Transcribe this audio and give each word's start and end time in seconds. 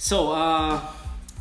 So, 0.00 0.30
uh, 0.30 0.80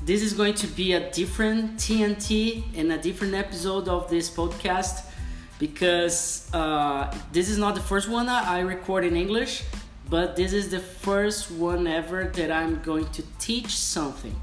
this 0.04 0.24
is 0.24 0.34
going 0.34 0.56
to 0.56 0.68
be 0.68 0.94
a 0.94 1.12
different 1.12 1.78
TNT 1.78 2.64
and 2.76 2.92
a 2.92 2.98
different 2.98 3.36
episode 3.36 3.88
of 3.88 4.10
this 4.10 4.32
podcast 4.32 5.06
because 5.60 6.50
uh, 6.56 7.16
this 7.32 7.50
is 7.50 7.60
not 7.60 7.76
the 7.76 7.82
first 7.82 8.10
one 8.10 8.28
I 8.28 8.62
record 8.62 9.04
in 9.06 9.16
English, 9.16 9.64
but 10.10 10.36
this 10.36 10.54
is 10.54 10.70
the 10.70 10.80
first 10.80 11.52
one 11.52 11.86
ever 11.86 12.32
that 12.34 12.52
I'm 12.52 12.82
going 12.82 13.08
to 13.12 13.24
teach 13.38 13.78
something. 13.78 14.36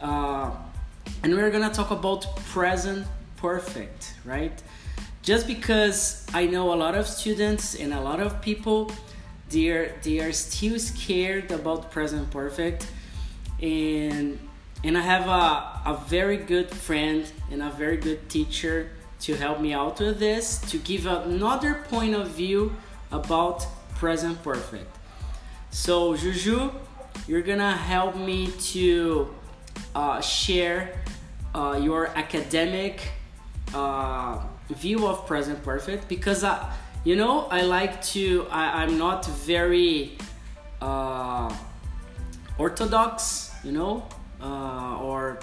Uh, 0.00 0.50
and 1.22 1.32
we're 1.32 1.50
gonna 1.50 1.72
talk 1.72 1.92
about 1.92 2.36
present 2.46 3.06
perfect, 3.36 4.14
right? 4.24 4.60
Just 5.22 5.46
because 5.46 6.26
I 6.34 6.46
know 6.46 6.74
a 6.74 6.76
lot 6.76 6.96
of 6.96 7.06
students 7.06 7.76
and 7.76 7.94
a 7.94 8.00
lot 8.00 8.18
of 8.18 8.42
people, 8.42 8.90
they 9.50 9.68
are 9.68 9.94
they 10.02 10.18
are 10.18 10.32
still 10.32 10.78
scared 10.80 11.52
about 11.52 11.92
present 11.92 12.30
perfect, 12.32 12.88
and 13.60 14.38
and 14.84 14.96
I 14.96 15.00
have 15.00 15.26
a, 15.26 15.90
a 15.90 16.00
very 16.06 16.36
good 16.36 16.70
friend 16.70 17.30
and 17.50 17.62
a 17.62 17.70
very 17.70 17.96
good 17.96 18.28
teacher 18.28 18.90
to 19.20 19.34
help 19.34 19.60
me 19.60 19.72
out 19.72 19.98
with 19.98 20.20
this 20.20 20.58
to 20.70 20.78
give 20.78 21.06
another 21.06 21.84
point 21.88 22.14
of 22.14 22.28
view 22.28 22.76
about 23.10 23.66
present 23.96 24.40
perfect. 24.44 24.96
So 25.70 26.16
Juju, 26.16 26.70
you're 27.26 27.42
gonna 27.42 27.76
help 27.76 28.16
me 28.16 28.52
to 28.72 29.34
uh, 29.94 30.20
share 30.20 31.02
uh, 31.54 31.80
your 31.82 32.06
academic 32.08 33.00
uh, 33.74 34.38
view 34.70 35.06
of 35.06 35.26
present 35.26 35.62
perfect 35.62 36.08
because 36.08 36.44
I, 36.44 36.72
you 37.04 37.16
know, 37.16 37.46
I 37.50 37.62
like 37.62 38.02
to. 38.14 38.46
I, 38.50 38.82
I'm 38.82 38.98
not 38.98 39.26
very 39.26 40.16
uh, 40.80 41.54
orthodox, 42.58 43.47
you 43.64 43.72
know, 43.72 44.06
uh, 44.42 44.98
or 45.00 45.38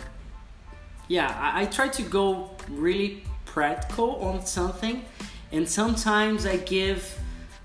yeah, 1.07 1.35
I, 1.39 1.63
I 1.63 1.65
try 1.65 1.87
to 1.89 2.01
go 2.01 2.49
really 2.69 3.23
practical 3.45 4.17
on 4.17 4.45
something, 4.45 5.03
and 5.51 5.67
sometimes 5.67 6.45
I 6.45 6.57
give 6.57 7.17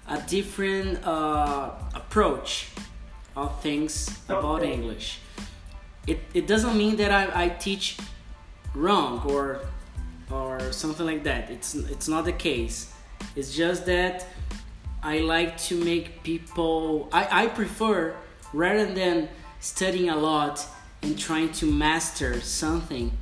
a 0.08 0.20
different 0.22 1.06
uh, 1.06 1.70
approach 1.94 2.68
of 3.36 3.60
things 3.62 4.18
about 4.28 4.60
Okay. 4.62 4.72
English. 4.72 5.20
It, 6.06 6.18
it 6.34 6.46
doesn't 6.46 6.76
mean 6.76 6.96
that 6.96 7.12
I, 7.12 7.44
I 7.44 7.48
teach 7.48 7.96
wrong 8.74 9.22
or 9.26 9.60
or 10.30 10.72
something 10.72 11.06
like 11.06 11.24
that. 11.24 11.50
It's 11.50 11.74
it's 11.74 12.08
not 12.08 12.24
the 12.24 12.32
case. 12.32 12.92
It's 13.36 13.54
just 13.54 13.86
that 13.86 14.26
I 15.02 15.18
like 15.18 15.58
to 15.68 15.74
make 15.84 16.22
people 16.22 17.08
I, 17.12 17.44
I 17.44 17.46
prefer 17.48 18.14
rather 18.52 18.86
than 18.86 19.28
studying 19.60 20.08
a 20.08 20.16
lot 20.16 20.66
and 21.02 21.18
trying 21.18 21.52
to 21.52 21.66
master 21.66 22.40
something 22.40 23.12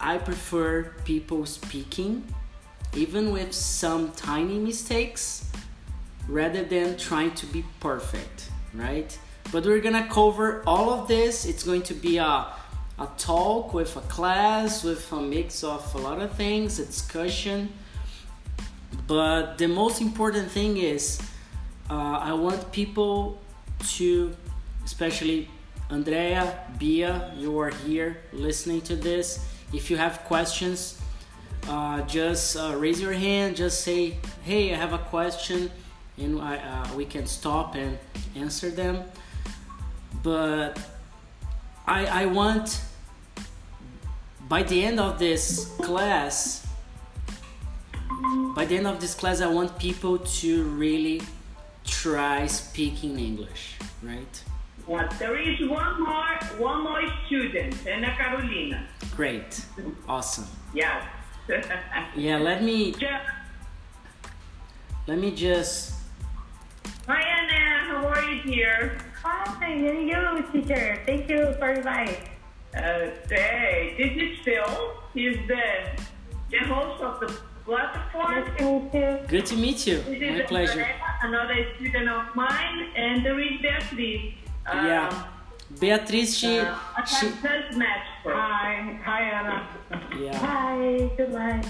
I 0.00 0.18
prefer 0.18 0.92
people 1.04 1.44
speaking 1.46 2.22
even 2.94 3.32
with 3.32 3.52
some 3.52 4.12
tiny 4.12 4.58
mistakes 4.58 5.50
rather 6.28 6.64
than 6.64 6.96
trying 6.96 7.32
to 7.32 7.46
be 7.46 7.64
perfect, 7.80 8.50
right? 8.74 9.18
But 9.50 9.64
we're 9.64 9.80
gonna 9.80 10.08
cover 10.08 10.62
all 10.66 10.90
of 10.90 11.08
this. 11.08 11.44
It's 11.44 11.62
going 11.62 11.82
to 11.82 11.94
be 11.94 12.18
a, 12.18 12.46
a 12.98 13.08
talk 13.16 13.74
with 13.74 13.96
a 13.96 14.00
class, 14.02 14.84
with 14.84 15.10
a 15.12 15.20
mix 15.20 15.64
of 15.64 15.94
a 15.94 15.98
lot 15.98 16.20
of 16.20 16.32
things, 16.32 16.78
a 16.78 16.86
discussion. 16.86 17.72
But 19.06 19.58
the 19.58 19.68
most 19.68 20.00
important 20.00 20.50
thing 20.50 20.76
is 20.76 21.20
uh, 21.90 22.18
I 22.20 22.32
want 22.34 22.72
people 22.72 23.40
to, 23.96 24.34
especially 24.88 25.46
Andrea, 25.90 26.64
Bia, 26.78 27.30
you 27.36 27.58
are 27.60 27.68
here 27.84 28.16
listening 28.32 28.80
to 28.88 28.96
this. 28.96 29.44
If 29.70 29.90
you 29.90 29.98
have 29.98 30.24
questions, 30.24 30.98
uh, 31.68 32.00
just 32.02 32.56
uh, 32.56 32.74
raise 32.74 32.98
your 32.98 33.12
hand. 33.12 33.56
Just 33.56 33.84
say, 33.84 34.16
"Hey, 34.48 34.72
I 34.72 34.76
have 34.76 34.94
a 34.94 35.04
question," 35.12 35.70
and 36.16 36.40
I, 36.40 36.56
uh, 36.56 36.96
we 36.96 37.04
can 37.04 37.26
stop 37.26 37.74
and 37.74 37.98
answer 38.34 38.70
them. 38.70 39.04
But 40.22 40.80
I, 41.86 42.22
I 42.22 42.24
want 42.26 42.80
by 44.48 44.62
the 44.62 44.82
end 44.88 44.98
of 45.00 45.18
this 45.18 45.68
class, 45.84 46.66
by 48.56 48.64
the 48.64 48.76
end 48.80 48.86
of 48.86 49.00
this 49.00 49.14
class, 49.14 49.42
I 49.42 49.52
want 49.52 49.78
people 49.78 50.16
to 50.40 50.64
really 50.64 51.20
try 51.84 52.46
speaking 52.46 53.18
English, 53.18 53.76
right? 54.02 54.47
Yeah, 54.88 55.06
there 55.18 55.36
is 55.36 55.60
one 55.68 56.02
more, 56.02 56.34
one 56.56 56.82
more 56.82 57.02
student, 57.26 57.86
Ana 57.86 58.16
Carolina. 58.16 58.86
Great, 59.14 59.64
awesome. 60.08 60.46
yeah. 60.72 61.06
Yeah, 62.16 62.38
let 62.38 62.62
me 62.62 62.92
Ju- 62.92 63.06
let 65.06 65.18
me 65.18 65.30
just 65.34 65.94
Hi 67.06 67.20
Anna, 67.20 67.88
how 67.88 68.06
are 68.06 68.22
you 68.22 68.42
dear? 68.42 68.98
Hi, 69.22 69.66
and 69.66 70.08
you, 70.08 70.44
teacher. 70.52 70.98
Thank 71.06 71.28
you 71.30 71.54
for 71.58 71.70
inviting. 71.70 72.28
Okay, 72.76 73.94
this 73.96 74.12
is 74.22 74.38
Phil. 74.44 74.92
He's 75.14 75.36
the, 75.48 75.64
the 76.50 76.58
host 76.68 77.02
of 77.02 77.20
the 77.20 77.34
platform. 77.64 78.44
Nice 78.44 78.58
to 78.58 78.90
you. 78.92 79.18
good 79.26 79.46
to 79.46 79.56
meet 79.56 79.86
you. 79.86 79.96
This 80.02 80.20
is 80.20 80.38
My 80.40 80.42
pleasure. 80.42 80.86
Another 81.22 81.66
student 81.76 82.08
of 82.08 82.34
mine, 82.34 82.90
and 82.94 83.24
there 83.24 83.40
is 83.40 83.60
Beatriz. 83.62 84.34
Um, 84.70 84.86
Yeah. 84.86 85.24
Beatriz, 85.80 86.36
she, 86.38 86.58
Uh, 86.60 86.74
I 86.96 87.04
she 87.04 87.26
have 87.26 87.42
just 87.42 87.78
met 87.78 88.02
her. 88.24 88.32
Hi, 88.34 88.98
hi 89.04 89.20
Anna. 89.38 89.68
yeah. 90.18 90.38
Hi, 90.46 91.10
good 91.16 91.32
night. 91.32 91.66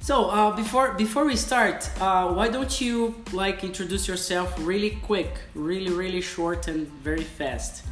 So 0.00 0.14
uh, 0.30 0.54
before 0.56 0.92
before 0.94 1.24
we 1.24 1.36
start, 1.36 1.88
uh, 2.00 2.32
why 2.36 2.48
don't 2.48 2.80
you 2.80 3.14
like 3.32 3.64
introduce 3.64 4.06
yourself 4.08 4.48
really 4.60 4.92
quick, 5.08 5.32
really 5.54 5.90
really 6.02 6.20
short 6.20 6.68
and 6.68 6.86
very 7.02 7.24
fast? 7.38 7.84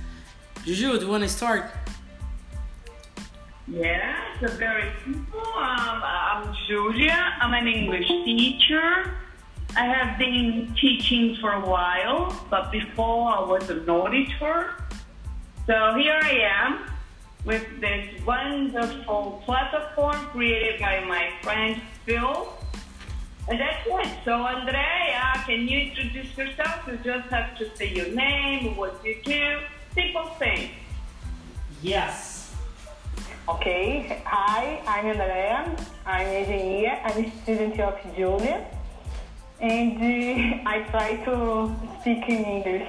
Juju, 0.64 0.98
do 0.98 1.04
you 1.06 1.10
want 1.10 1.22
to 1.24 1.28
start? 1.28 1.64
Yes, 3.66 4.16
a 4.42 4.48
very 4.48 4.90
simple. 5.04 5.40
Um, 5.40 6.00
I'm 6.02 6.54
Julia. 6.66 7.18
I'm 7.40 7.52
an 7.54 7.66
English 7.68 8.08
teacher. 8.24 9.12
I 9.76 9.84
have 9.84 10.18
been 10.18 10.74
teaching 10.80 11.36
for 11.36 11.52
a 11.52 11.60
while, 11.60 12.34
but 12.50 12.72
before 12.72 13.32
I 13.32 13.40
was 13.40 13.68
an 13.70 13.88
auditor. 13.88 14.74
So 15.66 15.94
here 15.94 16.18
I 16.22 16.40
am 16.64 16.90
with 17.44 17.80
this 17.80 18.08
wonderful 18.26 19.42
platform 19.44 20.16
created 20.32 20.80
by 20.80 21.04
my 21.04 21.30
friend 21.42 21.80
Phil. 22.04 22.52
And 23.48 23.60
that's 23.60 23.86
it. 23.86 24.18
So 24.24 24.32
Andrea, 24.32 25.44
can 25.46 25.68
you 25.68 25.78
introduce 25.78 26.36
yourself? 26.36 26.86
You 26.86 26.98
just 27.04 27.28
have 27.28 27.56
to 27.58 27.76
say 27.76 27.92
your 27.92 28.08
name, 28.14 28.76
what 28.76 29.00
you 29.04 29.16
do, 29.24 29.60
simple 29.94 30.26
thing. 30.38 30.70
Yes. 31.82 32.54
Okay, 33.48 34.22
hi, 34.26 34.82
I'm 34.86 35.06
Andrea. 35.06 35.76
I'm 36.04 36.26
engineer. 36.26 37.00
I'm 37.04 37.24
a 37.24 37.42
student 37.42 37.80
of 37.80 37.96
Julia. 38.14 38.77
And 39.60 39.98
uh, 39.98 40.70
I 40.70 40.86
try 40.90 41.16
to 41.26 41.74
speak 42.00 42.28
in 42.28 42.44
English. 42.44 42.86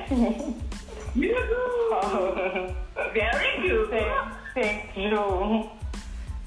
Yoo-hoo! 1.16 2.76
Very 3.12 3.68
good. 3.68 3.90
Thank 4.54 4.96
you. 4.96 5.70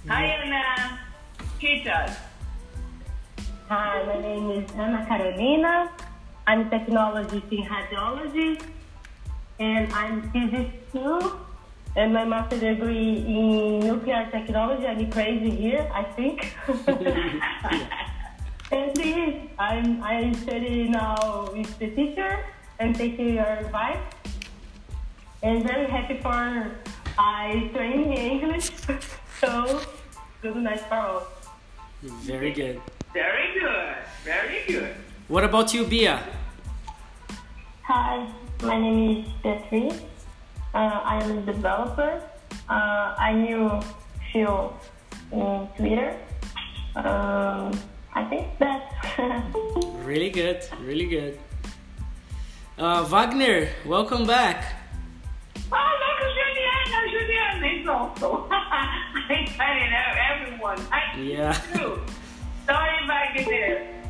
Hi, 0.07 0.25
Anna. 0.25 1.01
Greet 1.59 1.89
us. 1.89 2.17
Hi, 3.69 4.05
my 4.07 4.21
name 4.21 4.51
is 4.51 4.71
Ana 4.79 5.05
Carolina. 5.07 5.91
I'm 6.47 6.61
a 6.61 6.71
technologist 6.71 7.51
in 7.51 7.65
radiology. 7.67 8.63
And 9.59 9.93
I'm 9.93 10.31
physics 10.31 10.93
too. 10.93 11.33
And 11.97 12.15
my 12.15 12.25
master 12.25 12.61
degree 12.61 13.27
in 13.27 13.81
nuclear 13.81 14.29
technology. 14.31 14.87
I'm 14.87 15.11
crazy 15.11 15.51
here, 15.51 15.91
I 15.93 16.05
think. 16.05 16.55
and 18.73 18.97
yes, 18.97 19.37
I'm 19.59 20.03
I 20.03 20.33
study 20.33 20.89
now 20.89 21.51
with 21.53 21.79
the 21.79 21.93
teacher 21.93 22.41
and 22.81 22.97
taking 22.97 23.35
your 23.37 23.47
advice. 23.47 24.01
And 25.43 25.63
very 25.63 25.87
happy 25.87 26.17
for 26.23 26.73
I 27.19 27.69
train 27.75 28.13
English. 28.13 28.71
so 29.41 29.81
good 30.41 30.57
night 30.57 30.81
for 30.89 30.97
all. 30.97 31.23
Very 32.25 32.53
good. 32.53 32.81
Very 33.13 33.61
good. 33.61 33.95
Very 34.25 34.65
good. 34.67 34.95
What 35.29 35.45
about 35.45 35.75
you, 35.75 35.85
Bia? 35.85 36.23
Hi, 37.83 38.27
my 38.63 38.81
name 38.81 39.25
is 39.25 39.29
Beatriz. 39.43 40.01
Uh, 40.73 41.01
I 41.05 41.23
am 41.23 41.39
a 41.39 41.43
developer. 41.43 42.23
Uh, 42.69 43.15
I 43.19 43.35
knew 43.35 43.81
Phil 44.33 44.73
in 45.31 45.69
Twitter. 45.77 46.17
Um, 46.97 47.73
I 48.15 48.25
think 48.25 48.59
that. 48.59 48.93
really 50.05 50.31
good, 50.31 50.65
really 50.83 51.07
good. 51.07 51.39
Uh, 52.79 53.05
Wagner, 53.05 53.69
welcome 53.87 54.27
back. 54.27 54.77
Ah, 55.71 55.77
oh, 55.79 56.03
also. 57.93 58.47
I 58.51 59.25
think 59.29 59.59
I 59.61 59.89
know 59.91 60.09
everyone. 60.31 60.79
I 60.91 61.21
yeah. 61.21 61.53
Too. 61.53 62.01
Sorry 62.67 63.05
if 63.05 63.11
I 63.11 63.33
get 63.35 63.47
there. 63.47 64.03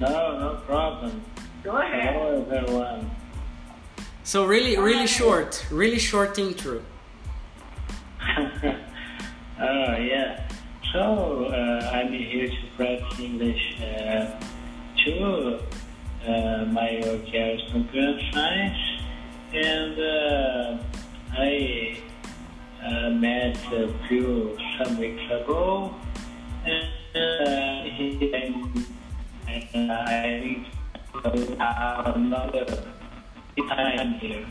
No, 0.00 0.38
no 0.38 0.60
problem. 0.66 1.22
Go 1.62 1.76
ahead. 1.76 2.14
Hello, 2.14 2.46
everyone. 2.50 3.10
So 4.24 4.46
really, 4.46 4.76
really 4.78 5.06
short, 5.06 5.66
really 5.70 5.98
short 5.98 6.38
intro. 6.38 6.82
oh 8.38 8.76
yeah. 9.60 10.48
So, 10.92 11.44
uh, 11.44 11.90
I'm 11.92 12.12
here 12.12 12.48
to 12.48 12.56
practice 12.76 13.20
English 13.20 13.78
uh, 13.78 14.26
to 15.04 15.60
uh, 16.26 16.64
my 16.64 17.00
OKR 17.04 17.70
computer 17.70 18.18
science. 18.32 18.76
And 19.54 20.00
uh, 20.00 20.78
I 21.38 21.96
uh, 22.84 23.10
met 23.10 23.56
a 23.72 23.94
few 24.08 24.58
some 24.78 24.98
weeks 24.98 25.22
ago. 25.26 25.94
And 26.64 27.16
uh, 27.16 27.84
he, 27.94 28.34
and 28.34 29.90
I 29.92 30.40
think 30.42 30.66
uh, 31.60 32.12
another 32.16 32.66
time 33.68 34.14
here. 34.14 34.44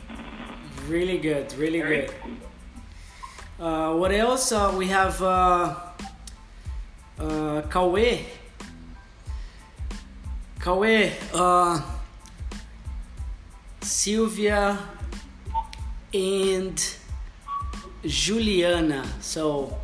Really 0.87 1.17
good, 1.17 1.51
really 1.55 1.81
good. 1.81 2.13
Uh, 3.59 3.93
what 3.95 4.13
else? 4.13 4.53
Uh, 4.53 4.73
we 4.77 4.87
have 4.87 5.21
uh, 7.19 7.61
Cauê. 7.69 8.25
Cauê, 10.59 11.13
uh, 11.33 11.81
Sylvia, 13.81 14.77
and 16.13 16.95
Juliana. 18.03 19.05
So 19.21 19.77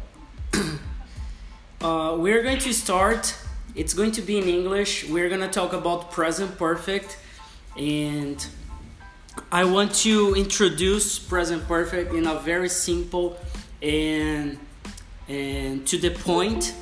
uh, 1.81 2.15
we're 2.17 2.43
going 2.43 2.59
to 2.59 2.73
start. 2.73 3.35
It's 3.75 3.93
going 3.93 4.11
to 4.13 4.21
be 4.21 4.37
in 4.37 4.47
English. 4.47 5.07
We're 5.09 5.29
gonna 5.29 5.49
talk 5.49 5.73
about 5.73 6.11
present 6.11 6.57
perfect, 6.57 7.17
and 7.77 8.45
I 9.51 9.65
want 9.65 9.93
to 9.95 10.33
introduce 10.35 11.19
present 11.19 11.67
perfect 11.67 12.13
in 12.13 12.25
a 12.25 12.39
very 12.39 12.69
simple 12.69 13.37
and 13.81 14.57
and 15.27 15.85
to 15.87 15.97
the 15.97 16.11
point. 16.11 16.73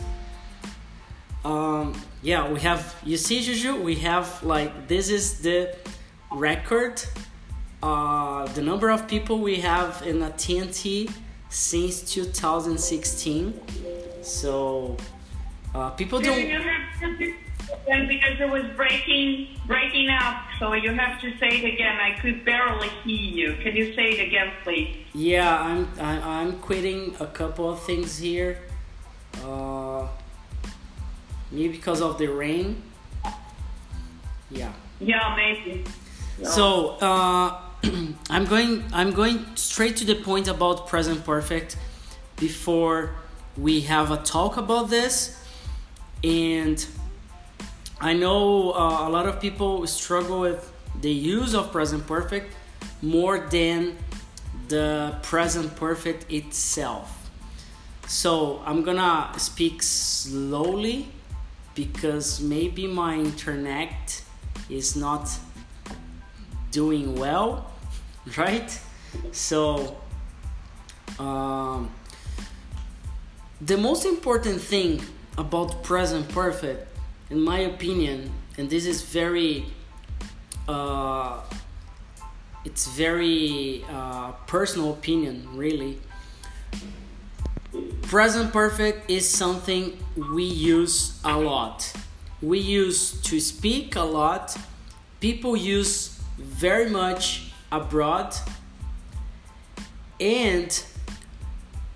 Um, 1.46 1.94
yeah, 2.22 2.50
we 2.52 2.60
have. 2.62 2.96
You 3.04 3.18
see, 3.18 3.42
Juju, 3.42 3.82
we 3.82 3.96
have 3.96 4.42
like 4.44 4.88
this 4.88 5.10
is 5.10 5.40
the 5.42 5.76
record. 6.32 7.04
Uh, 7.82 8.46
the 8.54 8.62
number 8.62 8.90
of 8.90 9.08
people 9.10 9.40
we 9.40 9.58
have 9.60 10.02
in 10.06 10.22
a 10.22 10.30
TNT 10.32 11.12
since 11.50 12.02
2016. 12.14 13.60
So 14.22 14.96
uh, 15.76 15.90
people 15.92 16.20
You, 16.22 16.26
don't. 16.26 16.48
you 16.48 16.62
have 16.62 17.20
to, 17.20 17.34
and 17.90 18.08
because 18.08 18.40
it 18.40 18.50
was 18.50 18.64
breaking 18.78 19.60
breaking 19.68 20.10
up, 20.10 20.46
so 20.60 20.74
you 20.74 20.94
have 20.94 21.20
to 21.22 21.38
say 21.40 21.50
it 21.60 21.74
again. 21.74 21.98
I 22.00 22.18
could 22.22 22.46
barely 22.46 22.88
hear 23.04 23.20
you. 23.50 23.58
Can 23.62 23.76
you 23.76 23.94
say 23.96 24.12
it 24.12 24.28
again, 24.28 24.52
please? 24.64 24.96
Yeah, 25.14 25.60
I'm 25.60 25.90
I'm 26.00 26.60
quitting 26.60 27.16
a 27.20 27.28
couple 27.28 27.70
of 27.70 27.82
things 27.82 28.18
here. 28.18 28.60
Uh, 29.44 30.08
maybe 31.54 31.70
because 31.70 32.02
of 32.02 32.18
the 32.18 32.28
rain. 32.28 32.82
Yeah. 34.50 34.74
Yeah, 35.00 35.36
maybe. 35.36 35.86
So 36.44 36.98
uh, 37.00 37.62
I'm 38.30 38.46
going 38.46 38.84
I'm 38.92 39.12
going 39.12 39.46
straight 39.56 39.96
to 39.98 40.06
the 40.06 40.16
point 40.16 40.48
about 40.48 40.88
present 40.88 41.24
perfect 41.24 41.78
before 42.38 43.16
we 43.58 43.82
have 43.82 44.12
a 44.12 44.18
talk 44.18 44.58
about 44.58 44.90
this 44.90 45.40
and 46.24 46.86
I 48.02 48.14
know 48.14 48.72
uh, 48.72 49.08
a 49.08 49.10
lot 49.10 49.28
of 49.28 49.40
people 49.40 49.86
struggle 49.88 50.42
with 50.42 50.72
the 51.00 51.12
use 51.12 51.54
of 51.54 51.72
present 51.72 52.08
perfect 52.08 52.56
more 53.02 53.40
than 53.40 53.98
the 54.70 55.16
present 55.22 55.76
perfect 55.76 56.32
itself. 56.32 57.30
So 58.08 58.62
I'm 58.66 58.84
gonna 58.84 59.32
speak 59.38 59.84
slowly 59.84 61.10
because 61.76 62.42
maybe 62.42 62.88
my 62.88 63.16
internet 63.16 64.22
is 64.70 64.96
not 64.96 65.30
doing 66.72 67.16
well, 67.16 67.72
right? 68.38 68.80
So, 69.32 69.98
um, 71.20 71.92
the 73.62 73.78
most 73.78 74.06
important 74.06 74.60
thing 74.62 75.02
about 75.38 75.84
present 75.84 76.28
perfect, 76.30 76.88
in 77.30 77.42
my 77.42 77.60
opinion, 77.60 78.32
and 78.58 78.70
this 78.70 78.86
is 78.86 79.02
very, 79.02 79.66
uh, 80.68 81.40
it's 82.66 82.88
very 82.88 83.84
uh, 83.90 84.32
personal 84.48 84.92
opinion, 84.92 85.48
really. 85.56 86.00
Present 88.14 88.54
perfect 88.54 89.10
is 89.10 89.28
something 89.28 89.98
we 90.16 90.44
use 90.44 91.20
a 91.26 91.36
lot. 91.36 91.92
We 92.44 92.60
use 92.60 93.20
to 93.22 93.40
speak 93.40 93.96
a 93.96 94.04
lot. 94.04 94.56
People 95.20 95.58
use 95.58 96.22
very 96.38 96.92
much 96.92 97.52
abroad. 97.72 98.36
And 100.20 100.70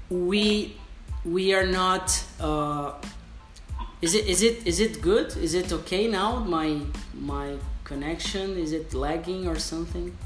we 0.10 0.76
we 1.24 1.54
are 1.54 1.68
not 1.68 2.20
uh, 2.40 2.94
is 4.02 4.16
it 4.16 4.26
is 4.26 4.42
it 4.42 4.66
is 4.66 4.80
it 4.80 5.00
good? 5.04 5.38
Is 5.38 5.54
it 5.54 5.72
okay 5.72 6.08
now? 6.08 6.40
My 6.40 6.82
my 7.14 7.58
connection 7.84 8.58
is 8.58 8.72
it 8.72 8.96
lagging 8.96 9.48
or 9.48 9.60
something? 9.60 10.18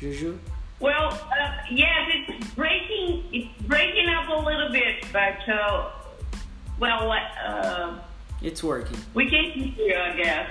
Juju 0.00 0.38
Well, 0.82 1.12
uh, 1.12 1.52
yes, 1.70 2.10
it's 2.10 2.54
breaking. 2.54 3.24
It's 3.32 3.62
breaking 3.62 4.08
up 4.08 4.28
a 4.28 4.40
little 4.44 4.70
bit, 4.70 5.04
but 5.12 5.48
uh, 5.48 5.90
well, 6.80 7.12
uh, 7.46 7.98
it's 8.42 8.62
working 8.64 8.98
we 9.14 9.30
can 9.30 9.44
hear 9.52 9.86
you, 9.86 9.96
I 9.96 10.16
guess. 10.16 10.50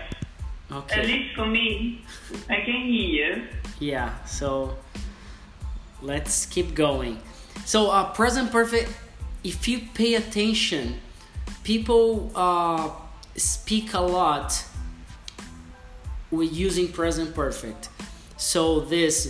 Okay. 0.72 1.01
At 1.01 1.05
least 1.05 1.36
for 1.36 1.46
me, 1.46 2.01
I 2.50 2.62
can 2.62 2.82
hear 2.88 3.36
you. 3.36 3.48
yeah 3.82 4.24
so 4.25 4.77
let's 6.01 6.46
keep 6.46 6.74
going 6.75 7.20
so 7.65 7.89
uh, 7.89 8.05
present 8.13 8.51
perfect 8.51 8.89
if 9.44 9.67
you 9.67 9.82
pay 9.94 10.15
attention 10.15 11.00
people 11.63 12.32
uh, 12.36 12.89
speak 13.36 13.94
a 13.94 14.00
lot 14.00 14.63
with 16.29 16.53
using 16.53 16.88
present 16.88 17.34
perfect 17.36 17.89
so 18.38 18.79
this 18.79 19.27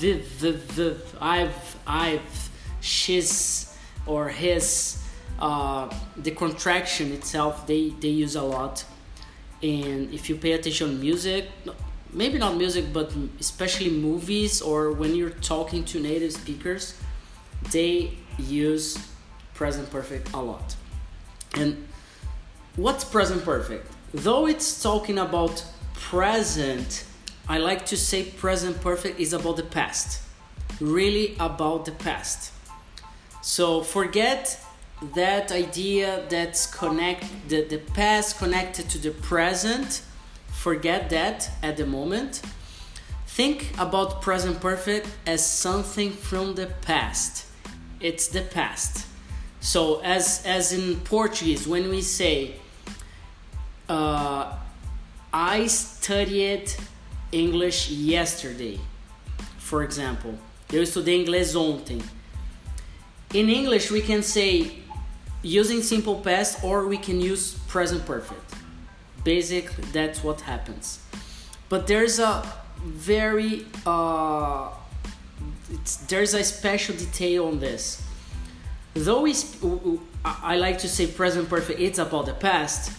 the 0.00 0.12
the 0.40 0.52
the 0.76 0.96
i've 1.20 1.76
i've 1.86 2.50
she's 2.80 3.76
or 4.06 4.28
his 4.28 5.00
uh, 5.38 5.88
the 6.16 6.30
contraction 6.30 7.12
itself 7.12 7.66
they 7.66 7.90
they 8.00 8.08
use 8.08 8.36
a 8.36 8.42
lot. 8.42 8.84
And 9.62 10.12
if 10.12 10.28
you 10.28 10.36
pay 10.36 10.52
attention 10.52 11.00
music 11.00 11.48
maybe 12.12 12.38
not 12.38 12.56
music 12.56 12.92
but 12.92 13.12
especially 13.38 13.90
movies 13.90 14.60
or 14.60 14.92
when 14.92 15.14
you're 15.14 15.36
talking 15.54 15.84
to 15.84 16.00
native 16.00 16.32
speakers 16.32 16.98
they 17.70 18.12
use 18.38 18.98
present 19.54 19.90
perfect 19.90 20.32
a 20.32 20.40
lot. 20.40 20.76
And 21.54 21.86
what's 22.76 23.04
present 23.04 23.44
perfect? 23.44 23.86
Though 24.12 24.46
it's 24.46 24.82
talking 24.82 25.18
about 25.18 25.62
present 25.94 27.04
i 27.50 27.58
like 27.58 27.84
to 27.84 27.96
say 27.96 28.22
present 28.22 28.80
perfect 28.80 29.18
is 29.18 29.32
about 29.32 29.56
the 29.56 29.64
past. 29.64 30.22
Really 30.80 31.34
about 31.40 31.84
the 31.84 31.90
past. 31.90 32.52
So 33.42 33.82
forget 33.82 34.64
that 35.16 35.50
idea 35.50 36.24
that's 36.28 36.64
connect 36.66 37.24
the, 37.48 37.64
the 37.64 37.78
past 37.78 38.38
connected 38.38 38.88
to 38.90 38.98
the 38.98 39.10
present. 39.10 40.02
Forget 40.46 41.10
that 41.10 41.50
at 41.60 41.76
the 41.76 41.86
moment. 41.86 42.40
Think 43.26 43.72
about 43.78 44.22
present 44.22 44.60
perfect 44.60 45.08
as 45.26 45.44
something 45.44 46.12
from 46.12 46.54
the 46.54 46.68
past. 46.82 47.46
It's 47.98 48.28
the 48.28 48.42
past. 48.42 49.06
So 49.58 50.00
as 50.02 50.46
as 50.46 50.72
in 50.72 51.00
portuguese 51.00 51.66
when 51.66 51.90
we 51.90 52.00
say 52.00 52.54
uh, 53.88 54.54
i 55.32 55.66
studied 55.66 56.72
english 57.32 57.90
yesterday. 57.90 58.78
For 59.58 59.82
example 59.82 60.34
eu 60.72 60.82
estudei 60.82 61.20
inglês 61.20 61.54
ontem. 61.54 62.00
In 63.32 63.48
english 63.48 63.90
we 63.90 64.00
can 64.00 64.22
say 64.22 64.82
using 65.42 65.82
simple 65.82 66.16
past 66.16 66.62
or 66.62 66.86
we 66.86 66.98
can 66.98 67.20
use 67.20 67.54
present 67.68 68.04
perfect. 68.04 68.54
Basically 69.24 69.84
that's 69.92 70.22
what 70.22 70.40
happens. 70.42 71.00
But 71.68 71.86
there's 71.86 72.18
a 72.18 72.42
very 72.84 73.66
uh, 73.86 74.70
there's 76.08 76.34
a 76.34 76.42
special 76.42 76.96
detail 76.96 77.46
on 77.46 77.60
this. 77.60 78.02
Though 78.94 79.22
we 79.22 79.34
I 80.24 80.56
like 80.56 80.78
to 80.78 80.88
say 80.88 81.06
present 81.06 81.48
perfect, 81.48 81.80
it's 81.80 81.98
about 81.98 82.26
the 82.26 82.34
past. 82.34 82.92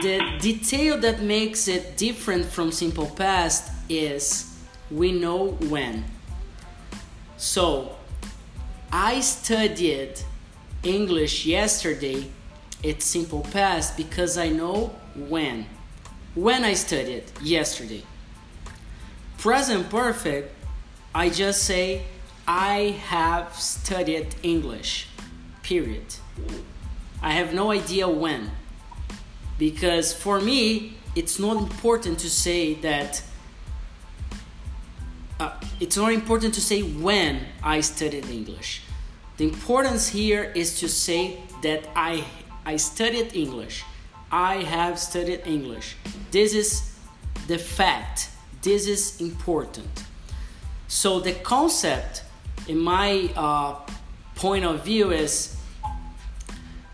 The 0.00 0.38
detail 0.40 0.98
that 1.00 1.20
makes 1.20 1.68
it 1.68 1.96
different 1.96 2.46
from 2.46 2.72
simple 2.72 3.06
past 3.06 3.70
is 3.88 4.58
we 4.90 5.12
know 5.12 5.48
when. 5.68 6.04
So, 7.36 7.96
I 8.90 9.20
studied 9.20 10.20
English 10.82 11.44
yesterday. 11.44 12.30
It's 12.82 13.04
simple 13.04 13.46
past 13.52 13.96
because 13.96 14.38
I 14.38 14.48
know 14.48 14.94
when. 15.14 15.66
When 16.34 16.64
I 16.64 16.74
studied 16.74 17.24
yesterday. 17.42 18.02
Present 19.38 19.90
perfect, 19.90 20.54
I 21.14 21.28
just 21.28 21.64
say 21.64 22.02
I 22.48 22.96
have 23.06 23.54
studied 23.54 24.34
English. 24.42 25.08
Period. 25.62 26.14
I 27.22 27.32
have 27.32 27.52
no 27.52 27.70
idea 27.70 28.08
when. 28.08 28.50
Because 29.62 30.12
for 30.12 30.40
me, 30.40 30.94
it's 31.14 31.38
not 31.38 31.56
important 31.56 32.18
to 32.18 32.28
say 32.28 32.74
that 32.82 33.22
uh, 35.38 35.52
it's 35.78 35.96
not 35.96 36.12
important 36.12 36.52
to 36.54 36.60
say 36.60 36.82
when 36.82 37.46
I 37.62 37.80
studied 37.80 38.26
English. 38.28 38.82
The 39.36 39.44
importance 39.44 40.08
here 40.08 40.50
is 40.56 40.80
to 40.80 40.88
say 40.88 41.38
that 41.62 41.88
I 41.94 42.24
I 42.66 42.74
studied 42.76 43.36
English. 43.36 43.84
I 44.32 44.64
have 44.64 44.98
studied 44.98 45.42
English. 45.46 45.94
This 46.32 46.54
is 46.54 46.98
the 47.46 47.58
fact. 47.58 48.30
This 48.62 48.88
is 48.88 49.20
important. 49.20 49.94
So 50.88 51.20
the 51.20 51.34
concept, 51.34 52.24
in 52.66 52.78
my 52.80 53.30
uh, 53.36 53.76
point 54.34 54.64
of 54.64 54.84
view, 54.84 55.12
is 55.12 55.56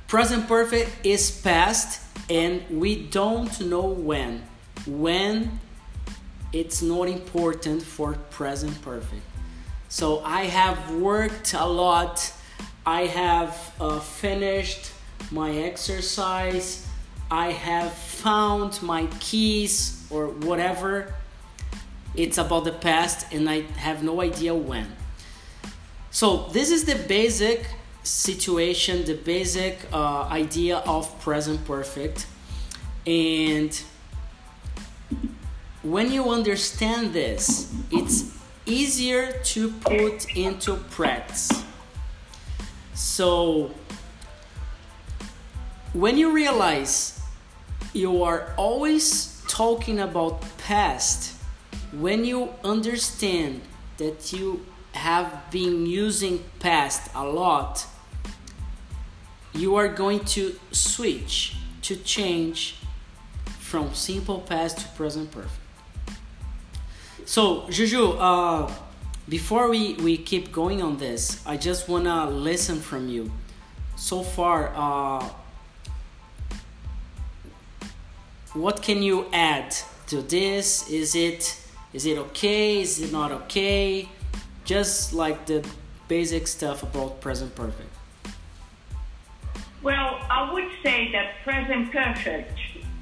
present 0.07 0.47
perfect 0.47 0.91
is 1.03 1.31
past, 1.31 2.08
and 2.29 2.63
we 2.71 3.07
don't 3.07 3.61
know 3.61 3.87
when. 3.87 4.43
When 4.87 5.59
it's 6.53 6.83
not 6.83 7.09
important 7.09 7.83
for 7.83 8.15
present 8.31 8.81
perfect. 8.83 9.23
So 9.89 10.21
I 10.21 10.45
have 10.45 10.95
worked 10.95 11.55
a 11.55 11.67
lot. 11.67 12.33
I 12.87 13.03
have 13.03 13.75
uh, 13.81 14.01
finished 14.01 14.93
my 15.31 15.51
exercise. 15.51 16.87
I 17.31 17.53
have 17.53 17.93
found 17.93 18.83
my 18.83 19.07
keys 19.21 20.07
or 20.11 20.29
whatever. 20.29 21.15
It's 22.15 22.39
about 22.39 22.65
the 22.65 22.73
past 22.73 23.33
and 23.33 23.49
I 23.49 23.63
have 23.77 24.03
no 24.03 24.21
idea 24.21 24.55
when. 24.55 24.93
So 26.11 26.49
this 26.53 26.71
is 26.71 26.85
the 26.85 26.95
basic 26.95 27.67
situation, 28.09 29.05
the 29.05 29.15
basic 29.15 29.79
uh, 29.93 30.23
idea 30.31 30.79
of 30.79 31.19
present 31.21 31.65
perfect. 31.65 32.27
And 33.07 33.81
when 35.83 36.13
you 36.13 36.31
understand 36.31 37.13
this, 37.13 37.73
it's 37.91 38.35
easier 38.67 39.33
to 39.45 39.71
put 39.73 40.37
into 40.37 40.77
practice. 40.91 41.65
So, 42.95 43.71
when 45.93 46.19
you 46.19 46.33
realize 46.33 47.21
you 47.93 48.23
are 48.23 48.53
always 48.57 49.43
talking 49.49 50.01
about 50.01 50.45
past, 50.59 51.35
when 51.93 52.25
you 52.25 52.51
understand 52.63 53.63
that 53.97 54.33
you 54.33 54.67
have 54.93 55.51
been 55.51 55.87
using 55.87 56.45
past 56.59 57.11
a 57.15 57.25
lot, 57.25 57.87
you 59.59 59.75
are 59.75 59.89
going 59.89 60.21
to 60.21 60.59
switch 60.71 61.57
to 61.83 61.97
change 61.97 62.77
from 63.59 63.93
simple 63.93 64.39
past 64.39 64.79
to 64.79 64.89
present 64.97 65.31
perfect. 65.31 65.53
So, 67.25 67.69
Juju, 67.69 68.13
uh, 68.13 68.73
before 69.29 69.69
we, 69.69 69.95
we 69.95 70.17
keep 70.17 70.53
going 70.53 70.81
on 70.81 70.97
this, 70.97 71.45
I 71.45 71.57
just 71.57 71.89
want 71.89 72.05
to 72.05 72.27
listen 72.27 72.81
from 72.81 73.09
you. 73.09 73.31
So 73.97 74.23
far, 74.23 74.73
uh, 74.75 75.29
what 78.55 78.81
can 78.81 79.03
you 79.03 79.27
add 79.33 79.75
to 80.07 80.23
this? 80.23 80.89
Is 80.89 81.15
it 81.15 81.61
is 81.93 82.07
it 82.07 82.19
okay? 82.19 82.81
Is 82.81 83.01
it 83.01 83.13
not 83.13 83.33
okay? 83.33 84.09
Just 84.65 85.13
like 85.13 85.47
the 85.47 85.67
basic 86.07 86.47
stuff 86.47 86.83
about 86.83 87.21
present 87.21 87.55
perfect. 87.55 87.88
Well, 89.89 90.21
I 90.29 90.53
would 90.53 90.71
say 90.83 91.11
that 91.13 91.43
present 91.45 91.91
perfect, 91.91 92.59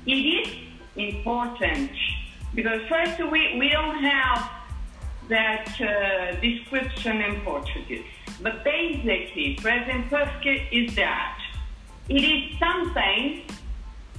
it 0.07 0.13
is 0.13 0.49
important 0.95 1.91
because 2.55 2.81
first 2.89 3.19
we, 3.19 3.59
we 3.59 3.71
don't 3.71 4.01
have 4.05 4.49
that 5.29 5.67
uh, 5.81 6.41
description 6.41 7.23
in 7.23 7.41
Portuguese. 7.41 8.05
But 8.41 8.63
basically, 8.63 9.59
present 9.61 10.09
perfect 10.09 10.73
is 10.73 10.95
that 10.95 11.41
it 12.09 12.23
is 12.23 12.57
something 12.61 13.43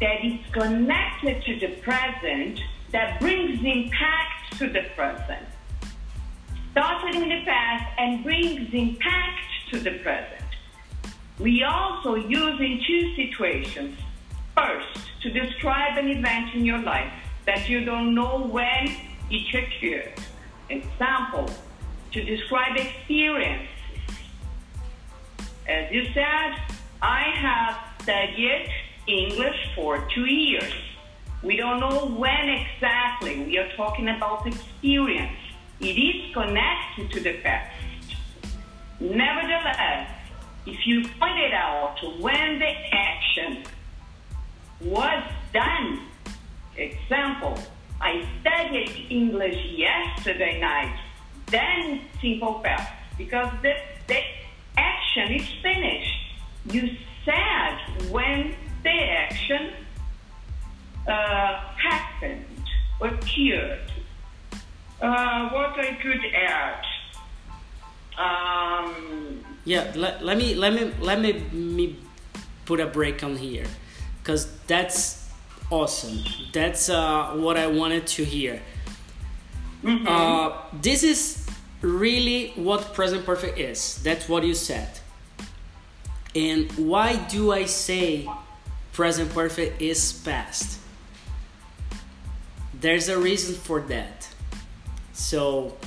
that 0.01 0.25
is 0.25 0.37
connected 0.51 1.43
to 1.45 1.59
the 1.61 1.73
present 1.75 2.59
that 2.91 3.21
brings 3.21 3.63
impact 3.63 4.57
to 4.59 4.67
the 4.67 4.83
present. 4.93 5.47
Started 6.71 7.15
in 7.15 7.29
the 7.29 7.45
past 7.45 7.85
and 7.97 8.25
brings 8.25 8.73
impact 8.73 9.45
to 9.71 9.79
the 9.79 9.99
present. 9.99 10.46
We 11.39 11.63
also 11.63 12.15
use 12.15 12.59
in 12.59 12.81
two 12.87 13.15
situations. 13.15 13.99
First, 14.55 15.07
to 15.21 15.29
describe 15.29 15.97
an 15.97 16.07
event 16.07 16.55
in 16.55 16.65
your 16.65 16.79
life 16.79 17.11
that 17.45 17.69
you 17.69 17.85
don't 17.85 18.15
know 18.15 18.47
when 18.47 18.95
it 19.29 19.53
occurred. 19.53 20.13
Example, 20.69 21.47
to 22.11 22.23
describe 22.23 22.75
experience. 22.75 23.69
As 25.67 25.91
you 25.91 26.05
said, 26.13 26.55
I 27.01 27.21
have 27.35 28.01
studied 28.01 28.69
English 29.05 29.75
for 29.75 30.07
two 30.13 30.25
years. 30.25 30.73
We 31.43 31.55
don't 31.55 31.79
know 31.79 32.07
when 32.07 32.49
exactly. 32.49 33.43
We 33.43 33.59
are 33.59 33.69
talking 33.75 34.09
about 34.09 34.47
experience. 34.47 35.37
It 35.79 35.97
is 35.97 36.33
connected 36.33 37.11
to 37.11 37.19
the 37.19 37.33
past. 37.41 37.75
Nevertheless, 38.99 40.16
if 40.67 40.85
you 40.85 41.01
point 41.19 41.39
it 41.39 41.53
out 41.53 41.95
when 42.19 42.59
the 42.59 42.73
action 42.91 43.63
was 44.81 45.23
done, 45.53 46.01
example, 46.75 47.57
I 48.01 48.27
studied 48.41 49.07
English 49.09 49.57
yesterday 49.71 50.59
night, 50.59 50.99
then 51.47 52.01
simple 52.21 52.55
past, 52.55 52.91
because 53.17 53.49
the, 53.61 53.75
the 54.07 54.19
action 54.77 55.31
is 55.31 55.47
finished. 55.61 56.35
You 56.65 56.97
said 57.23 58.11
when 58.11 58.53
the 58.83 58.89
action 58.89 59.71
uh, 61.07 61.61
happened, 61.77 62.45
occurred. 62.99 63.91
Uh, 65.01 65.49
what 65.49 65.79
I 65.79 65.97
could 66.01 66.25
add. 66.35 66.83
Um, 68.17 69.43
Yeah, 69.65 69.91
let, 69.95 70.23
let 70.23 70.37
me 70.37 70.55
let 70.55 70.73
me 70.73 70.91
let 71.01 71.19
me 71.19 71.33
me 71.51 71.97
put 72.65 72.79
a 72.79 72.87
break 72.87 73.23
on 73.23 73.35
here, 73.35 73.65
cause 74.23 74.47
that's 74.65 75.29
awesome. 75.69 76.23
That's 76.53 76.89
uh, 76.89 77.33
what 77.35 77.57
I 77.57 77.67
wanted 77.67 78.07
to 78.07 78.23
hear. 78.23 78.61
Uh, 79.85 80.51
this 80.81 81.03
is 81.03 81.47
really 81.81 82.51
what 82.55 82.93
present 82.93 83.25
perfect 83.25 83.59
is. 83.59 84.01
That's 84.03 84.27
what 84.27 84.43
you 84.43 84.53
said. 84.53 84.89
And 86.35 86.71
why 86.73 87.15
do 87.15 87.51
I 87.51 87.65
say 87.65 88.27
present 88.93 89.33
perfect 89.33 89.81
is 89.81 90.13
past? 90.13 90.79
There's 92.79 93.09
a 93.09 93.17
reason 93.17 93.55
for 93.55 93.81
that. 93.81 94.27
So 95.13 95.77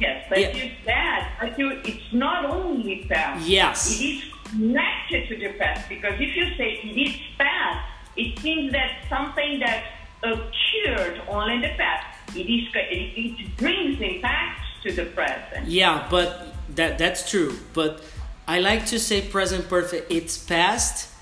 yes, 0.00 0.26
but 0.28 0.40
Yeah. 0.40 0.52
you 0.54 0.70
said, 0.84 1.26
but 1.40 1.58
you, 1.58 1.70
it's 1.84 2.12
not 2.12 2.44
only 2.44 3.06
past. 3.08 3.46
Yes. 3.46 4.00
It 4.00 4.04
is 4.04 4.24
connected 4.50 5.28
to 5.28 5.36
the 5.36 5.52
past 5.58 5.88
because 5.88 6.14
if 6.14 6.34
you 6.36 6.46
say 6.56 6.80
it 6.82 6.96
is 6.96 7.14
past, 7.38 7.86
it 8.16 8.42
means 8.42 8.72
that 8.72 8.90
something 9.08 9.60
that 9.60 9.84
occurred 10.22 11.20
only 11.28 11.54
in 11.54 11.60
the 11.62 11.68
past. 11.76 12.06
It 12.34 12.40
is 12.48 12.68
it, 12.74 13.40
it 13.40 13.56
brings 13.56 14.00
impact 14.00 14.60
to 14.82 14.92
the 14.92 15.06
present. 15.06 15.66
Yeah, 15.66 16.06
but 16.10 16.54
that 16.74 16.98
that's 16.98 17.30
true. 17.30 17.56
But 17.72 18.02
I 18.46 18.60
like 18.60 18.86
to 18.86 18.98
say 18.98 19.22
present 19.22 19.68
perfect. 19.68 20.10
It's 20.10 20.36
past, 20.38 21.12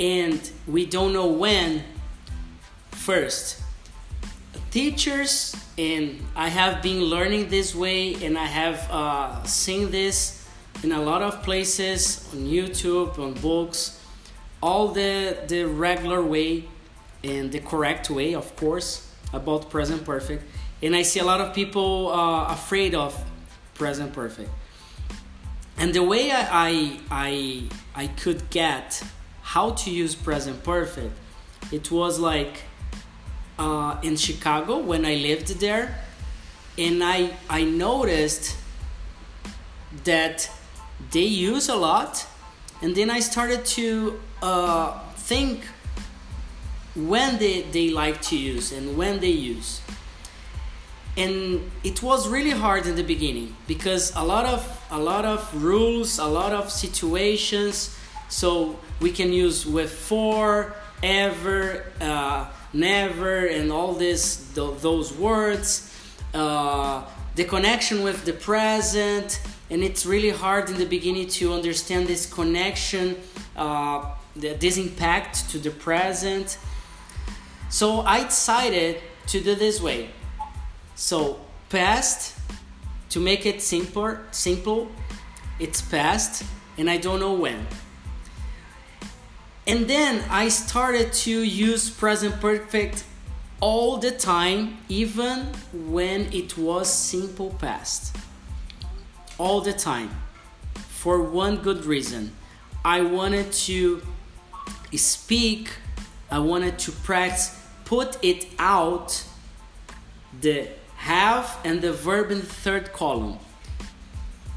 and 0.00 0.40
we 0.66 0.86
don't 0.86 1.12
know 1.12 1.26
when. 1.28 1.84
First, 2.90 3.62
teachers 4.70 5.54
and 5.76 6.20
I 6.34 6.48
have 6.48 6.82
been 6.82 7.04
learning 7.04 7.48
this 7.48 7.74
way, 7.74 8.14
and 8.24 8.36
I 8.36 8.46
have 8.46 8.90
uh, 8.90 9.42
seen 9.44 9.90
this 9.90 10.46
in 10.82 10.92
a 10.92 11.00
lot 11.00 11.22
of 11.22 11.42
places 11.42 12.28
on 12.32 12.40
YouTube, 12.40 13.18
on 13.18 13.34
books, 13.34 14.00
all 14.60 14.88
the 14.88 15.38
the 15.46 15.64
regular 15.64 16.22
way 16.22 16.64
and 17.22 17.50
the 17.52 17.60
correct 17.60 18.10
way, 18.10 18.34
of 18.34 18.54
course, 18.56 19.10
about 19.32 19.70
present 19.70 20.04
perfect. 20.04 20.44
And 20.82 20.94
I 20.94 21.02
see 21.02 21.20
a 21.20 21.24
lot 21.24 21.40
of 21.40 21.54
people 21.54 22.12
uh, 22.12 22.52
afraid 22.52 22.94
of 22.94 23.14
present 23.74 24.12
perfect. 24.12 24.50
And 25.76 25.94
the 25.94 26.02
way 26.02 26.30
I, 26.32 26.46
I 26.50 27.00
I 27.10 27.62
I 27.94 28.06
could 28.08 28.50
get 28.50 29.02
how 29.42 29.70
to 29.70 29.90
use 29.90 30.14
present 30.14 30.62
perfect, 30.64 31.16
it 31.70 31.90
was 31.90 32.18
like 32.18 32.64
uh, 33.58 33.98
in 34.02 34.16
Chicago 34.16 34.78
when 34.78 35.04
I 35.04 35.14
lived 35.14 35.60
there, 35.60 36.04
and 36.76 37.02
I 37.02 37.36
I 37.48 37.64
noticed 37.64 38.56
that 40.04 40.50
they 41.10 41.24
use 41.24 41.68
a 41.68 41.76
lot, 41.76 42.26
and 42.82 42.94
then 42.94 43.10
I 43.10 43.20
started 43.20 43.64
to 43.76 44.20
uh, 44.42 44.98
think 45.16 45.64
when 46.94 47.38
they, 47.38 47.62
they 47.62 47.90
like 47.90 48.20
to 48.22 48.36
use 48.36 48.72
and 48.72 48.96
when 48.96 49.20
they 49.20 49.30
use. 49.30 49.80
And 51.16 51.70
it 51.82 52.02
was 52.02 52.28
really 52.28 52.50
hard 52.50 52.86
in 52.86 52.94
the 52.94 53.02
beginning 53.02 53.56
because 53.66 54.12
a 54.14 54.22
lot 54.22 54.46
of 54.46 54.62
a 54.90 54.98
lot 54.98 55.24
of 55.24 55.40
rules, 55.62 56.18
a 56.18 56.26
lot 56.26 56.52
of 56.52 56.70
situations. 56.70 57.96
So 58.28 58.78
we 59.00 59.10
can 59.10 59.32
use 59.32 59.66
with 59.66 59.90
for, 59.90 60.76
ever, 61.02 61.84
uh, 62.00 62.46
never, 62.72 63.46
and 63.46 63.72
all 63.72 63.92
this 63.92 64.52
th- 64.54 64.78
those 64.80 65.12
words. 65.12 65.94
Uh, 66.34 67.04
the 67.34 67.44
connection 67.44 68.02
with 68.02 68.24
the 68.24 68.32
present, 68.32 69.40
and 69.70 69.82
it's 69.82 70.04
really 70.04 70.30
hard 70.30 70.68
in 70.68 70.76
the 70.76 70.86
beginning 70.86 71.28
to 71.28 71.52
understand 71.52 72.06
this 72.06 72.26
connection, 72.26 73.16
uh, 73.56 74.14
this 74.34 74.76
impact 74.76 75.48
to 75.50 75.58
the 75.58 75.70
present. 75.70 76.58
So 77.70 78.00
I 78.00 78.24
decided 78.24 79.00
to 79.28 79.40
do 79.40 79.54
this 79.54 79.80
way. 79.80 80.10
So 80.94 81.38
past, 81.68 82.36
to 83.10 83.20
make 83.20 83.46
it 83.46 83.62
simple, 83.62 84.16
simple, 84.30 84.88
it's 85.60 85.80
past, 85.80 86.44
and 86.76 86.90
I 86.90 86.96
don't 86.96 87.20
know 87.20 87.34
when. 87.34 87.66
And 89.68 89.86
then 89.86 90.24
I 90.30 90.48
started 90.48 91.12
to 91.24 91.42
use 91.42 91.90
present 91.90 92.40
perfect 92.40 93.04
all 93.60 93.98
the 93.98 94.10
time, 94.10 94.78
even 94.88 95.48
when 95.72 96.32
it 96.32 96.56
was 96.56 96.90
simple 96.90 97.50
past. 97.50 98.16
All 99.36 99.60
the 99.60 99.74
time. 99.74 100.08
For 100.74 101.22
one 101.22 101.58
good 101.58 101.84
reason. 101.84 102.32
I 102.82 103.02
wanted 103.02 103.52
to 103.68 104.00
speak, 104.96 105.68
I 106.30 106.38
wanted 106.38 106.78
to 106.78 106.92
practice, 106.92 107.54
put 107.84 108.16
it 108.24 108.46
out 108.58 109.22
the 110.40 110.68
have 110.96 111.58
and 111.62 111.82
the 111.82 111.92
verb 111.92 112.30
in 112.30 112.38
the 112.40 112.46
third 112.46 112.94
column. 112.94 113.38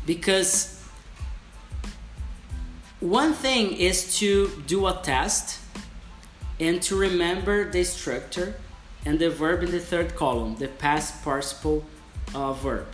Because 0.06 0.81
one 3.02 3.34
thing 3.34 3.74
is 3.74 4.18
to 4.20 4.64
do 4.68 4.88
a 4.88 4.94
test 5.04 5.60
and 6.60 6.82
to 6.84 6.96
remember 6.96 7.70
the 7.70 7.84
structure 7.84 8.54
and 9.06 9.18
the 9.18 9.30
verb 9.30 9.64
in 9.64 9.72
the 9.72 9.80
third 9.80 10.16
column, 10.16 10.56
the 10.58 10.68
past 10.68 11.24
participle 11.24 11.84
uh, 12.36 12.54
verb. 12.54 12.86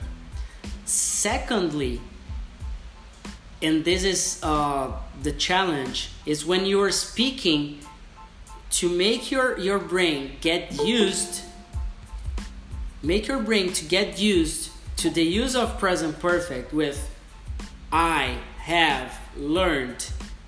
Secondly, 0.85 1.99
and 3.61 3.83
this 3.83 4.05
is 4.05 4.39
uh, 4.43 4.93
the 5.21 5.33
challenge, 5.33 6.11
is 6.25 6.45
when 6.45 6.65
you 6.65 6.81
are 6.81 6.91
speaking 6.91 7.79
to 8.69 8.87
make 8.87 9.29
your, 9.29 9.59
your 9.59 9.79
brain 9.79 10.37
get 10.39 10.85
used, 10.85 11.41
make 13.03 13.27
your 13.27 13.41
brain 13.41 13.73
to 13.73 13.83
get 13.83 14.17
used 14.17 14.71
to 14.95 15.09
the 15.09 15.23
use 15.23 15.55
of 15.55 15.77
present 15.77 16.17
perfect 16.19 16.73
with 16.73 17.09
I 17.91 18.37
have 18.67 19.19
learned. 19.37 20.05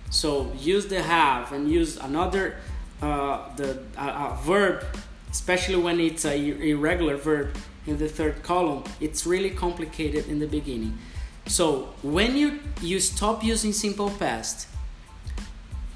So 0.09 0.51
use 0.53 0.87
the 0.87 1.01
have 1.01 1.51
and 1.51 1.71
use 1.71 1.97
another 1.97 2.57
uh, 3.01 3.55
the 3.55 3.79
uh, 3.97 4.35
verb 4.43 4.83
especially 5.31 5.75
when 5.75 5.99
it's 5.99 6.25
a 6.25 6.35
irregular 6.69 7.15
verb 7.15 7.55
in 7.85 7.97
the 7.97 8.09
third 8.09 8.41
column 8.43 8.83
it's 8.99 9.25
really 9.25 9.49
complicated 9.49 10.27
in 10.27 10.39
the 10.39 10.47
beginning 10.47 10.97
so 11.45 11.93
when 12.01 12.35
you 12.35 12.59
you 12.81 12.99
stop 12.99 13.43
using 13.43 13.71
simple 13.71 14.09
past 14.09 14.67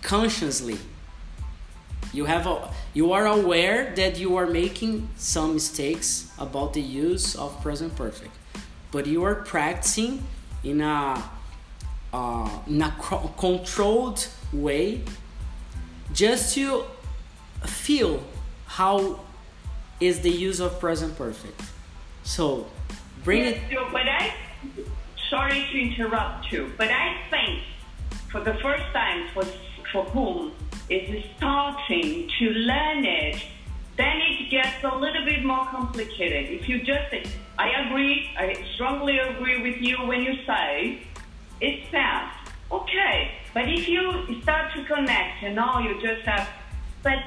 consciously 0.01 0.77
you 2.13 2.25
have 2.25 2.45
a, 2.45 2.71
you 2.93 3.12
are 3.12 3.25
aware 3.25 3.91
that 3.95 4.17
you 4.17 4.38
are 4.38 4.45
making 4.45 5.09
some 5.17 5.55
mistakes 5.55 6.31
about 6.38 6.73
the 6.73 6.81
use 6.81 7.36
of 7.36 7.59
present 7.62 7.93
perfect 7.95 8.36
but 8.91 9.07
you 9.07 9.23
are 9.23 9.36
practicing 9.36 10.23
in 10.63 10.79
a 10.79 11.21
uh, 12.13 12.49
in 12.67 12.82
a 12.82 12.95
controlled 13.38 14.28
way 14.54 15.02
just 16.13 16.54
to 16.54 16.86
feel 17.65 18.23
how 18.67 19.19
is 19.99 20.21
the 20.21 20.30
use 20.30 20.60
of 20.60 20.80
present 20.80 21.17
perfect. 21.17 21.62
So 22.23 22.67
bring 23.23 23.43
yes, 23.43 23.58
it. 23.58 23.73
So, 23.73 23.88
but 23.91 24.08
I, 24.08 24.34
sorry 25.30 25.65
to 25.71 25.80
interrupt 25.80 26.52
you, 26.52 26.71
but 26.78 26.89
I 26.89 27.17
think 27.30 27.63
for 28.32 28.41
the 28.41 28.54
first 28.56 28.86
time 28.93 29.30
for 29.34 29.43
for 29.91 30.04
whom 30.06 30.52
is 30.89 31.23
starting 31.38 32.30
to 32.39 32.49
learn 32.49 33.06
it, 33.06 33.43
then 33.95 34.17
it 34.21 34.49
gets 34.49 34.84
a 34.84 34.95
little 34.95 35.23
bit 35.23 35.45
more 35.45 35.65
complicated. 35.67 36.49
If 36.49 36.67
you 36.67 36.80
just 36.80 37.13
I 37.60 37.69
agree, 37.86 38.30
I 38.38 38.56
strongly 38.73 39.19
agree 39.19 39.62
with 39.62 39.82
you 39.82 39.97
when 40.08 40.23
you 40.23 40.36
say 40.45 41.04
it's 41.61 41.89
fast. 41.89 42.51
Okay, 42.71 43.31
but 43.53 43.69
if 43.69 43.87
you 43.87 44.41
start 44.41 44.73
to 44.73 44.83
connect 44.85 45.43
you 45.43 45.51
know, 45.51 45.79
you 45.79 46.01
just 46.01 46.25
have, 46.25 46.49
but 47.03 47.19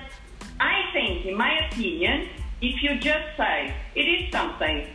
I 0.59 0.91
think, 0.93 1.27
in 1.27 1.37
my 1.37 1.67
opinion, 1.67 2.29
if 2.61 2.83
you 2.83 2.97
just 2.97 3.37
say 3.37 3.75
it 3.95 4.01
is 4.01 4.33
something 4.33 4.87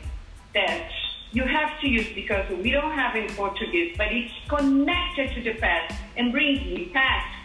that 0.54 0.90
you 1.32 1.44
have 1.44 1.80
to 1.82 1.88
use 1.88 2.08
because 2.14 2.50
we 2.50 2.72
don't 2.72 2.92
have 2.92 3.16
in 3.16 3.30
Portuguese, 3.36 3.96
but 3.98 4.12
it's 4.12 4.34
connected 4.50 5.34
to 5.36 5.42
the 5.42 5.54
past 5.60 5.96
and 6.18 6.32
brings 6.32 6.60
impact, 6.80 7.36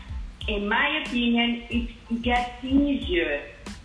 in 0.48 0.68
my 0.68 1.02
opinion, 1.04 1.64
it 1.70 2.22
gets 2.22 2.64
easier 2.64 3.42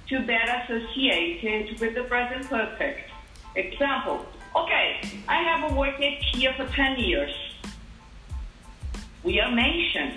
to 0.07 0.19
better 0.21 0.63
associate 0.63 1.43
it 1.43 1.79
with 1.79 1.95
the 1.95 2.03
present 2.03 2.47
perfect. 2.49 3.09
Example, 3.55 4.25
okay, 4.55 5.01
I 5.27 5.43
have 5.43 5.75
worked 5.75 6.01
here 6.01 6.53
for 6.57 6.65
10 6.67 6.99
years. 6.99 7.50
We 9.23 9.39
are 9.39 9.51
mentioned, 9.51 10.13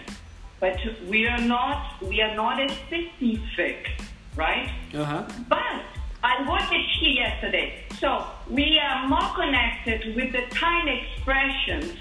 but 0.61 0.79
we 1.09 1.27
are 1.27 1.41
not, 1.41 2.03
we 2.03 2.21
are 2.23 2.35
not 2.35 2.59
specific, 2.71 3.91
right? 4.37 4.71
Uh-huh. 4.95 5.25
But 5.49 5.83
I 6.23 6.49
worked 6.49 6.73
here 7.01 7.11
yesterday. 7.25 7.85
So 7.99 8.25
we 8.49 8.79
are 8.79 9.07
more 9.09 9.31
connected 9.35 10.17
with 10.17 10.33
the 10.33 10.43
time 10.55 10.89
expressions 10.89 11.93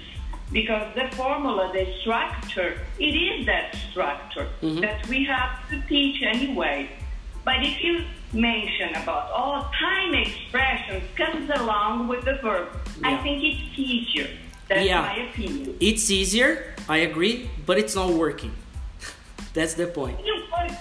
because 0.52 0.94
the 0.94 1.14
formula, 1.16 1.70
the 1.72 1.86
structure, 2.00 2.80
it 2.98 3.14
is 3.14 3.44
that 3.46 3.74
structure 3.90 4.48
Mhm. 4.62 4.80
that 4.80 5.06
we 5.08 5.24
have 5.24 5.68
to 5.70 5.80
teach 5.88 6.22
anyway. 6.22 6.88
But 7.44 7.62
if 7.62 7.82
you 7.84 8.04
mention 8.32 8.94
about 8.96 9.30
all 9.30 9.70
time 9.78 10.14
expressions 10.14 11.02
comes 11.16 11.50
along 11.50 12.08
with 12.08 12.24
the 12.24 12.34
verb, 12.42 12.68
I 13.02 13.10
Yeah. 13.10 13.22
think 13.22 13.42
it's 13.44 13.78
easier. 13.78 14.28
That's 14.68 14.86
Yeah. 14.86 15.02
my 15.02 15.16
opinion. 15.28 15.76
It's 15.80 16.10
easier, 16.10 16.74
I 16.88 16.98
agree, 16.98 17.50
but 17.66 17.78
it's 17.78 17.94
not 17.94 18.10
working. 18.10 18.52
That's 19.54 19.74
the 19.74 19.86
point. 19.86 20.18
It 20.20 20.50
works. 20.52 20.80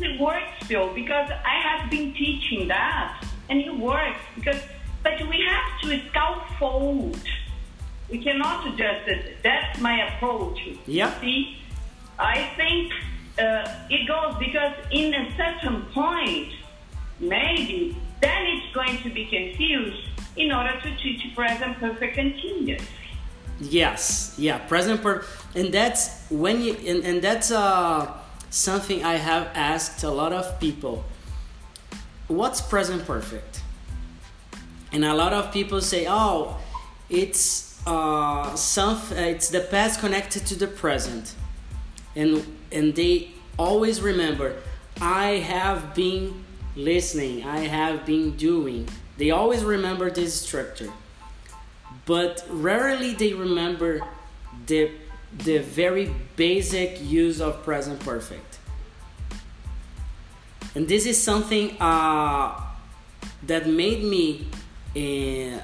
It 0.00 0.20
works 0.20 0.64
still 0.64 0.92
because 0.94 1.30
I 1.30 1.56
have 1.68 1.90
been 1.90 2.12
teaching 2.14 2.68
that, 2.68 3.24
and 3.48 3.60
it 3.60 3.74
works 3.76 4.20
because. 4.36 4.60
But 5.02 5.20
we 5.28 5.38
have 5.48 5.80
to 5.82 6.00
scaffold. 6.08 7.18
We 8.10 8.18
cannot 8.18 8.76
just. 8.76 9.08
That's 9.42 9.78
my 9.80 9.96
approach. 10.08 10.58
Yeah. 10.86 11.18
See, 11.20 11.58
I 12.18 12.50
think 12.56 12.92
uh, 13.38 13.68
it 13.88 14.06
goes 14.08 14.34
because 14.38 14.74
in 14.90 15.14
a 15.14 15.24
certain 15.36 15.82
point, 15.94 16.52
maybe 17.20 17.96
then 18.20 18.46
it's 18.46 18.74
going 18.74 18.98
to 19.02 19.10
be 19.10 19.26
confused 19.26 20.08
in 20.36 20.52
order 20.52 20.78
to 20.80 20.96
teach 20.96 21.22
present 21.34 21.78
perfect 21.78 22.14
continuous. 22.14 22.82
Yes, 23.58 24.34
yeah, 24.36 24.58
present 24.58 25.02
per, 25.02 25.24
and 25.54 25.72
that's 25.72 26.28
when 26.28 26.60
you, 26.60 26.74
and, 26.74 27.04
and 27.04 27.22
that's 27.22 27.50
uh 27.50 28.12
something 28.50 29.04
I 29.04 29.16
have 29.16 29.48
asked 29.54 30.04
a 30.04 30.10
lot 30.10 30.32
of 30.32 30.60
people. 30.60 31.04
What's 32.28 32.60
present 32.60 33.06
perfect? 33.06 33.62
And 34.92 35.04
a 35.04 35.14
lot 35.14 35.32
of 35.32 35.52
people 35.52 35.80
say, 35.80 36.06
oh, 36.08 36.58
it's 37.08 37.66
uh, 37.86 38.54
some 38.56 39.00
it's 39.12 39.48
the 39.48 39.60
past 39.60 40.00
connected 40.00 40.44
to 40.46 40.56
the 40.56 40.66
present 40.66 41.34
and 42.16 42.44
and 42.72 42.94
they 42.96 43.30
always 43.58 44.00
remember 44.00 44.56
i 45.00 45.38
have 45.38 45.94
been 45.94 46.44
listening 46.74 47.44
i 47.44 47.60
have 47.60 48.04
been 48.04 48.36
doing 48.36 48.88
they 49.18 49.30
always 49.30 49.62
remember 49.62 50.10
this 50.10 50.34
structure 50.34 50.92
but 52.06 52.44
rarely 52.48 53.12
they 53.14 53.34
remember 53.34 54.00
the 54.66 54.90
the 55.44 55.58
very 55.58 56.14
basic 56.36 57.02
use 57.02 57.40
of 57.40 57.62
present 57.64 58.00
perfect. 58.00 58.58
And 60.74 60.86
this 60.88 61.04
is 61.04 61.22
something 61.22 61.76
uh, 61.80 62.58
that 63.42 63.66
made 63.66 64.04
me 64.04 64.46
uh, 64.94 65.60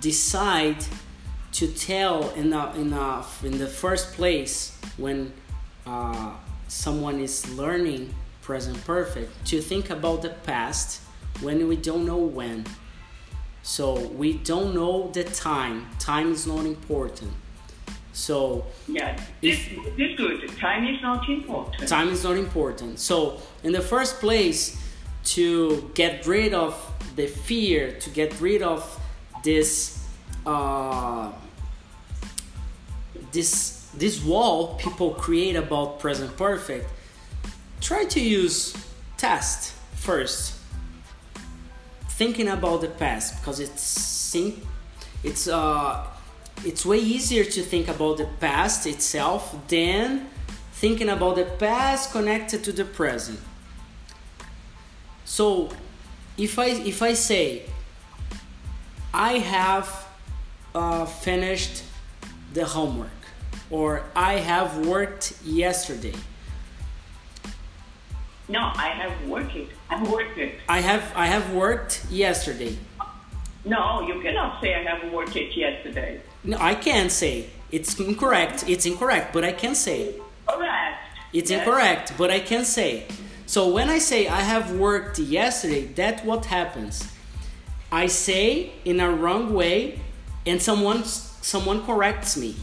decide 0.00 0.84
to 1.52 1.68
tell 1.68 2.30
in 2.30 2.52
a, 2.52 2.72
in 2.74 2.92
in 3.44 3.58
the 3.58 3.66
first 3.66 4.14
place 4.14 4.76
when 4.96 5.32
uh, 5.86 6.32
someone 6.66 7.20
is 7.20 7.48
learning 7.54 8.12
present 8.42 8.82
perfect 8.84 9.32
to 9.46 9.60
think 9.60 9.90
about 9.90 10.22
the 10.22 10.28
past 10.28 11.00
when 11.40 11.66
we 11.68 11.76
don't 11.76 12.04
know 12.04 12.18
when 12.18 12.64
so 13.64 13.98
we 14.08 14.34
don't 14.34 14.74
know 14.74 15.10
the 15.12 15.24
time. 15.24 15.88
Time 15.98 16.30
is 16.32 16.46
not 16.46 16.66
important. 16.66 17.32
So 18.12 18.66
yeah 18.86 19.18
this, 19.40 19.58
this 19.96 20.16
good. 20.16 20.48
Time 20.58 20.86
is 20.86 21.02
not 21.02 21.28
important. 21.28 21.88
Time 21.88 22.10
is 22.10 22.22
not 22.22 22.36
important. 22.36 23.00
So 23.00 23.40
in 23.64 23.72
the 23.72 23.80
first 23.80 24.20
place 24.20 24.80
to 25.24 25.90
get 25.94 26.26
rid 26.26 26.52
of 26.52 26.74
the 27.16 27.26
fear 27.26 27.92
to 28.00 28.10
get 28.10 28.38
rid 28.38 28.62
of 28.62 29.00
this 29.42 30.06
uh, 30.44 31.32
this 33.32 33.88
this 33.94 34.22
wall 34.22 34.74
people 34.74 35.12
create 35.12 35.56
about 35.56 35.98
present 36.00 36.36
perfect 36.36 36.90
try 37.80 38.04
to 38.04 38.20
use 38.20 38.76
test 39.16 39.72
first 39.94 40.54
thinking 42.16 42.48
about 42.48 42.80
the 42.80 42.88
past 42.88 43.40
because 43.40 43.60
it's 43.60 44.34
it's 45.22 45.48
uh 45.48 46.06
it's 46.64 46.84
way 46.84 46.98
easier 46.98 47.44
to 47.44 47.62
think 47.62 47.88
about 47.88 48.16
the 48.18 48.28
past 48.40 48.86
itself 48.86 49.54
than 49.68 50.28
thinking 50.72 51.08
about 51.08 51.36
the 51.36 51.44
past 51.44 52.10
connected 52.10 52.64
to 52.64 52.72
the 52.72 52.84
present 52.84 53.38
so 55.24 55.70
if 56.36 56.58
i 56.58 56.66
if 56.66 57.00
i 57.02 57.12
say 57.12 57.62
i 59.12 59.38
have 59.38 60.06
uh, 60.74 61.04
finished 61.06 61.84
the 62.52 62.64
homework 62.64 63.10
or 63.70 64.04
I 64.14 64.34
have 64.34 64.86
worked 64.86 65.34
yesterday. 65.44 66.14
No, 68.48 68.60
I 68.74 68.88
have 68.88 69.28
worked. 69.28 69.56
I've 69.90 70.10
worked 70.10 70.38
it. 70.38 70.54
I 70.68 70.80
have 70.80 71.12
I 71.14 71.26
have 71.26 71.52
worked 71.52 72.04
yesterday. 72.10 72.76
No, 73.64 74.06
you 74.06 74.20
cannot 74.20 74.60
say 74.60 74.74
I 74.74 74.82
have 74.82 75.12
worked 75.12 75.36
it 75.36 75.56
yesterday. 75.56 76.20
No, 76.42 76.58
I 76.60 76.74
can 76.74 77.08
say 77.08 77.46
it's 77.70 77.98
incorrect. 77.98 78.64
It's 78.68 78.86
incorrect, 78.86 79.32
but 79.32 79.44
I 79.44 79.52
can 79.52 79.74
say. 79.74 80.14
Correct. 80.46 80.98
It's 81.32 81.50
yes. 81.50 81.60
incorrect, 81.60 82.12
but 82.18 82.30
I 82.30 82.40
can 82.40 82.64
say. 82.64 83.06
So 83.46 83.68
when 83.68 83.88
I 83.90 83.98
say 83.98 84.28
I 84.28 84.40
have 84.40 84.72
worked 84.72 85.18
yesterday, 85.18 85.86
that's 85.86 86.22
what 86.22 86.46
happens. 86.46 87.10
I 87.90 88.06
say 88.06 88.72
in 88.84 89.00
a 89.00 89.10
wrong 89.10 89.54
way, 89.54 90.00
and 90.46 90.60
someone 90.60 91.04
someone 91.04 91.84
corrects 91.84 92.36
me. 92.36 92.56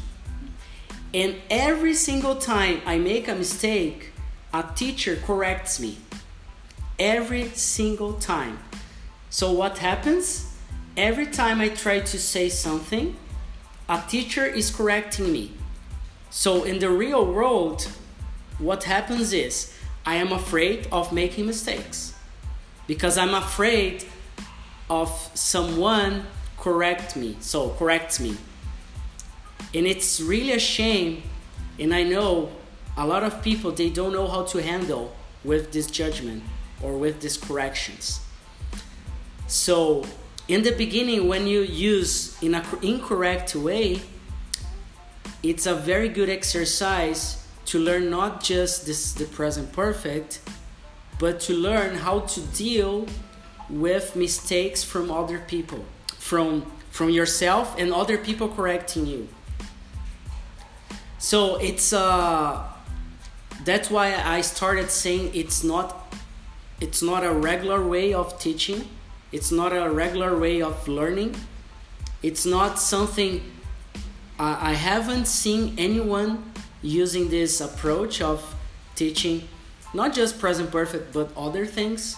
And 1.13 1.35
every 1.49 1.93
single 1.93 2.35
time 2.35 2.81
I 2.85 2.97
make 2.97 3.27
a 3.27 3.35
mistake, 3.35 4.11
a 4.53 4.63
teacher 4.75 5.17
corrects 5.17 5.79
me. 5.79 5.97
Every 7.01 7.49
single 7.55 8.13
time. 8.13 8.59
So 9.31 9.51
what 9.51 9.79
happens? 9.79 10.55
Every 10.95 11.25
time 11.25 11.59
I 11.59 11.69
try 11.69 11.99
to 11.99 12.19
say 12.19 12.47
something, 12.47 13.15
a 13.89 14.03
teacher 14.07 14.45
is 14.45 14.69
correcting 14.69 15.33
me. 15.33 15.51
So 16.29 16.63
in 16.63 16.77
the 16.77 16.91
real 16.91 17.25
world, 17.25 17.87
what 18.59 18.83
happens 18.83 19.33
is 19.33 19.75
I 20.05 20.17
am 20.17 20.31
afraid 20.31 20.87
of 20.91 21.11
making 21.11 21.47
mistakes 21.47 22.13
because 22.85 23.17
I'm 23.17 23.33
afraid 23.33 24.05
of 24.87 25.09
someone 25.33 26.27
correct 26.59 27.15
me. 27.15 27.35
So 27.39 27.71
corrects 27.79 28.19
me. 28.19 28.37
And 29.73 29.87
it's 29.87 30.21
really 30.21 30.51
a 30.51 30.59
shame. 30.59 31.23
And 31.79 31.95
I 31.95 32.03
know 32.03 32.51
a 32.95 33.07
lot 33.07 33.23
of 33.23 33.41
people 33.41 33.71
they 33.71 33.89
don't 33.89 34.13
know 34.13 34.27
how 34.27 34.43
to 34.43 34.61
handle 34.61 35.15
with 35.43 35.71
this 35.71 35.89
judgment 35.89 36.43
or 36.83 36.97
with 36.97 37.21
these 37.21 37.37
corrections. 37.37 38.21
So 39.47 40.05
in 40.47 40.63
the 40.63 40.71
beginning 40.71 41.27
when 41.27 41.47
you 41.47 41.61
use 41.61 42.41
in 42.41 42.55
an 42.55 42.65
incorrect 42.81 43.55
way, 43.55 44.01
it's 45.43 45.65
a 45.65 45.75
very 45.75 46.09
good 46.09 46.29
exercise 46.29 47.45
to 47.65 47.79
learn 47.79 48.09
not 48.09 48.43
just 48.43 48.85
this 48.85 49.13
the 49.13 49.25
present 49.25 49.71
perfect, 49.71 50.41
but 51.19 51.39
to 51.41 51.53
learn 51.53 51.95
how 51.95 52.19
to 52.21 52.41
deal 52.41 53.05
with 53.69 54.15
mistakes 54.15 54.83
from 54.83 55.11
other 55.11 55.39
people, 55.39 55.85
from 56.17 56.65
from 56.89 57.09
yourself 57.09 57.75
and 57.79 57.93
other 57.93 58.17
people 58.17 58.49
correcting 58.49 59.05
you. 59.05 59.27
So 61.17 61.55
it's 61.57 61.93
uh 61.93 62.63
that's 63.63 63.89
why 63.89 64.15
I 64.15 64.41
started 64.41 64.89
saying 64.89 65.31
it's 65.33 65.63
not 65.63 66.00
it's 66.81 67.01
not 67.01 67.23
a 67.23 67.31
regular 67.31 67.81
way 67.85 68.13
of 68.13 68.39
teaching. 68.39 68.89
It's 69.31 69.51
not 69.51 69.71
a 69.71 69.89
regular 69.89 70.37
way 70.37 70.61
of 70.61 70.87
learning. 70.87 71.35
It's 72.23 72.45
not 72.45 72.79
something 72.79 73.41
I, 74.39 74.71
I 74.71 74.73
haven't 74.73 75.27
seen 75.27 75.75
anyone 75.77 76.51
using 76.81 77.29
this 77.29 77.61
approach 77.61 78.21
of 78.21 78.55
teaching 78.95 79.47
not 79.93 80.13
just 80.13 80.39
present 80.39 80.71
perfect 80.71 81.13
but 81.13 81.29
other 81.37 81.65
things. 81.65 82.17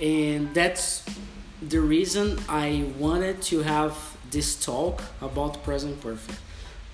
And 0.00 0.54
that's 0.54 1.04
the 1.60 1.80
reason 1.80 2.38
I 2.48 2.90
wanted 2.98 3.42
to 3.42 3.62
have 3.62 3.94
this 4.30 4.64
talk 4.64 5.02
about 5.20 5.62
present 5.64 6.00
perfect 6.00 6.38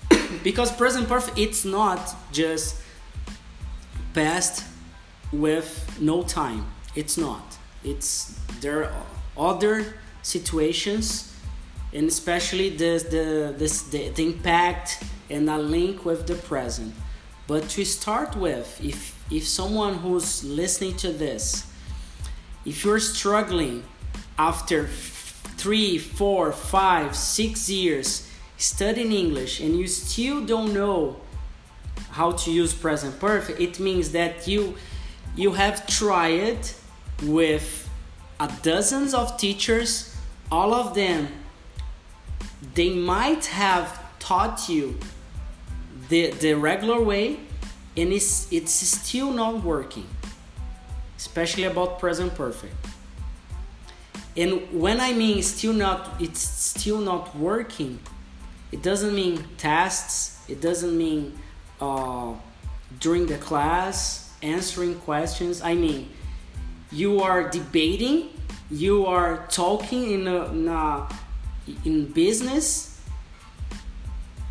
because 0.43 0.71
present 0.71 1.07
perfect 1.07 1.37
it's 1.37 1.63
not 1.63 2.15
just 2.31 2.81
past 4.13 4.65
with 5.31 5.97
no 5.99 6.23
time. 6.23 6.65
It's 6.95 7.17
not. 7.17 7.57
It's 7.83 8.39
there 8.61 8.85
are 8.85 9.05
other 9.37 9.95
situations 10.23 11.33
and 11.93 12.07
especially 12.07 12.69
the 12.69 13.05
the 13.09 13.55
this 13.57 13.83
the, 13.83 14.09
the 14.09 14.23
impact 14.25 15.03
and 15.29 15.49
a 15.49 15.57
link 15.57 16.05
with 16.05 16.27
the 16.27 16.35
present. 16.35 16.93
But 17.47 17.69
to 17.69 17.85
start 17.85 18.35
with 18.35 18.79
if 18.83 19.15
if 19.31 19.47
someone 19.47 19.95
who's 19.95 20.43
listening 20.43 20.95
to 20.97 21.11
this 21.11 21.67
if 22.65 22.83
you're 22.83 22.99
struggling 22.99 23.83
after 24.37 24.87
three 25.57 25.97
four 25.97 26.51
five 26.51 27.15
six 27.15 27.69
years 27.69 28.29
studying 28.57 29.11
English 29.11 29.59
and 29.59 29.77
you 29.79 29.87
still 29.87 30.45
don't 30.45 30.73
know 30.73 31.15
how 32.11 32.31
to 32.31 32.51
use 32.51 32.73
present 32.73 33.19
perfect, 33.19 33.59
it 33.59 33.79
means 33.79 34.11
that 34.11 34.47
you 34.47 34.75
you 35.37 35.51
have 35.53 35.85
tried 35.87 36.57
with 37.23 37.87
a 38.39 38.51
dozens 38.63 39.13
of 39.13 39.37
teachers, 39.37 40.15
all 40.51 40.73
of 40.73 40.95
them 40.95 41.29
they 42.73 42.89
might 42.89 43.45
have 43.45 44.01
taught 44.19 44.67
you 44.67 44.97
the 46.09 46.31
the 46.31 46.53
regular 46.53 46.99
way 46.99 47.39
and 47.95 48.11
it's 48.11 48.51
it's 48.51 48.71
still 48.71 49.31
not 49.31 49.63
working. 49.63 50.07
Especially 51.17 51.63
about 51.63 51.99
present 51.99 52.33
perfect. 52.35 52.75
And 54.35 54.61
when 54.71 54.99
I 54.99 55.13
mean 55.13 55.41
still 55.43 55.73
not 55.73 56.19
it's 56.19 56.41
still 56.41 56.99
not 56.99 57.35
working, 57.35 57.99
it 58.71 58.81
doesn't 58.81 59.13
mean 59.13 59.45
tests. 59.57 60.37
It 60.49 60.61
doesn't 60.61 60.97
mean 60.97 61.37
uh, 61.81 62.33
during 62.99 63.27
the 63.27 63.37
class 63.37 64.26
answering 64.53 64.95
questions. 64.99 65.61
I 65.61 65.73
mean, 65.73 66.09
you 66.91 67.21
are 67.21 67.49
debating, 67.49 68.29
you 68.71 69.05
are 69.05 69.45
talking 69.49 70.11
in 70.11 70.27
a, 70.27 70.45
in, 70.51 70.67
a, 70.67 71.07
in 71.85 72.05
business, 72.11 72.99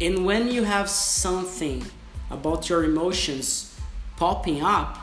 and 0.00 0.26
when 0.26 0.48
you 0.48 0.64
have 0.64 0.88
something 0.90 1.84
about 2.30 2.68
your 2.68 2.84
emotions 2.84 3.74
popping 4.16 4.62
up, 4.62 4.98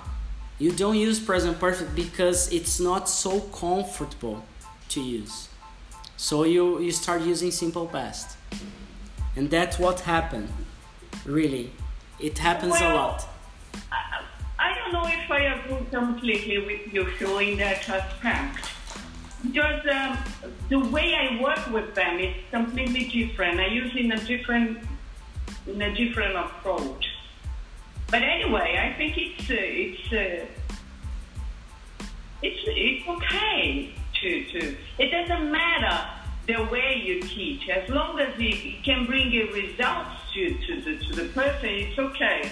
you 0.60 0.71
don't 0.71 0.95
use 0.95 1.19
present 1.19 1.60
perfect 1.60 1.95
because 1.95 2.51
it's 2.53 2.79
not 2.79 3.10
so 3.10 3.39
comfortable 3.39 4.43
to 4.89 5.01
use. 5.01 5.49
So 6.17 6.43
you, 6.43 6.79
you 6.79 6.91
start 6.91 7.21
using 7.21 7.51
simple 7.51 7.88
past. 7.88 8.38
and 9.36 9.49
that's 9.49 9.79
what 9.79 10.01
happened. 10.01 10.49
Really, 11.25 11.71
it 12.19 12.38
happens 12.38 12.75
a 12.79 12.93
lot. 12.93 13.27
I, 14.59 14.73
don't 14.75 14.93
know 14.93 15.07
if 15.07 15.29
I 15.29 15.39
agree 15.39 15.85
completely 15.91 16.59
with 16.59 16.93
you, 16.93 17.05
Phil, 17.17 17.37
in 17.39 17.57
that 17.57 17.87
aspect. 17.89 18.69
Because 19.43 19.85
um, 19.91 20.17
the 20.69 20.79
way 20.79 21.15
I 21.15 21.41
work 21.41 21.69
with 21.71 21.95
them 21.95 22.19
is 22.19 22.35
completely 22.49 23.05
different. 23.09 23.59
I 23.59 23.67
use 23.67 23.93
in 23.95 24.11
a 24.11 24.23
different, 24.23 24.79
in 25.67 25.81
a 25.81 25.93
different 25.93 26.35
approach. 26.35 27.09
But 28.09 28.21
anyway, 28.21 28.77
I 28.79 28.95
think 28.97 29.17
it's 29.17 29.49
uh, 29.49 29.55
it's 29.57 30.13
uh, 30.13 30.45
it's 32.41 32.61
it's 32.67 33.07
okay 33.09 33.95
to 34.21 34.43
to. 34.45 34.77
It 34.99 35.09
doesn't 35.09 35.51
matter 35.51 36.09
the 36.45 36.63
way 36.71 37.01
you 37.03 37.21
teach 37.21 37.69
as 37.69 37.89
long 37.89 38.19
as 38.19 38.33
it 38.37 38.83
can 38.83 39.05
bring 39.05 39.33
a 39.33 39.45
results 39.51 40.11
to 40.33 40.53
to 40.53 40.81
the 40.81 40.97
to 41.05 41.13
the 41.13 41.25
person. 41.29 41.69
It's 41.69 41.97
okay. 41.97 42.51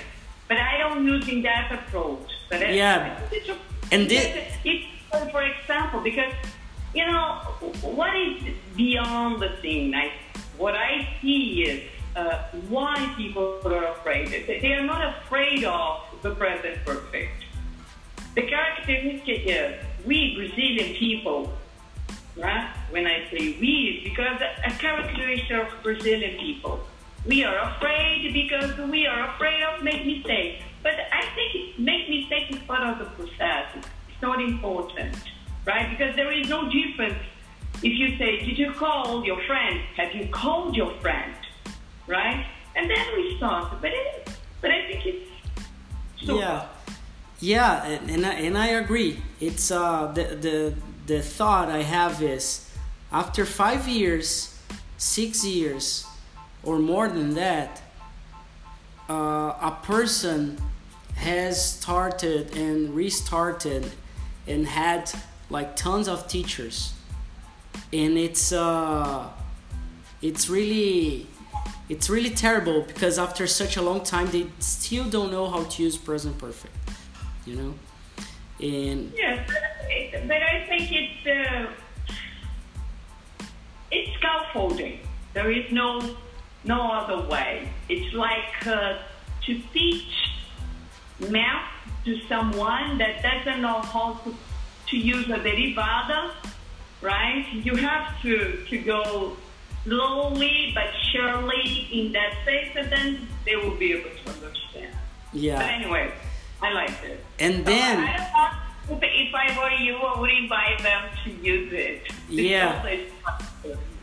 But 0.52 0.60
I 0.60 0.80
don't 0.80 1.06
use 1.06 1.30
in 1.30 1.44
that 1.44 1.72
approach. 1.72 2.28
But 2.50 2.60
Yeah. 2.76 3.18
Okay. 3.32 3.56
And 3.94 4.10
Because 4.10 4.26
thi- 4.64 4.86
it's 5.14 5.32
for 5.32 5.44
example 5.44 6.02
because 6.02 6.34
you 6.94 7.06
know 7.06 7.28
what 7.98 8.14
is 8.18 8.36
beyond 8.76 9.42
the 9.42 9.52
thing. 9.62 9.96
I 9.96 10.12
what 10.58 10.76
I 10.76 11.08
see 11.22 11.64
is 11.70 11.78
uh, 12.18 12.44
why 12.68 12.96
people 13.16 13.62
are 13.64 13.86
afraid. 13.96 14.28
They 14.48 14.60
they 14.60 14.74
are 14.74 14.84
not 14.94 15.02
afraid 15.16 15.64
of 15.64 16.02
the 16.22 16.32
present 16.36 16.84
perfect. 16.86 17.38
The 18.36 18.44
characteristic 18.54 19.40
is 19.58 19.70
we 20.04 20.36
Brazilian 20.36 20.90
people, 20.96 21.40
right? 22.36 22.68
When 22.90 23.08
I 23.08 23.18
say 23.32 23.56
we, 23.64 23.74
it's 23.90 24.04
because 24.10 24.38
a 24.70 24.72
characteristic 24.86 25.56
of 25.64 25.68
Brazilian 25.82 26.36
people. 26.46 26.76
We 27.26 27.44
are 27.44 27.58
afraid 27.58 28.34
because 28.34 28.78
we 28.90 29.06
are 29.06 29.36
afraid 29.36 29.62
of 29.64 29.84
make 29.84 30.06
mistakes. 30.06 30.64
But 30.84 30.94
I 31.12 31.26
think 31.36 31.80
make 31.80 32.10
mistakes 32.10 32.56
is 32.56 32.64
part 32.64 32.82
of 32.82 33.00
the 33.00 33.06
process. 33.06 33.68
It's 33.76 34.22
not 34.22 34.42
important, 34.42 35.16
right? 35.66 35.90
Because 35.90 36.16
there 36.16 36.32
is 36.32 36.50
no 36.50 36.70
difference 36.70 37.20
if 37.84 37.98
you 37.98 38.18
say, 38.18 38.46
did 38.46 38.58
you 38.60 38.72
call 38.74 39.26
your 39.26 39.42
friend? 39.44 39.80
Have 39.98 40.14
you 40.14 40.28
called 40.28 40.76
your 40.76 40.94
friend? 41.02 41.34
Right? 42.08 42.46
And 42.76 42.90
then 42.90 43.06
we 43.16 43.38
start. 43.38 43.82
But, 43.82 43.92
it, 43.92 44.30
but 44.62 44.72
I 44.72 44.86
think 44.88 45.06
it's 45.06 45.30
super. 46.20 46.40
Yeah, 46.40 46.68
yeah, 47.40 47.86
and 47.86 48.10
and 48.10 48.26
I, 48.26 48.34
and 48.34 48.58
I 48.58 48.68
agree. 48.68 49.22
It's 49.40 49.72
uh 49.72 50.12
the 50.14 50.24
the 50.36 50.74
the 51.08 51.22
thought 51.22 51.70
I 51.70 51.82
have 51.82 52.22
is 52.22 52.70
after 53.12 53.46
five 53.46 53.88
years, 53.88 54.60
six 54.98 55.44
years, 55.44 56.06
or 56.64 56.80
more 56.80 57.08
than 57.08 57.34
that, 57.36 57.82
uh, 59.10 59.14
a 59.62 59.78
person 59.84 60.58
has 61.16 61.74
started 61.74 62.56
and 62.56 62.96
restarted 62.96 63.92
and 64.48 64.66
had 64.68 65.12
like 65.50 65.76
tons 65.76 66.08
of 66.08 66.28
teachers, 66.28 66.94
and 67.92 68.18
it's 68.18 68.52
uh 68.52 69.30
it's 70.22 70.50
really 70.50 71.28
it's 71.90 72.10
really 72.10 72.30
terrible 72.30 72.82
because 72.84 73.20
after 73.20 73.46
such 73.48 73.76
a 73.76 73.82
long 73.82 74.02
time 74.04 74.28
they 74.32 74.48
still 74.60 75.04
don't 75.10 75.32
know 75.32 75.50
how 75.50 75.64
to 75.64 75.84
use 75.84 75.98
present 75.98 76.38
perfect 76.38 76.74
you 77.46 77.56
know 77.56 77.74
and 78.62 79.12
Yes, 79.18 79.50
but 80.28 80.42
I 80.42 80.66
think 80.68 80.92
it's 80.92 81.28
uh, 81.28 81.68
it's 83.92 84.16
scaffolding. 84.18 85.00
There 85.34 85.52
is 85.52 85.72
no 85.72 86.00
no 86.64 86.92
other 86.92 87.28
way. 87.28 87.70
It's 87.90 88.14
like 88.14 88.68
uh, 88.68 89.00
to 89.46 89.62
teach 89.74 90.14
math 91.30 91.72
to 92.06 92.20
someone 92.28 92.98
that 92.98 93.22
doesn't 93.22 93.62
know 93.62 93.82
how 93.82 94.14
to, 94.24 94.36
to 94.88 94.98
use 94.98 95.28
a 95.30 95.40
derivada, 95.40 96.32
right? 97.02 97.46
You 97.54 97.76
have 97.76 98.22
to 98.22 98.66
to 98.70 98.78
go 98.78 99.38
slowly 99.84 100.72
but 100.74 100.90
surely 101.12 101.88
in 101.92 102.12
that 102.14 102.34
phase, 102.46 102.72
and 102.76 102.92
then 102.92 103.28
they 103.46 103.56
will 103.56 103.78
be 103.78 103.94
able 103.94 104.10
to 104.10 104.30
understand. 104.32 104.96
But 105.32 105.42
yeah 105.42 105.62
anyway, 105.62 106.12
I 106.62 106.74
like 106.74 107.04
it. 107.04 107.24
and 107.40 107.56
So 107.58 107.64
then 107.64 108.00
I 108.00 108.58
if, 108.90 109.00
if 109.02 109.36
I 109.36 109.58
were 109.58 109.72
you, 109.72 109.96
I 109.96 110.20
would 110.20 110.32
invite 110.32 110.80
them 110.84 111.04
to 111.24 111.32
use 111.32 111.72
it. 111.72 112.12
Yeah. 112.30 113.06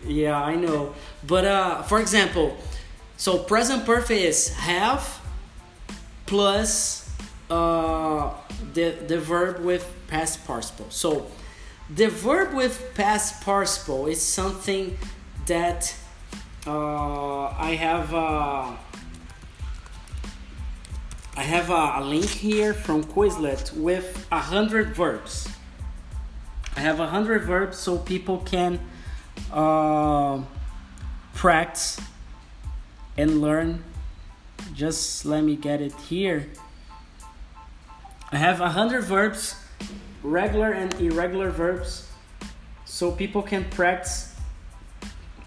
Yeah 0.07 0.41
i 0.41 0.55
know 0.55 0.95
but 1.27 1.45
uh 1.45 1.83
for 1.83 2.01
example 2.01 2.57
so 3.17 3.39
present 3.39 3.85
perfect 3.85 4.21
is 4.21 4.55
have 4.57 5.21
plus 6.27 7.11
uh 7.51 8.33
the 8.75 8.91
the 9.07 9.19
verb 9.19 9.61
with 9.65 9.91
past 10.09 10.47
participle 10.47 10.87
so 10.91 11.27
the 11.95 12.07
verb 12.09 12.55
with 12.55 12.95
past 12.95 13.43
participle 13.43 14.07
is 14.07 14.21
something 14.21 14.97
that 15.47 15.97
uh 16.67 17.47
i 17.47 17.75
have 17.79 18.15
uh 18.15 18.73
I 21.39 21.43
have 21.43 21.71
a, 21.71 21.93
a 21.99 22.05
link 22.05 22.27
here 22.27 22.75
from 22.75 23.05
Quizlet 23.05 23.73
with 23.77 24.27
a 24.33 24.41
hundred 24.41 24.97
verbs. 24.97 25.49
I 26.77 26.81
have 26.81 26.99
a 26.99 27.07
hundred 27.07 27.45
verbs 27.45 27.79
so 27.79 27.97
people 27.97 28.39
can 28.39 28.81
uh, 29.53 30.43
practice 31.39 32.01
and 33.17 33.41
learn. 33.41 33.85
Just 34.75 35.25
let 35.25 35.45
me 35.45 35.55
get 35.55 35.81
it 35.81 35.95
here. 36.11 36.49
I 38.33 38.37
have 38.37 38.61
a 38.61 38.71
hundred 38.71 39.05
verbs, 39.05 39.55
regular 40.25 40.73
and 40.73 40.93
irregular 41.01 41.51
verbs, 41.51 42.11
so 42.85 43.13
people 43.13 43.43
can 43.43 43.65
practice 43.71 44.35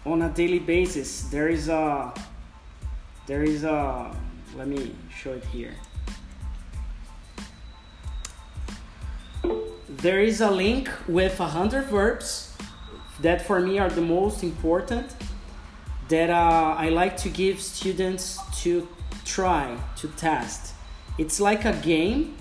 on 0.05 0.21
a 0.21 0.29
daily 0.29 0.59
basis. 0.59 1.23
There 1.23 1.49
is 1.49 1.67
a 1.67 2.13
there 3.27 3.43
is 3.43 3.65
a 3.65 4.15
let 4.55 4.69
me 4.69 4.95
show 5.13 5.33
it 5.33 5.43
here. 5.43 5.75
There 9.89 10.21
is 10.21 10.39
a 10.39 10.49
link 10.49 10.89
with 11.05 11.37
a 11.41 11.47
hundred 11.47 11.87
verbs 11.87 12.55
that 13.19 13.45
for 13.45 13.59
me 13.59 13.77
are 13.77 13.89
the 13.89 14.01
most 14.01 14.41
important 14.41 15.13
that 16.11 16.29
uh, 16.29 16.75
I 16.77 16.89
like 16.89 17.15
to 17.17 17.29
give 17.29 17.59
students 17.61 18.37
to 18.63 18.87
try 19.23 19.77
to 19.97 20.07
test. 20.09 20.73
It's 21.17 21.39
like 21.39 21.65
a 21.65 21.73
game. 21.73 22.35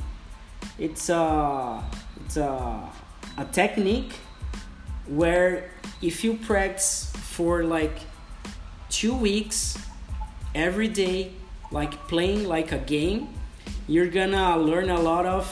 It's 0.78 1.08
a 1.08 1.82
it's 2.24 2.36
a, 2.36 2.88
a 3.38 3.44
technique 3.52 4.12
where 5.06 5.70
if 6.02 6.24
you 6.24 6.34
practice 6.34 7.12
for 7.14 7.64
like 7.64 7.98
two 8.88 9.14
weeks 9.14 9.78
every 10.54 10.88
day 10.88 11.32
like 11.70 11.92
playing 12.08 12.44
like 12.46 12.72
a 12.72 12.78
game 12.78 13.28
you're 13.86 14.08
gonna 14.08 14.56
learn 14.56 14.90
a 14.90 15.00
lot 15.00 15.26
of 15.26 15.44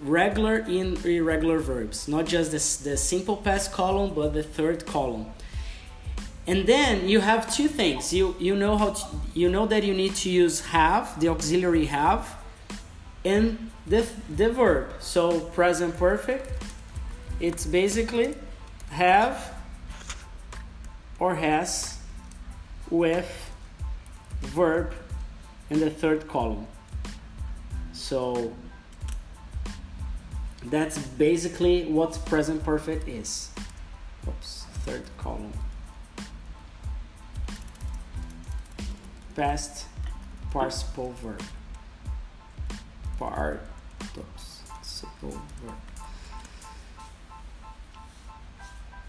regular 0.00 0.56
and 0.56 1.04
irregular 1.04 1.58
verbs 1.58 2.06
not 2.08 2.26
just 2.26 2.50
the, 2.50 2.90
the 2.90 2.96
simple 2.96 3.36
past 3.36 3.72
column 3.72 4.12
but 4.14 4.32
the 4.32 4.42
third 4.42 4.86
column 4.86 5.26
and 6.48 6.66
then 6.66 7.08
you 7.08 7.20
have 7.20 7.52
two 7.54 7.68
things 7.68 8.12
you 8.12 8.34
you 8.40 8.56
know 8.56 8.76
how 8.76 8.90
to, 8.90 9.04
you 9.34 9.48
know 9.48 9.66
that 9.66 9.84
you 9.84 9.94
need 9.94 10.14
to 10.14 10.28
use 10.28 10.60
have 10.60 11.18
the 11.20 11.28
auxiliary 11.28 11.86
have 11.86 12.36
and 13.24 13.70
the 13.86 14.04
the 14.36 14.48
verb 14.50 14.90
so 14.98 15.38
present 15.58 15.96
perfect 15.96 16.50
it's 17.40 17.64
basically 17.66 18.34
have 18.90 19.54
or 21.20 21.34
has 21.34 21.98
with 22.90 23.50
verb 24.40 24.94
in 25.70 25.80
the 25.80 25.90
third 25.90 26.26
column. 26.28 26.66
So 27.92 28.52
that's 30.66 30.98
basically 30.98 31.84
what 31.84 32.18
present 32.26 32.64
perfect 32.64 33.08
is. 33.08 33.50
Oops, 34.26 34.64
third 34.84 35.02
column. 35.18 35.52
Past 39.38 39.86
participle 40.50 41.12
verb. 41.22 41.40
Participle 43.20 43.60
verb. 45.62 45.74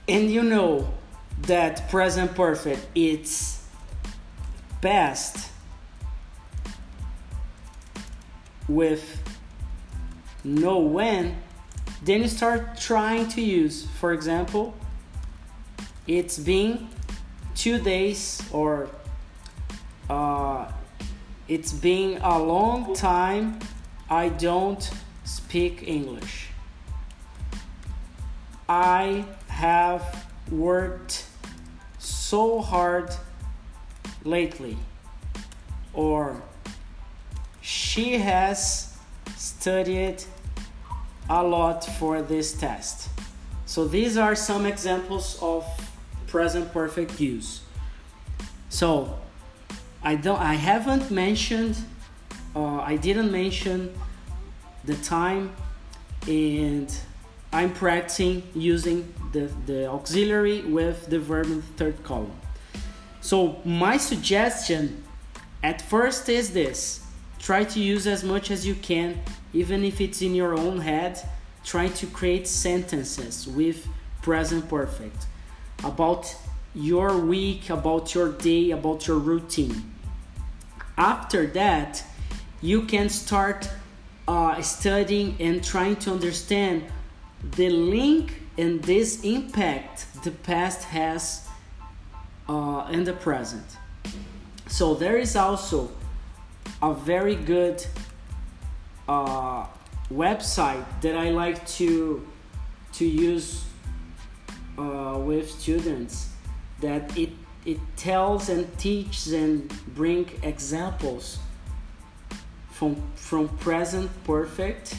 And 0.08 0.30
you 0.30 0.44
know 0.44 0.94
that 1.42 1.90
present 1.90 2.36
perfect 2.36 2.86
it's 2.94 3.66
past 4.84 5.50
with 8.68 9.20
no 10.44 10.78
when 10.78 11.38
then 12.04 12.22
you 12.22 12.28
start 12.28 12.78
trying 12.78 13.28
to 13.30 13.42
use 13.42 13.88
for 14.00 14.14
example 14.14 14.76
it's 16.08 16.38
been 16.38 16.88
two 17.56 17.80
days 17.80 18.42
or 18.52 18.90
uh, 20.10 20.72
it's 21.48 21.74
been 21.74 22.20
a 22.22 22.40
long 22.40 22.94
time 22.96 23.60
I 24.10 24.30
don't 24.30 24.90
speak 25.24 25.88
English. 25.88 26.48
I 28.68 29.26
have 29.48 30.26
worked 30.52 31.26
so 31.98 32.62
hard 32.62 33.12
lately. 34.24 34.78
Or 35.94 36.42
she 37.62 38.18
has 38.18 38.96
studied 39.36 40.24
a 41.30 41.44
lot 41.44 41.86
for 41.86 42.22
this 42.22 42.54
test. 42.54 43.10
So 43.66 43.88
these 43.88 44.18
are 44.18 44.36
some 44.36 44.66
examples 44.66 45.38
of 45.42 45.66
present 46.28 46.72
perfect 46.74 47.20
use. 47.20 47.62
So 48.70 49.20
I 50.04 50.16
don't 50.16 50.40
I 50.40 50.54
haven't 50.54 51.12
mentioned 51.12 51.78
uh, 52.56 52.80
I 52.80 52.96
didn't 52.96 53.32
mention 53.32 53.94
the 54.86 54.96
time 54.96 55.54
and 56.28 56.94
I'm 57.52 57.74
practicing 57.74 58.44
using 58.54 59.14
the, 59.34 59.52
the 59.66 59.88
auxiliary 59.88 60.62
with 60.62 61.08
the 61.10 61.20
verb 61.20 61.48
in 61.48 61.58
the 61.58 61.68
third 61.78 62.04
column. 62.04 62.32
So 63.22 63.60
my 63.66 63.98
suggestion 63.98 65.04
at 65.64 65.82
first 65.82 66.30
is 66.30 66.54
this. 66.54 67.06
Try 67.40 67.64
to 67.64 67.80
use 67.80 68.06
as 68.08 68.24
much 68.24 68.52
as 68.52 68.68
you 68.68 68.76
can, 68.76 69.22
even 69.54 69.84
if 69.84 70.00
it's 70.02 70.22
in 70.22 70.36
your 70.36 70.58
own 70.58 70.80
head. 70.80 71.20
Try 71.64 71.88
to 71.90 72.08
create 72.08 72.48
sentences 72.48 73.48
with 73.48 73.88
present 74.22 74.70
perfect 74.70 75.26
about 75.84 76.36
your 76.74 77.18
week, 77.18 77.70
about 77.70 78.14
your 78.14 78.32
day, 78.32 78.72
about 78.72 79.08
your 79.08 79.18
routine. 79.18 79.94
After 80.98 81.48
that, 81.48 82.04
you 82.62 82.84
can 82.84 83.10
start 83.10 83.70
uh, 84.28 84.62
studying 84.62 85.36
and 85.40 85.64
trying 85.64 85.96
to 85.98 86.12
understand 86.12 86.84
the 87.56 87.70
link 87.70 88.42
and 88.58 88.84
this 88.84 89.24
impact 89.24 90.06
the 90.24 90.32
past 90.32 90.84
has 90.84 91.48
uh, 92.48 92.88
in 92.92 93.06
the 93.06 93.14
present. 93.14 93.66
So 94.68 94.94
there 94.94 95.18
is 95.18 95.36
also 95.36 95.90
a 96.82 96.94
very 96.94 97.36
good 97.36 97.86
uh, 99.08 99.66
website 100.14 100.86
that 101.02 101.16
I 101.16 101.30
like 101.32 101.66
to 101.80 102.26
to 102.94 103.06
use 103.06 103.66
uh, 104.78 105.18
with 105.24 105.50
students 105.50 106.29
that 106.82 107.18
it 107.18 107.30
it 107.66 107.80
tells 107.98 108.50
and 108.50 108.66
teaches 108.78 109.34
and 109.34 109.68
bring 109.94 110.30
examples 110.44 111.40
from 112.72 112.96
from 113.16 113.50
present 113.58 114.10
perfect 114.24 114.96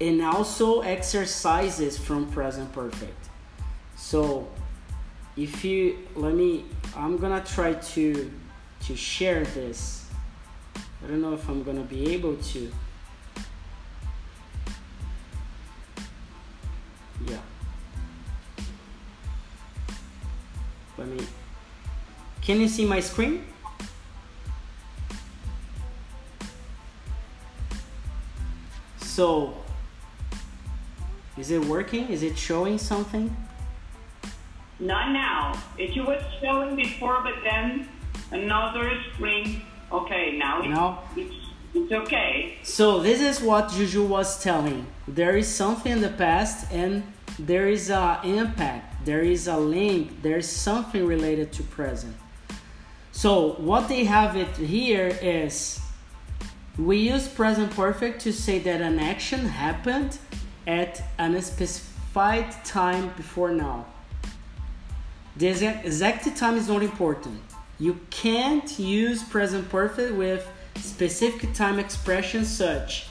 and 0.00 0.22
also 0.22 0.80
exercises 0.82 1.98
from 1.98 2.30
present 2.30 2.72
perfect. 2.72 3.28
So 3.96 4.48
if 5.36 5.64
you 5.64 5.98
let 6.16 6.34
me 6.34 6.64
i'm 6.96 7.16
gonna 7.16 7.44
try 7.44 7.74
to 7.74 8.30
to 8.86 8.96
share 8.96 9.44
this. 9.44 10.06
I 11.02 11.06
don't 11.08 11.20
know 11.20 11.34
if 11.34 11.48
i'm 11.48 11.62
gonna 11.62 11.82
be 11.82 12.12
able 12.14 12.36
to 12.36 12.72
can 22.48 22.62
you 22.62 22.68
see 22.68 22.86
my 22.86 22.98
screen 22.98 23.44
so 29.00 29.52
is 31.36 31.50
it 31.50 31.62
working? 31.66 32.08
Is 32.08 32.22
it 32.22 32.38
showing 32.38 32.78
something? 32.78 33.36
Not 34.80 35.12
now. 35.12 35.52
It 35.76 35.94
was 36.04 36.22
showing 36.40 36.74
before, 36.74 37.20
but 37.22 37.34
then 37.44 37.86
another 38.32 38.98
screen. 39.12 39.60
Okay, 39.92 40.38
now 40.38 40.60
it's, 40.60 40.68
No. 40.68 40.98
it's, 41.16 41.34
it's 41.74 41.92
okay. 41.92 42.56
So 42.62 43.00
this 43.00 43.20
is 43.20 43.42
what 43.42 43.70
Juju 43.72 44.04
was 44.06 44.42
telling. 44.42 44.86
There 45.06 45.36
is 45.36 45.46
something 45.46 45.92
in 45.92 46.00
the 46.00 46.14
past 46.24 46.72
and 46.72 47.02
there 47.38 47.68
is 47.68 47.90
an 47.90 48.24
impact, 48.24 49.04
there 49.04 49.20
is 49.20 49.48
a 49.48 49.58
link, 49.58 50.22
there 50.22 50.38
is 50.38 50.48
something 50.48 51.06
related 51.06 51.52
to 51.52 51.62
present. 51.62 52.16
So 53.18 53.54
what 53.54 53.88
they 53.88 54.04
have 54.04 54.36
it 54.36 54.56
here 54.58 55.08
is 55.20 55.80
we 56.78 56.98
use 56.98 57.26
present 57.26 57.72
perfect 57.72 58.20
to 58.20 58.32
say 58.32 58.60
that 58.60 58.80
an 58.80 59.00
action 59.00 59.40
happened 59.44 60.18
at 60.68 61.02
a 61.18 61.42
specified 61.42 62.48
time 62.64 63.12
before 63.16 63.50
now. 63.50 63.86
The 65.36 65.48
exact, 65.48 66.36
time 66.36 66.56
is 66.58 66.68
not 66.68 66.84
important. 66.84 67.42
You 67.80 67.98
can't 68.10 68.78
use 68.78 69.24
present 69.24 69.68
perfect 69.68 70.14
with 70.14 70.48
specific 70.76 71.52
time 71.54 71.80
expressions 71.80 72.46
such 72.46 73.08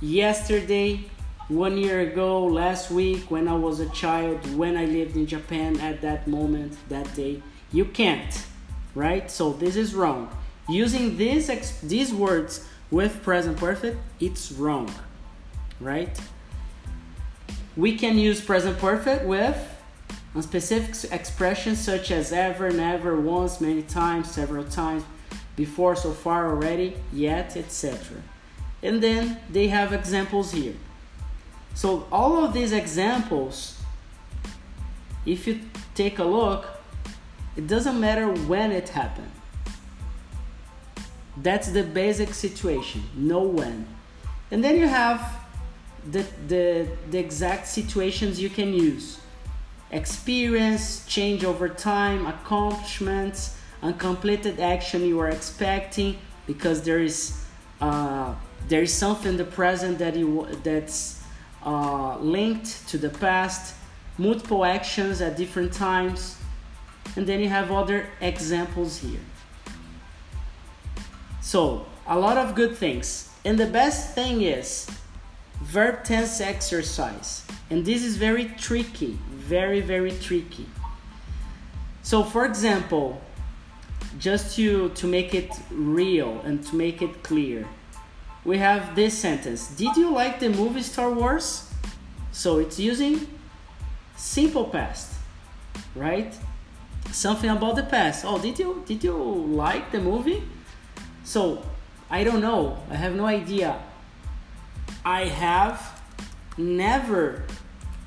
yesterday, 0.00 1.04
one 1.48 1.76
year 1.76 2.00
ago, 2.00 2.42
last 2.42 2.90
week, 2.90 3.30
when 3.30 3.48
I 3.48 3.54
was 3.54 3.80
a 3.80 3.90
child, 3.90 4.38
when 4.56 4.78
I 4.78 4.86
lived 4.86 5.14
in 5.14 5.26
Japan 5.26 5.78
at 5.80 6.00
that 6.00 6.26
moment, 6.26 6.78
that 6.88 7.14
day. 7.14 7.42
You 7.70 7.84
can't, 7.84 8.46
right? 8.94 9.30
So 9.30 9.52
this 9.52 9.76
is 9.76 9.94
wrong. 9.94 10.28
Using 10.68 11.16
these 11.16 11.48
these 11.80 12.12
words 12.12 12.66
with 12.90 13.22
present 13.22 13.58
perfect, 13.58 13.98
it's 14.20 14.52
wrong, 14.52 14.92
right? 15.80 16.18
We 17.76 17.96
can 17.96 18.18
use 18.18 18.40
present 18.40 18.78
perfect 18.78 19.24
with 19.24 19.58
specific 20.40 21.12
expressions 21.12 21.80
such 21.80 22.10
as 22.10 22.32
ever, 22.32 22.70
never, 22.70 23.20
once, 23.20 23.60
many 23.60 23.82
times, 23.82 24.30
several 24.30 24.64
times, 24.64 25.04
before, 25.56 25.94
so 25.94 26.12
far, 26.12 26.48
already, 26.48 26.96
yet, 27.12 27.56
etc. 27.56 28.22
And 28.82 29.02
then 29.02 29.38
they 29.50 29.68
have 29.68 29.92
examples 29.92 30.52
here. 30.52 30.74
So 31.74 32.06
all 32.10 32.44
of 32.44 32.52
these 32.52 32.72
examples, 32.72 33.80
if 35.26 35.46
you 35.46 35.60
take 35.94 36.18
a 36.18 36.24
look, 36.24 36.66
it 37.56 37.66
doesn't 37.66 38.00
matter 38.00 38.28
when 38.46 38.72
it 38.72 38.88
happened. 38.88 39.30
That's 41.36 41.70
the 41.70 41.82
basic 41.82 42.32
situation, 42.34 43.02
know 43.16 43.42
when. 43.42 43.86
And 44.50 44.62
then 44.62 44.78
you 44.78 44.86
have 44.86 45.46
the, 46.10 46.24
the, 46.46 46.88
the 47.10 47.18
exact 47.18 47.66
situations 47.66 48.40
you 48.40 48.50
can 48.50 48.72
use 48.72 49.20
experience, 49.90 51.06
change 51.06 51.44
over 51.44 51.68
time, 51.68 52.26
accomplishments, 52.26 53.56
uncompleted 53.82 54.58
action 54.58 55.02
you 55.02 55.20
are 55.20 55.28
expecting 55.28 56.18
because 56.46 56.82
there 56.82 56.98
is 56.98 57.44
uh, 57.80 58.34
there 58.68 58.82
is 58.82 58.92
something 58.92 59.32
in 59.32 59.36
the 59.36 59.44
present 59.44 59.98
that 59.98 60.16
you 60.16 60.46
that's 60.62 61.22
uh, 61.64 62.18
linked 62.18 62.88
to 62.88 62.98
the 62.98 63.10
past, 63.10 63.74
multiple 64.18 64.64
actions 64.64 65.20
at 65.20 65.36
different 65.36 65.72
times, 65.72 66.38
and 67.16 67.26
then 67.26 67.40
you 67.40 67.48
have 67.48 67.70
other 67.70 68.08
examples 68.20 68.98
here. 68.98 69.20
So 71.40 71.86
a 72.06 72.18
lot 72.18 72.36
of 72.36 72.54
good 72.54 72.76
things, 72.76 73.30
and 73.44 73.58
the 73.58 73.66
best 73.66 74.14
thing 74.14 74.42
is 74.42 74.88
verb 75.62 76.04
tense 76.04 76.40
exercise, 76.40 77.44
and 77.70 77.84
this 77.84 78.02
is 78.04 78.16
very 78.16 78.46
tricky, 78.58 79.18
very 79.30 79.80
very 79.80 80.12
tricky. 80.12 80.66
So 82.02 82.22
for 82.22 82.44
example, 82.44 83.20
just 84.18 84.56
to 84.56 84.90
to 84.90 85.06
make 85.06 85.34
it 85.34 85.50
real 85.70 86.40
and 86.44 86.64
to 86.66 86.76
make 86.76 87.02
it 87.02 87.22
clear 87.22 87.66
we 88.44 88.58
have 88.58 88.94
this 88.94 89.16
sentence. 89.16 89.68
Did 89.68 89.96
you 89.96 90.10
like 90.10 90.38
the 90.38 90.50
movie 90.50 90.82
star 90.82 91.10
wars? 91.10 91.70
So 92.32 92.58
it's 92.58 92.78
using 92.78 93.26
simple 94.16 94.66
past 94.66 95.12
right 95.96 96.32
something 97.10 97.50
about 97.50 97.76
the 97.76 97.82
past. 97.84 98.24
Oh 98.24 98.38
did 98.38 98.58
you 98.58 98.82
did 98.86 99.04
you 99.04 99.14
like 99.14 99.90
the 99.92 100.00
movie? 100.00 100.42
So 101.24 101.64
i 102.10 102.22
don't 102.24 102.40
know. 102.40 102.78
I 102.90 102.96
have 102.96 103.14
no 103.14 103.26
idea. 103.26 103.80
I 105.04 105.24
have 105.24 106.02
never 106.56 107.44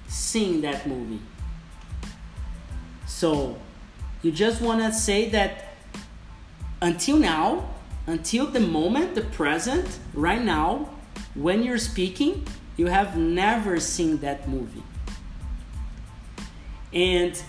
seen 0.08 0.62
that 0.62 0.88
movie. 0.88 1.22
So 3.06 3.58
you 4.22 4.32
just 4.32 4.62
want 4.62 4.82
to 4.82 4.91
say 4.91 5.30
that 5.30 5.76
until 6.82 7.18
now, 7.18 7.70
until 8.06 8.48
the 8.48 8.60
moment, 8.60 9.16
the 9.16 9.22
present, 9.22 10.00
right 10.14 10.41
now, 10.41 10.89
when 11.36 11.64
you're 11.64 11.78
speaking, 11.78 12.45
you 12.78 12.88
have 12.88 13.18
never 13.18 13.80
seen 13.80 14.18
that 14.18 14.48
movie. 14.48 14.84
And 16.93 17.41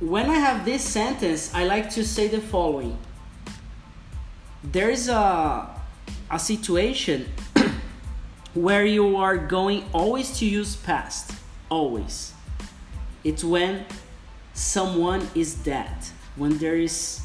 when 0.00 0.28
I 0.28 0.34
have 0.34 0.64
this 0.64 0.82
sentence, 0.82 1.54
I 1.54 1.64
like 1.64 1.90
to 1.90 2.04
say 2.04 2.28
the 2.28 2.40
following. 2.40 2.98
There 4.62 4.90
is 4.90 5.08
a, 5.08 5.68
a 6.30 6.38
situation 6.38 7.26
where 8.54 8.84
you 8.84 9.16
are 9.16 9.36
going 9.36 9.84
always 9.92 10.38
to 10.38 10.46
use 10.46 10.76
past. 10.76 11.32
Always. 11.68 12.32
It's 13.22 13.44
when 13.44 13.86
someone 14.52 15.28
is 15.34 15.54
dead. 15.54 15.94
When 16.36 16.58
there 16.58 16.76
is 16.76 17.20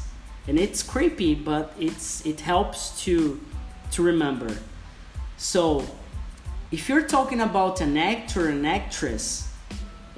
and 0.46 0.58
it's 0.58 0.82
creepy, 0.82 1.34
but 1.34 1.74
it's 1.78 2.24
it 2.24 2.40
helps 2.40 3.02
to 3.04 3.40
to 3.92 4.02
remember. 4.02 4.56
So 5.36 5.84
if 6.70 6.88
you're 6.88 7.06
talking 7.06 7.40
about 7.40 7.80
an 7.80 7.96
actor 7.96 8.48
an 8.48 8.64
actress 8.64 9.49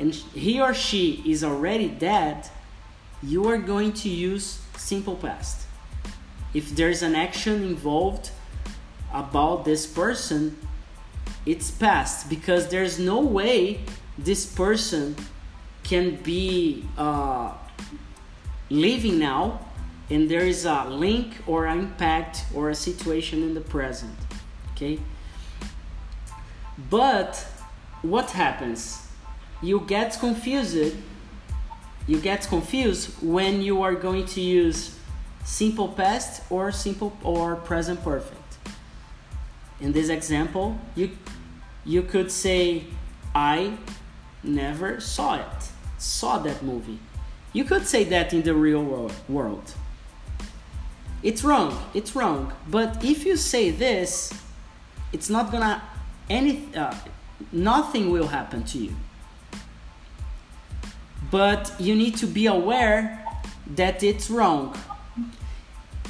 and 0.02 0.12
he 0.12 0.60
or 0.60 0.74
she 0.74 1.22
is 1.24 1.44
already 1.44 1.86
dead, 1.86 2.48
you 3.22 3.46
are 3.48 3.56
going 3.56 3.92
to 3.92 4.08
use 4.08 4.60
simple 4.76 5.14
past. 5.14 5.64
If 6.52 6.74
there's 6.74 7.02
an 7.02 7.14
action 7.14 7.62
involved 7.62 8.32
about 9.14 9.64
this 9.64 9.86
person, 9.86 10.58
it's 11.46 11.70
past 11.70 12.28
because 12.28 12.66
there's 12.66 12.98
no 12.98 13.20
way 13.20 13.84
this 14.18 14.44
person 14.44 15.14
can 15.84 16.16
be 16.16 16.84
uh, 16.98 17.52
living 18.70 19.20
now 19.20 19.60
and 20.10 20.28
there 20.28 20.44
is 20.44 20.64
a 20.64 20.84
link 20.86 21.28
or 21.46 21.68
impact 21.68 22.44
or 22.56 22.70
a 22.70 22.74
situation 22.74 23.44
in 23.44 23.54
the 23.54 23.60
present 23.60 24.16
okay 24.72 24.98
but 26.90 27.46
what 28.02 28.30
happens 28.30 29.01
you 29.62 29.80
get 29.86 30.18
confused 30.18 30.96
you 32.06 32.20
get 32.20 32.46
confused 32.48 33.10
when 33.22 33.62
you 33.62 33.80
are 33.82 33.94
going 33.94 34.26
to 34.26 34.40
use 34.40 34.98
simple 35.44 35.88
past 35.88 36.42
or 36.50 36.72
simple 36.72 37.16
or 37.22 37.56
present 37.56 38.02
perfect. 38.02 38.38
In 39.80 39.92
this 39.92 40.08
example 40.08 40.78
you 40.94 41.10
you 41.84 42.02
could 42.02 42.30
say 42.30 42.84
i 43.34 43.76
never 44.42 45.00
saw 45.00 45.36
it 45.36 45.70
saw 45.98 46.38
that 46.38 46.62
movie. 46.62 46.98
You 47.52 47.64
could 47.64 47.86
say 47.86 48.02
that 48.04 48.32
in 48.32 48.42
the 48.42 48.54
real 48.54 48.82
world, 48.82 49.14
world. 49.28 49.74
It's 51.22 51.44
wrong 51.44 51.72
it's 51.94 52.16
wrong. 52.16 52.52
But 52.68 53.04
if 53.04 53.24
you 53.24 53.36
say 53.36 53.70
this 53.70 54.32
it's 55.12 55.30
not 55.30 55.52
gonna 55.52 55.82
any 56.28 56.68
uh, 56.74 56.94
nothing 57.52 58.10
will 58.10 58.28
happen 58.28 58.64
to 58.64 58.78
you 58.78 58.94
but 61.32 61.72
you 61.80 61.96
need 61.96 62.14
to 62.18 62.26
be 62.26 62.46
aware 62.46 63.26
that 63.74 64.02
it's 64.02 64.30
wrong. 64.30 64.78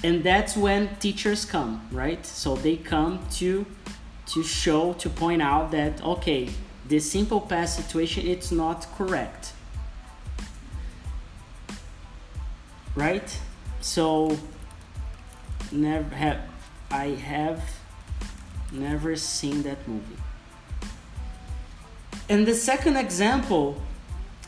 And 0.05 0.25
that's 0.25 0.57
when 0.57 0.97
teachers 0.97 1.45
come 1.45 1.89
right? 1.93 2.27
So 2.27 2.57
they 2.57 2.77
come 2.77 3.21
to 3.39 3.65
to 4.27 4.43
show 4.43 4.95
to 4.95 5.09
point 5.09 5.43
out 5.43 5.71
that 5.71 6.03
okay 6.03 6.49
this 6.89 7.11
simple 7.11 7.41
past 7.41 7.77
situation 7.77 8.27
it's 8.27 8.51
not 8.51 8.87
correct. 8.97 9.53
Right? 12.97 13.39
So 13.81 14.37
never 15.71 16.15
have 16.17 16.41
I 16.91 17.07
have 17.11 17.63
never 18.73 19.15
seen 19.15 19.63
that 19.63 19.87
movie. 19.87 20.17
And 22.29 22.47
the 22.47 22.55
second 22.55 22.97
example, 22.97 23.77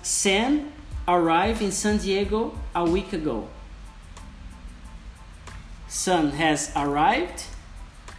Sam 0.04 0.70
arrived 1.08 1.62
in 1.62 1.72
San 1.72 1.96
Diego 1.96 2.58
a 2.74 2.84
week 2.84 3.14
ago. 3.14 3.48
Sun 5.88 6.32
has 6.32 6.70
arrived 6.76 7.44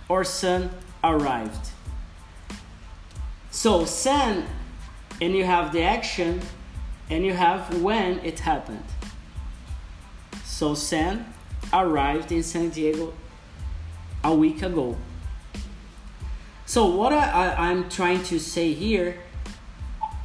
or 0.09 0.23
Sun 0.23 0.71
arrived. 1.03 1.69
So 3.51 3.85
Sam 3.85 4.45
and 5.21 5.35
you 5.35 5.45
have 5.45 5.71
the 5.71 5.83
action 5.83 6.41
and 7.11 7.23
you 7.23 7.33
have 7.33 7.81
when 7.83 8.17
it 8.25 8.39
happened. 8.39 8.83
So 10.43 10.73
Sam 10.73 11.33
arrived 11.71 12.31
in 12.31 12.41
San 12.41 12.69
Diego 12.69 13.13
a 14.23 14.33
week 14.33 14.63
ago. 14.63 14.97
So, 16.65 16.87
what 16.87 17.13
I, 17.13 17.69
am 17.69 17.89
trying 17.89 18.23
to 18.23 18.39
say 18.39 18.73
here 18.73 19.19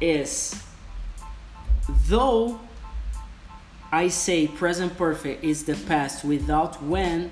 is 0.01 0.55
though 2.07 2.59
I 3.91 4.07
say 4.07 4.47
present 4.47 4.97
perfect 4.97 5.43
is 5.43 5.65
the 5.65 5.75
past 5.75 6.23
without 6.23 6.81
when, 6.81 7.31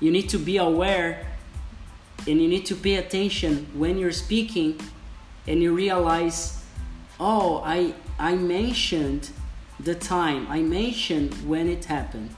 you 0.00 0.10
need 0.10 0.28
to 0.30 0.38
be 0.38 0.56
aware 0.56 1.26
and 2.26 2.40
you 2.40 2.48
need 2.48 2.66
to 2.66 2.74
pay 2.74 2.96
attention 2.96 3.66
when 3.74 3.98
you're 3.98 4.12
speaking 4.12 4.80
and 5.46 5.62
you 5.62 5.74
realize, 5.74 6.64
oh, 7.20 7.62
I, 7.64 7.94
I 8.18 8.34
mentioned 8.34 9.30
the 9.78 9.94
time, 9.94 10.46
I 10.48 10.62
mentioned 10.62 11.34
when 11.46 11.68
it 11.68 11.84
happened. 11.84 12.34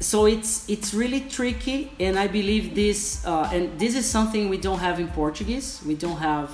So 0.00 0.26
it's 0.26 0.68
it's 0.68 0.92
really 0.92 1.20
tricky 1.20 1.92
and 1.98 2.18
i 2.18 2.26
believe 2.26 2.74
this 2.74 3.24
uh, 3.24 3.48
and 3.52 3.78
this 3.78 3.94
is 3.94 4.04
something 4.04 4.50
we 4.50 4.58
don't 4.58 4.80
have 4.80 5.00
in 5.00 5.08
portuguese. 5.08 5.80
We 5.86 5.94
don't 5.94 6.18
have 6.18 6.50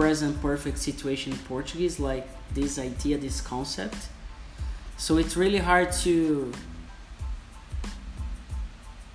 present 0.00 0.40
perfect 0.40 0.78
situation 0.78 1.30
in 1.32 1.38
portuguese 1.40 2.00
like 2.00 2.26
this 2.54 2.78
idea 2.78 3.18
this 3.18 3.42
concept 3.42 4.08
so 4.96 5.18
it's 5.18 5.36
really 5.36 5.58
hard 5.58 5.92
to 5.92 6.50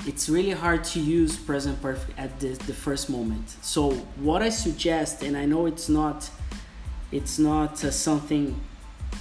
it's 0.06 0.30
really 0.30 0.52
hard 0.52 0.84
to 0.84 1.00
use 1.00 1.36
present 1.38 1.82
perfect 1.82 2.14
at 2.20 2.40
the, 2.40 2.50
the 2.70 2.74
first 2.86 3.10
moment 3.10 3.48
so 3.62 3.94
what 4.28 4.44
i 4.44 4.50
suggest 4.50 5.24
and 5.24 5.36
i 5.36 5.44
know 5.44 5.66
it's 5.66 5.90
not 5.90 6.30
it's 7.12 7.40
not 7.40 7.84
uh, 7.84 7.90
something 7.90 8.46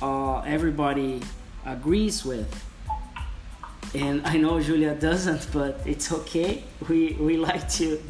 uh, 0.02 0.40
everybody 0.40 1.22
agrees 1.64 2.26
with 2.26 2.50
and 3.94 4.26
I 4.32 4.36
know 4.36 4.60
Julia 4.60 4.94
doesn't, 4.94 5.46
but 5.52 5.80
it's 5.86 6.10
okay. 6.12 6.64
We 6.88 7.12
we 7.20 7.36
like 7.36 7.68
to 7.78 8.02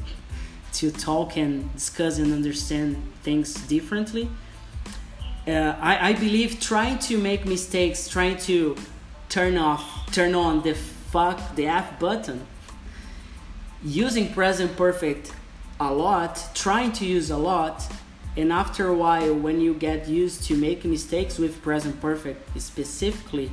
to 0.75 0.91
talk 0.91 1.37
and 1.37 1.73
discuss 1.75 2.19
and 2.19 2.33
understand 2.33 2.97
things 3.23 3.55
differently. 3.69 4.29
Uh, 5.47 5.77
I, 5.81 6.11
I 6.11 6.13
believe 6.15 6.59
trying 6.61 6.99
to 7.01 7.19
make 7.19 7.45
mistakes, 7.47 8.09
trying 8.09 8.39
to 8.39 8.77
turn 9.29 9.57
off, 9.59 10.11
turn 10.13 10.35
on 10.35 10.63
the 10.63 10.75
fuck 10.75 11.55
the 11.55 11.67
F 11.67 11.99
button, 11.99 12.47
using 13.85 14.33
present 14.33 14.77
perfect 14.77 15.33
a 15.79 15.93
lot, 15.93 16.43
trying 16.55 16.93
to 16.93 17.05
use 17.05 17.31
a 17.31 17.37
lot, 17.37 17.87
and 18.37 18.53
after 18.53 18.89
a 18.89 18.95
while, 18.95 19.35
when 19.35 19.61
you 19.61 19.75
get 19.75 20.09
used 20.09 20.45
to 20.45 20.57
making 20.57 20.91
mistakes 20.91 21.39
with 21.39 21.63
present 21.63 22.01
perfect 22.01 22.61
specifically, 22.61 23.51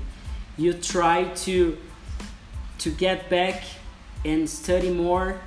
you 0.57 0.73
try 0.73 1.25
to 1.45 1.77
to 2.79 2.89
get 2.89 3.29
back 3.29 3.63
and 4.25 4.49
study 4.49 4.89
more 4.89 5.39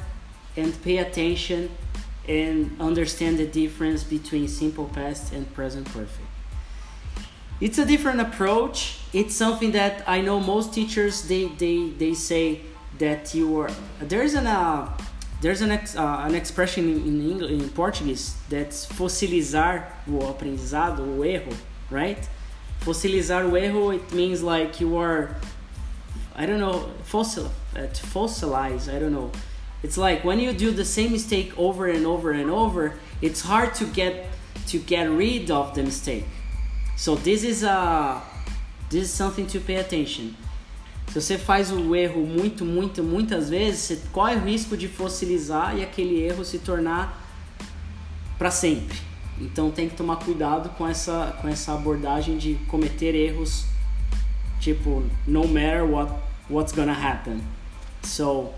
and 0.56 0.80
pay 0.82 0.98
attention 0.98 1.70
and 2.28 2.76
understand 2.80 3.38
the 3.38 3.46
difference 3.46 4.04
between 4.04 4.48
simple 4.48 4.86
past 4.86 5.32
and 5.32 5.52
present 5.54 5.86
perfect. 5.86 6.28
It's 7.60 7.78
a 7.78 7.84
different 7.84 8.20
approach. 8.20 8.98
It's 9.12 9.34
something 9.34 9.72
that 9.72 10.02
I 10.06 10.20
know 10.20 10.40
most 10.40 10.72
teachers 10.74 11.28
they 11.28 11.46
they, 11.46 11.90
they 11.90 12.14
say 12.14 12.60
that 12.98 13.34
you 13.34 13.60
are 13.60 13.70
there's 14.00 14.34
an 14.34 14.46
uh, 14.46 14.96
there's 15.40 15.60
an 15.60 15.70
ex, 15.70 15.96
uh, 15.96 16.24
an 16.26 16.34
expression 16.34 16.88
in, 16.88 17.30
English 17.30 17.50
in 17.50 17.68
Portuguese 17.70 18.36
that's 18.48 18.86
fossilizar 18.86 19.86
o 20.08 20.32
aprendizado, 20.32 21.00
o 21.00 21.22
erro, 21.22 21.52
right? 21.90 22.28
Fossilizar 22.80 23.44
o 23.44 23.54
erro 23.54 23.90
it 23.90 24.12
means 24.12 24.42
like 24.42 24.80
you 24.80 24.96
are 24.96 25.36
I 26.36 26.46
don't 26.46 26.58
know, 26.58 26.90
fossil, 27.04 27.46
uh, 27.76 27.82
fossilize, 27.92 28.92
I 28.92 28.98
don't 28.98 29.12
know. 29.12 29.30
It's 29.84 29.98
like 29.98 30.24
when 30.24 30.40
you 30.40 30.54
do 30.54 30.70
the 30.70 30.84
same 30.84 31.12
mistake 31.12 31.52
over 31.58 31.86
and 31.88 32.06
over 32.06 32.32
and 32.32 32.50
over, 32.50 32.94
it's 33.20 33.42
hard 33.42 33.74
to 33.74 33.84
get 33.84 34.30
to 34.68 34.78
get 34.78 35.10
rid 35.10 35.50
of 35.50 35.74
the 35.74 35.82
mistake. 35.82 36.24
So 36.96 37.16
this 37.16 37.44
is 37.44 37.62
a 37.62 38.22
this 38.88 39.04
is 39.04 39.10
something 39.10 39.46
to 39.48 39.60
pay 39.60 39.76
attention. 39.76 40.34
Se 41.08 41.20
você 41.20 41.36
faz 41.36 41.70
o 41.70 41.94
erro 41.94 42.24
muito, 42.24 42.64
muito, 42.64 43.02
muitas 43.02 43.50
vezes, 43.50 43.80
você 43.82 44.00
corre 44.10 44.36
o 44.36 44.44
risco 44.46 44.74
de 44.74 44.88
fossilizar 44.88 45.76
e 45.76 45.82
aquele 45.82 46.22
erro 46.22 46.46
se 46.46 46.60
tornar 46.60 47.22
para 48.38 48.50
sempre. 48.50 48.96
Então 49.38 49.70
tem 49.70 49.90
que 49.90 49.96
tomar 49.96 50.16
cuidado 50.16 50.70
com 50.78 50.88
essa 50.88 51.36
com 51.42 51.48
essa 51.48 51.74
abordagem 51.74 52.38
de 52.38 52.54
cometer 52.68 53.14
erros 53.14 53.66
tipo 54.60 55.04
no 55.26 55.46
matter 55.46 55.84
what 55.84 56.10
what's 56.48 56.72
gonna 56.72 56.94
happen 56.94 57.42
so 58.02 58.50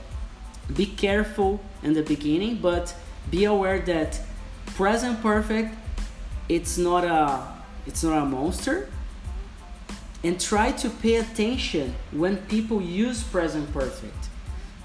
be 0.75 0.87
careful 0.87 1.61
in 1.83 1.93
the 1.93 2.03
beginning 2.03 2.57
but 2.57 2.95
be 3.31 3.45
aware 3.45 3.79
that 3.81 4.21
present 4.75 5.21
perfect 5.23 5.75
it's 6.49 6.79
not 6.79 7.05
a 7.05 7.57
it's 7.87 8.03
not 8.03 8.23
a 8.23 8.25
monster. 8.25 8.89
And 10.25 10.41
try 10.41 10.73
to 10.73 10.91
pay 10.91 11.17
attention 11.17 11.95
when 12.11 12.39
people 12.49 12.83
use 12.83 13.23
present 13.23 13.73
perfect. 13.73 14.17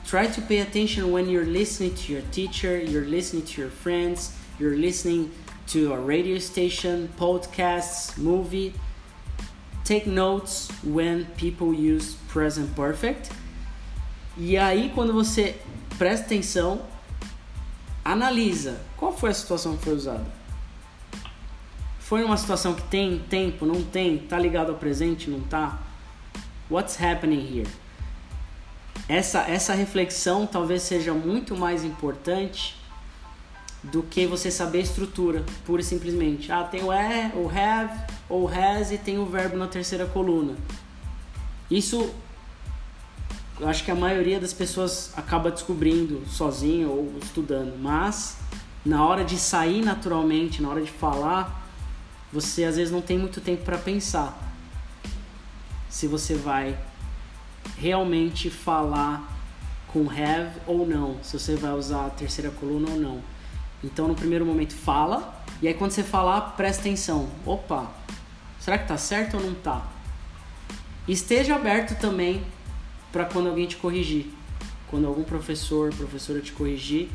Try 0.06 0.28
to 0.28 0.42
pay 0.42 0.60
attention 0.60 1.12
when 1.12 1.30
you're 1.30 1.46
listening 1.46 1.96
to 1.96 2.14
your 2.14 2.22
teacher, 2.32 2.78
you're 2.80 3.06
listening 3.06 3.44
to 3.46 3.62
your 3.62 3.70
friends, 3.70 4.36
you're 4.60 4.76
listening 4.76 5.32
to 5.68 5.94
a 5.94 6.00
radio 6.00 6.38
station, 6.38 7.10
podcasts, 7.18 8.18
movie. 8.18 8.74
Take 9.84 10.06
notes 10.06 10.70
when 10.84 11.26
people 11.38 11.74
use 11.74 12.16
present 12.28 12.76
perfect. 12.76 13.32
E 14.38 14.58
aí, 14.58 14.92
quando 14.94 15.14
você 15.14 15.60
presta 15.98 16.26
atenção, 16.26 16.82
analisa 18.04 18.82
qual 18.98 19.16
foi 19.16 19.32
a 19.32 19.34
situação 19.34 19.78
que 19.78 19.84
foi 19.84 19.94
usada. 19.94 20.26
Foi 22.00 22.24
uma 22.24 22.38
situação 22.38 22.74
que 22.74 22.82
tem 22.84 23.20
tempo, 23.20 23.66
não 23.66 23.84
tem, 23.84 24.18
tá 24.18 24.38
ligado 24.38 24.70
ao 24.70 24.78
presente, 24.78 25.30
não 25.30 25.42
tá? 25.42 25.80
What's 26.70 27.02
happening 27.02 27.40
here? 27.40 27.70
Essa, 29.08 29.42
essa 29.42 29.74
reflexão 29.74 30.46
talvez 30.46 30.84
seja 30.84 31.14
muito 31.14 31.56
mais 31.56 31.84
importante 31.84 32.76
do 33.84 34.04
que 34.04 34.28
você 34.28 34.52
saber 34.52 34.80
a 34.80 34.82
estrutura, 34.82 35.44
pura 35.66 35.82
e 35.82 35.86
simplesmente. 35.86 36.52
Ah, 36.52 36.64
tem 36.64 36.84
o 36.84 36.92
é, 36.92 37.32
o 37.36 37.50
have, 37.50 38.00
ou 38.30 38.48
has 38.48 38.92
e 38.92 38.98
tem 38.98 39.18
o 39.18 39.26
verbo 39.26 39.58
na 39.58 39.68
terceira 39.68 40.06
coluna. 40.06 40.56
Isso 41.70 42.14
eu 43.62 43.70
acho 43.70 43.86
que 43.86 43.92
a 43.92 43.96
maioria 43.96 44.40
das 44.40 44.54
pessoas 44.54 45.14
acaba 45.16 45.52
descobrindo 45.52 46.24
sozinho 46.28 46.90
ou 46.90 47.14
estudando, 47.22 47.78
mas 47.80 48.38
na 48.84 49.06
hora 49.06 49.24
de 49.24 49.38
sair 49.38 49.86
naturalmente, 49.86 50.64
na 50.64 50.70
hora 50.70 50.82
de 50.82 50.90
falar, 50.90 51.64
você 52.34 52.64
às 52.64 52.76
vezes 52.76 52.92
não 52.92 53.02
tem 53.02 53.20
muito 53.20 53.40
tempo 53.40 53.64
para 53.64 53.78
pensar 53.78 54.36
se 55.88 56.08
você 56.08 56.34
vai 56.34 56.76
realmente 57.78 58.50
falar 58.50 59.32
com 59.90 60.10
have 60.10 60.60
ou 60.66 60.88
não, 60.88 61.18
se 61.22 61.38
você 61.38 61.56
vai 61.56 61.74
usar 61.74 62.08
a 62.08 62.10
terceira 62.10 62.50
coluna 62.50 62.90
ou 62.90 63.00
não. 63.00 63.22
Então 63.84 64.08
no 64.08 64.16
primeiro 64.16 64.44
momento 64.44 64.74
fala, 64.74 65.40
e 65.62 65.68
aí 65.68 65.76
quando 65.76 65.92
você 65.92 66.02
falar, 66.02 66.56
presta 66.58 66.82
atenção. 66.82 67.30
Opa, 67.46 67.92
será 68.60 68.80
que 68.80 68.88
tá 68.88 68.98
certo 68.98 69.38
ou 69.38 69.44
não 69.44 69.54
tá? 69.54 69.86
Esteja 71.08 71.56
aberto 71.56 71.96
também 72.00 72.44
para 73.12 73.26
quando 73.26 73.48
alguém 73.48 73.68
te 73.68 73.78
corrigir. 73.78 74.32
Quando 74.88 75.08
algum 75.08 75.24
professor, 75.24 75.94
professora 75.94 76.42
te 76.42 76.52
corrigir, 76.52 77.10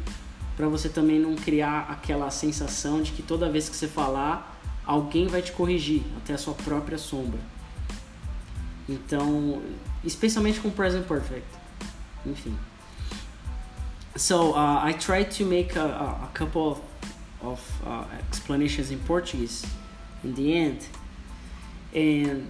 para 0.56 0.68
você 0.68 0.88
também 0.88 1.18
não 1.18 1.36
criar 1.36 1.88
aquela 1.90 2.30
sensação 2.30 3.02
de 3.02 3.12
que 3.12 3.22
toda 3.22 3.50
vez 3.50 3.68
que 3.68 3.76
você 3.76 3.86
falar, 3.86 4.58
alguém 4.84 5.26
vai 5.26 5.42
te 5.42 5.52
corrigir, 5.52 6.02
até 6.16 6.32
a 6.32 6.38
sua 6.38 6.54
própria 6.54 6.96
sombra. 6.96 7.38
Então, 8.88 9.60
especialmente 10.04 10.60
com 10.60 10.70
present 10.70 11.06
perfect. 11.06 11.46
Enfim. 12.24 12.56
So, 14.16 14.52
uh, 14.52 14.80
I 14.82 14.94
tried 14.94 15.30
to 15.36 15.44
make 15.44 15.76
a, 15.76 15.84
a 15.84 16.30
couple 16.32 16.62
of, 16.62 16.80
of 17.42 17.60
uh, 17.84 18.04
explanations 18.30 18.90
in 18.90 18.98
Portuguese 19.00 19.66
in 20.24 20.34
the 20.34 20.52
end. 20.52 20.78
And 21.94 22.48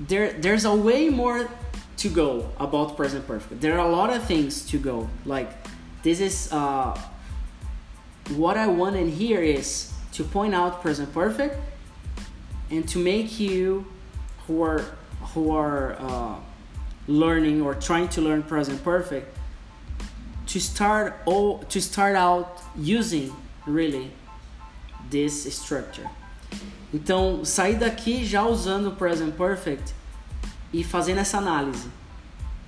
there 0.00 0.32
there's 0.32 0.64
a 0.64 0.74
way 0.74 1.08
more 1.08 1.48
to 1.98 2.08
go 2.08 2.50
about 2.58 2.96
present 2.96 3.26
perfect. 3.26 3.60
There 3.60 3.78
are 3.78 3.86
a 3.86 3.90
lot 3.90 4.10
of 4.10 4.24
things 4.24 4.66
to 4.66 4.78
go. 4.78 5.08
Like 5.24 5.50
this 6.02 6.20
is 6.20 6.52
uh, 6.52 6.98
what 8.36 8.56
I 8.56 8.66
want 8.66 8.96
in 8.96 9.08
here 9.08 9.42
is 9.42 9.92
to 10.12 10.24
point 10.24 10.54
out 10.54 10.82
present 10.82 11.12
perfect 11.12 11.56
and 12.70 12.88
to 12.88 12.98
make 12.98 13.38
you 13.38 13.86
who 14.46 14.62
are 14.62 14.84
who 15.32 15.50
are 15.50 15.96
uh, 15.98 16.36
learning 17.06 17.62
or 17.62 17.74
trying 17.74 18.08
to 18.08 18.20
learn 18.20 18.42
present 18.42 18.82
perfect 18.82 19.36
to 20.46 20.60
start 20.60 21.16
all 21.26 21.58
to 21.58 21.80
start 21.80 22.16
out 22.16 22.62
using 22.76 23.34
really 23.66 24.10
this 25.10 25.54
structure. 25.54 26.08
Então, 26.94 27.44
sair 27.44 27.74
daqui 27.74 28.24
já 28.24 28.46
usando 28.46 28.90
o 28.90 28.92
present 28.92 29.34
perfect 29.34 29.92
e 30.72 30.84
fazendo 30.84 31.18
essa 31.18 31.38
análise 31.38 31.88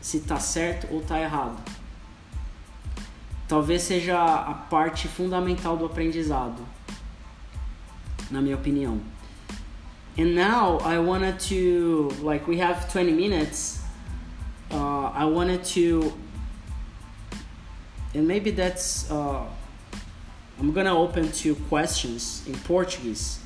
se 0.00 0.18
tá 0.18 0.40
certo 0.40 0.92
ou 0.92 1.00
tá 1.00 1.20
errado. 1.20 1.56
Talvez 3.46 3.82
seja 3.82 4.20
a 4.20 4.52
parte 4.52 5.06
fundamental 5.06 5.76
do 5.76 5.86
aprendizado, 5.86 6.60
na 8.28 8.42
minha 8.42 8.56
opinião. 8.56 9.00
And 10.18 10.34
now 10.34 10.80
I 10.80 10.98
wanted 10.98 11.38
to 11.48 12.08
like 12.20 12.50
we 12.50 12.60
have 12.60 12.90
20 12.92 13.12
minutes. 13.12 13.80
Uh, 14.72 15.12
I 15.14 15.24
wanted 15.24 15.62
to 15.74 16.12
and 18.12 18.26
maybe 18.26 18.50
that's 18.50 19.08
uh, 19.08 19.46
I'm 20.58 20.72
gonna 20.72 20.98
open 20.98 21.30
to 21.44 21.54
questions 21.68 22.42
in 22.48 22.54
Portuguese 22.66 23.45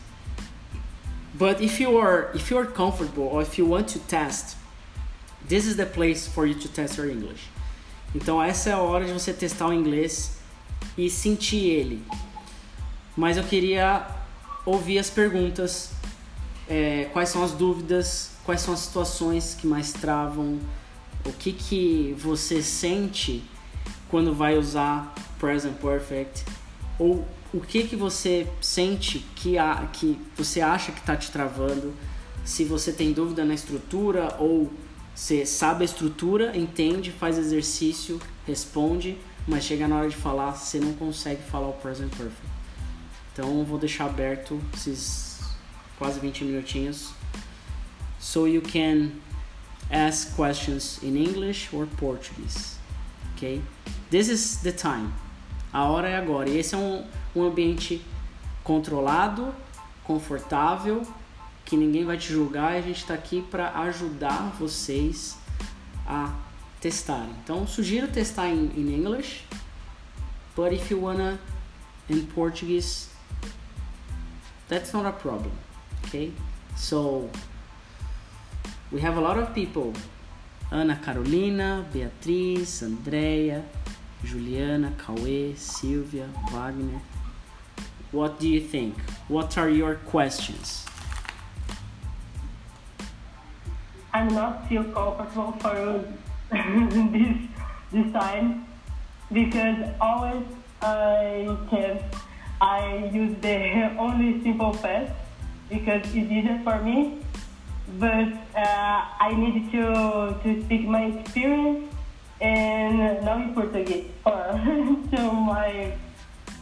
but 1.40 1.62
if 1.62 1.80
you 1.80 1.96
are 1.96 2.30
if 2.34 2.50
you 2.50 2.58
are 2.58 2.66
comfortable 2.66 3.24
or 3.24 3.40
if 3.40 3.56
you 3.58 3.64
want 3.64 3.88
to 3.88 3.98
test, 4.00 4.58
this 5.48 5.64
is 5.66 5.74
the 5.76 5.86
place 5.86 6.28
for 6.28 6.44
you 6.46 6.54
to 6.54 6.68
test 6.68 6.98
your 6.98 7.08
English. 7.08 7.48
Então 8.14 8.42
essa 8.42 8.68
é 8.68 8.72
a 8.74 8.78
hora 8.78 9.06
de 9.06 9.12
você 9.12 9.32
testar 9.32 9.68
o 9.68 9.72
inglês 9.72 10.36
e 10.98 11.08
sentir 11.08 11.64
ele. 11.64 12.04
Mas 13.16 13.38
eu 13.38 13.44
queria 13.44 14.06
ouvir 14.66 14.98
as 14.98 15.08
perguntas, 15.08 15.92
é, 16.68 17.08
quais 17.12 17.30
são 17.30 17.42
as 17.42 17.52
dúvidas, 17.52 18.32
quais 18.44 18.60
são 18.60 18.74
as 18.74 18.80
situações 18.80 19.54
que 19.54 19.66
mais 19.66 19.92
travam, 19.92 20.58
o 21.24 21.32
que 21.32 21.52
que 21.52 22.14
você 22.18 22.62
sente 22.62 23.42
quando 24.10 24.34
vai 24.34 24.58
usar 24.58 25.14
present 25.38 25.74
perfect 25.78 26.44
ou 26.98 27.26
o 27.52 27.60
que 27.60 27.84
que 27.84 27.96
você 27.96 28.46
sente 28.60 29.18
que, 29.34 29.58
a, 29.58 29.88
que 29.92 30.18
você 30.36 30.60
acha 30.60 30.92
que 30.92 31.00
está 31.00 31.16
te 31.16 31.30
travando, 31.30 31.92
se 32.44 32.64
você 32.64 32.92
tem 32.92 33.12
dúvida 33.12 33.44
na 33.44 33.54
estrutura 33.54 34.36
ou 34.38 34.70
você 35.14 35.44
sabe 35.44 35.82
a 35.82 35.84
estrutura, 35.84 36.56
entende, 36.56 37.10
faz 37.10 37.36
exercício, 37.36 38.20
responde, 38.46 39.18
mas 39.46 39.64
chega 39.64 39.86
na 39.88 39.98
hora 39.98 40.08
de 40.08 40.16
falar, 40.16 40.52
você 40.52 40.78
não 40.78 40.92
consegue 40.94 41.42
falar 41.42 41.68
o 41.68 41.72
present 41.74 42.10
perfect. 42.16 42.46
Então 43.32 43.64
vou 43.64 43.78
deixar 43.78 44.06
aberto 44.06 44.60
esses 44.74 45.40
quase 45.98 46.20
20 46.20 46.44
minutinhos. 46.44 47.12
So 48.18 48.46
you 48.46 48.62
can 48.62 49.10
ask 49.90 50.34
questions 50.36 51.02
in 51.02 51.16
English 51.16 51.68
or 51.74 51.86
Portuguese. 51.86 52.76
Okay? 53.34 53.60
This 54.10 54.28
is 54.28 54.56
the 54.58 54.72
time. 54.72 55.12
A 55.72 55.84
hora 55.84 56.08
é 56.08 56.16
agora. 56.16 56.48
E 56.48 56.58
esse 56.58 56.74
é 56.74 56.78
um 56.78 57.04
um 57.34 57.42
ambiente 57.42 58.04
controlado, 58.64 59.54
confortável, 60.04 61.02
que 61.64 61.76
ninguém 61.76 62.04
vai 62.04 62.18
te 62.18 62.32
julgar 62.32 62.74
e 62.74 62.78
a 62.78 62.82
gente 62.82 62.98
está 62.98 63.14
aqui 63.14 63.42
para 63.42 63.70
ajudar 63.82 64.52
vocês 64.58 65.38
a 66.06 66.34
testar. 66.80 67.26
Então, 67.42 67.66
sugiro 67.66 68.08
testar 68.08 68.48
em, 68.48 68.72
in 68.76 68.94
English, 68.94 69.44
but 70.56 70.72
if 70.72 70.90
you 70.90 71.00
wanna 71.00 71.38
in 72.08 72.26
Portuguese, 72.26 73.08
that's 74.68 74.92
not 74.92 75.06
a 75.06 75.12
problem, 75.12 75.52
okay? 76.06 76.32
So, 76.76 77.30
we 78.90 79.00
have 79.00 79.16
a 79.16 79.20
lot 79.20 79.38
of 79.38 79.52
people. 79.54 79.92
Ana 80.72 80.96
Carolina, 80.96 81.86
Beatriz, 81.92 82.82
Andrea, 82.82 83.64
Juliana, 84.24 84.92
Cauê, 84.98 85.54
Silvia, 85.56 86.28
Wagner. 86.50 87.00
What 88.12 88.40
do 88.40 88.48
you 88.48 88.60
think? 88.60 88.98
What 89.28 89.56
are 89.56 89.68
your 89.70 89.94
questions? 89.94 90.84
I'm 94.12 94.34
not 94.34 94.68
feel 94.68 94.82
comfortable 94.82 95.52
for 95.62 96.04
this 96.50 97.38
this 97.92 98.12
time 98.12 98.66
because 99.30 99.94
always 100.00 100.42
I 100.82 101.56
can 101.70 102.02
I 102.60 103.10
use 103.14 103.38
the 103.40 103.94
only 103.98 104.42
simple 104.42 104.74
past 104.74 105.12
because 105.68 106.02
it's 106.02 106.14
easier 106.14 106.60
for 106.64 106.82
me. 106.82 107.22
But 107.98 108.34
uh, 108.58 109.06
I 109.22 109.30
need 109.38 109.70
to 109.70 110.34
to 110.42 110.62
speak 110.66 110.88
my 110.90 111.14
experience 111.14 111.86
and 112.40 113.22
now 113.22 113.38
in 113.38 113.54
Portuguese 113.54 114.10
for 114.24 114.58
to 115.14 115.20
my 115.30 115.94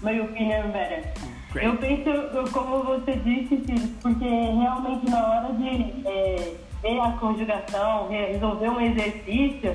my 0.02 0.12
opinion 0.12 0.72
better. 0.72 1.08
Eu 1.54 1.76
penso, 1.78 2.10
como 2.52 2.82
você 2.82 3.16
disse, 3.16 3.56
porque 4.02 4.24
realmente 4.24 5.10
na 5.10 5.26
hora 5.26 5.52
de 5.54 6.06
é, 6.06 6.54
ver 6.82 7.00
a 7.00 7.12
conjugação, 7.12 8.08
resolver 8.08 8.68
um 8.68 8.80
exercício, 8.80 9.74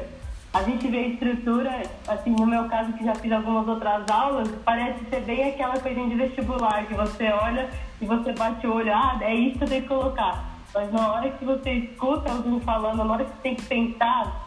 a 0.53 0.61
gente 0.61 0.87
vê 0.87 0.97
a 0.99 1.07
estrutura, 1.07 1.81
assim, 2.07 2.29
no 2.29 2.45
meu 2.45 2.69
caso, 2.69 2.93
que 2.93 3.03
já 3.03 3.15
fiz 3.15 3.31
algumas 3.31 3.67
outras 3.67 4.07
aulas, 4.07 4.47
parece 4.63 5.03
ser 5.09 5.21
bem 5.21 5.49
aquela 5.49 5.79
coisinha 5.79 6.07
de 6.07 6.15
vestibular, 6.15 6.85
que 6.85 6.93
você 6.93 7.29
olha 7.29 7.67
e 7.99 8.05
você 8.05 8.31
bate 8.33 8.67
o 8.67 8.75
olho, 8.75 8.93
ah, 8.93 9.17
é 9.21 9.33
isso 9.33 9.57
que 9.57 9.63
eu 9.63 9.67
tenho 9.67 9.81
que 9.81 9.87
colocar. 9.87 10.45
Mas 10.75 10.91
na 10.91 11.11
hora 11.11 11.31
que 11.31 11.43
você 11.43 11.71
escuta 11.71 12.31
alguém 12.31 12.59
falando, 12.59 13.03
na 13.03 13.13
hora 13.13 13.25
que 13.25 13.31
você 13.31 13.41
tem 13.41 13.55
que 13.55 13.65
pensar, 13.65 14.42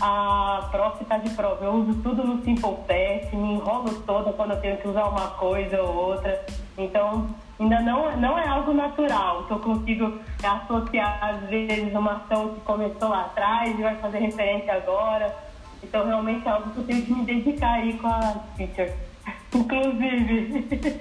a 0.00 0.68
prof 0.70 1.02
está 1.02 1.18
de 1.18 1.30
prova. 1.30 1.64
Eu 1.64 1.72
uso 1.74 1.94
tudo 2.02 2.24
no 2.24 2.42
Simple 2.42 2.76
Test, 2.86 3.32
me 3.34 3.54
enrolo 3.54 3.92
toda 4.02 4.32
quando 4.32 4.52
eu 4.52 4.60
tenho 4.60 4.76
que 4.78 4.88
usar 4.88 5.04
uma 5.04 5.28
coisa 5.32 5.82
ou 5.82 5.94
outra. 5.94 6.44
Então, 6.78 7.28
ainda 7.58 7.80
não, 7.80 8.16
não 8.16 8.38
é 8.38 8.48
algo 8.48 8.72
natural, 8.72 9.44
que 9.44 9.52
eu 9.52 9.58
consigo 9.58 10.18
associar, 10.42 11.18
às 11.22 11.48
vezes, 11.50 11.94
uma 11.94 12.16
ação 12.16 12.54
que 12.54 12.60
começou 12.60 13.08
lá 13.08 13.22
atrás 13.22 13.78
e 13.78 13.82
vai 13.82 13.96
fazer 13.96 14.18
referência 14.18 14.74
agora. 14.74 15.36
Então, 15.82 16.06
realmente 16.06 16.46
é 16.46 16.50
algo 16.50 16.70
que 16.70 16.78
eu 16.78 16.84
tenho 16.84 17.04
que 17.04 17.12
me 17.12 17.24
dedicar 17.24 17.74
aí 17.74 17.92
com 17.98 18.06
a 18.06 18.36
teacher. 18.56 18.94
Inclusive. 19.54 21.00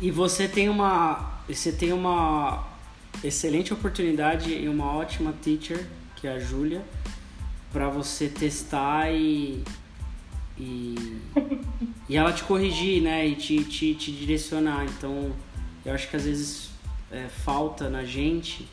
E 0.00 0.10
você 0.10 0.48
tem 0.48 0.68
uma. 0.68 1.40
Você 1.46 1.72
tem 1.72 1.92
uma 1.92 2.64
excelente 3.24 3.72
oportunidade 3.72 4.52
e 4.52 4.68
uma 4.68 4.96
ótima 4.96 5.34
teacher, 5.42 5.86
que 6.16 6.28
é 6.28 6.32
a 6.32 6.38
Júlia, 6.38 6.82
para 7.72 7.88
você 7.88 8.28
testar 8.28 9.10
e. 9.12 9.62
E, 10.58 10.94
e 12.08 12.16
ela 12.16 12.32
te 12.32 12.44
corrigir, 12.44 13.02
né? 13.02 13.26
E 13.26 13.34
te, 13.34 13.64
te, 13.64 13.94
te 13.94 14.12
direcionar. 14.12 14.84
Então, 14.84 15.32
eu 15.84 15.94
acho 15.94 16.08
que 16.08 16.16
às 16.16 16.24
vezes 16.24 16.70
é, 17.10 17.28
falta 17.28 17.88
na 17.88 18.04
gente 18.04 18.68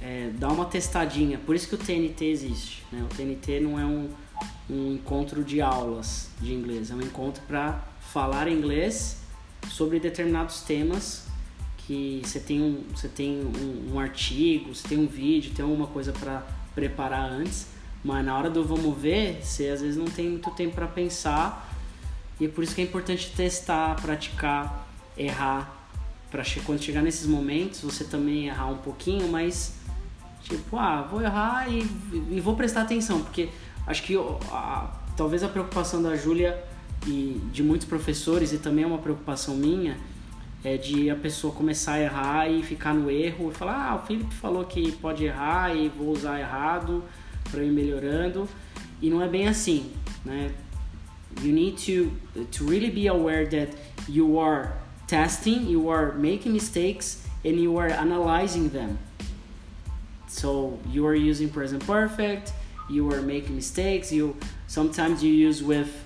é, 0.00 0.30
dar 0.38 0.48
uma 0.48 0.64
testadinha. 0.64 1.38
Por 1.38 1.54
isso 1.54 1.68
que 1.68 1.74
o 1.74 1.78
TNT 1.78 2.24
existe. 2.26 2.84
Né? 2.92 3.02
O 3.02 3.06
TNT 3.06 3.60
não 3.60 3.78
é 3.78 3.84
um, 3.84 4.10
um 4.68 4.92
encontro 4.92 5.42
de 5.42 5.60
aulas 5.60 6.28
de 6.40 6.52
inglês, 6.52 6.90
é 6.90 6.94
um 6.94 7.00
encontro 7.00 7.42
para 7.46 7.84
falar 8.00 8.48
inglês 8.48 9.18
sobre 9.68 10.00
determinados 10.00 10.62
temas 10.62 11.28
que 11.78 12.22
você 12.24 12.38
tem 12.38 12.62
um, 12.62 12.84
você 12.94 13.08
tem 13.08 13.40
um, 13.40 13.94
um 13.94 13.98
artigo, 13.98 14.74
você 14.74 14.86
tem 14.86 14.98
um 14.98 15.06
vídeo, 15.06 15.52
tem 15.54 15.64
alguma 15.64 15.88
coisa 15.88 16.12
para 16.12 16.46
preparar 16.74 17.28
antes, 17.28 17.66
mas 18.02 18.24
na 18.24 18.36
hora 18.36 18.48
do 18.48 18.64
vamos 18.64 18.96
ver, 18.96 19.40
você 19.42 19.68
às 19.68 19.80
vezes 19.80 19.96
não 19.96 20.06
tem 20.06 20.30
muito 20.30 20.50
tempo 20.52 20.74
para 20.74 20.86
pensar. 20.86 21.68
E 22.38 22.46
é 22.46 22.48
por 22.48 22.64
isso 22.64 22.74
que 22.74 22.80
é 22.80 22.84
importante 22.84 23.30
testar, 23.36 23.96
praticar, 24.00 24.88
errar, 25.16 25.80
para 26.30 26.42
quando 26.64 26.80
chegar 26.80 27.02
nesses 27.02 27.26
momentos 27.26 27.80
você 27.82 28.04
também 28.04 28.46
errar 28.46 28.68
um 28.68 28.78
pouquinho, 28.78 29.28
mas 29.28 29.74
tipo, 30.42 30.76
ah, 30.76 31.02
vou 31.02 31.20
errar 31.20 31.68
e, 31.68 31.80
e 32.30 32.40
vou 32.40 32.56
prestar 32.56 32.82
atenção, 32.82 33.20
porque 33.20 33.50
acho 33.86 34.02
que 34.02 34.16
a, 34.50 34.90
talvez 35.16 35.42
a 35.42 35.48
preocupação 35.48 36.02
da 36.02 36.16
Júlia 36.16 36.62
e 37.06 37.40
de 37.52 37.62
muitos 37.62 37.86
professores, 37.86 38.52
e 38.52 38.58
também 38.58 38.84
é 38.84 38.86
uma 38.86 38.98
preocupação 38.98 39.54
minha, 39.54 39.98
é 40.62 40.76
de 40.76 41.10
a 41.10 41.16
pessoa 41.16 41.52
começar 41.52 41.94
a 41.94 42.00
errar 42.00 42.48
e 42.48 42.62
ficar 42.62 42.94
no 42.94 43.10
erro 43.10 43.50
e 43.50 43.54
falar: 43.54 43.90
ah, 43.90 43.96
o 43.96 44.06
Felipe 44.06 44.34
falou 44.34 44.64
que 44.64 44.92
pode 44.92 45.24
errar 45.24 45.74
e 45.74 45.88
vou 45.88 46.10
usar 46.10 46.38
errado 46.38 47.02
para 47.50 47.62
ir 47.62 47.72
melhorando. 47.72 48.48
E 49.00 49.08
não 49.10 49.22
é 49.22 49.28
bem 49.28 49.48
assim, 49.48 49.90
né? 50.24 50.50
You 51.42 51.52
need 51.52 51.78
to, 51.86 52.10
to 52.50 52.66
really 52.66 52.90
be 52.90 53.06
aware 53.08 53.46
that 53.46 53.74
you 54.08 54.38
are 54.38 54.72
testing, 55.06 55.68
you 55.68 55.88
are 55.90 56.12
making 56.14 56.52
mistakes, 56.52 57.22
and 57.44 57.54
you 57.54 57.78
are 57.78 57.90
analyzing 57.90 58.68
them. 58.70 58.98
So 60.26 60.78
you 60.90 61.06
are 61.06 61.14
using 61.14 61.48
present 61.48 61.84
perfect, 61.86 62.52
you 62.90 63.10
are 63.12 63.22
making 63.22 63.54
mistakes 63.54 64.12
you 64.12 64.36
sometimes 64.66 65.22
you 65.22 65.32
use 65.32 65.62
with 65.62 66.04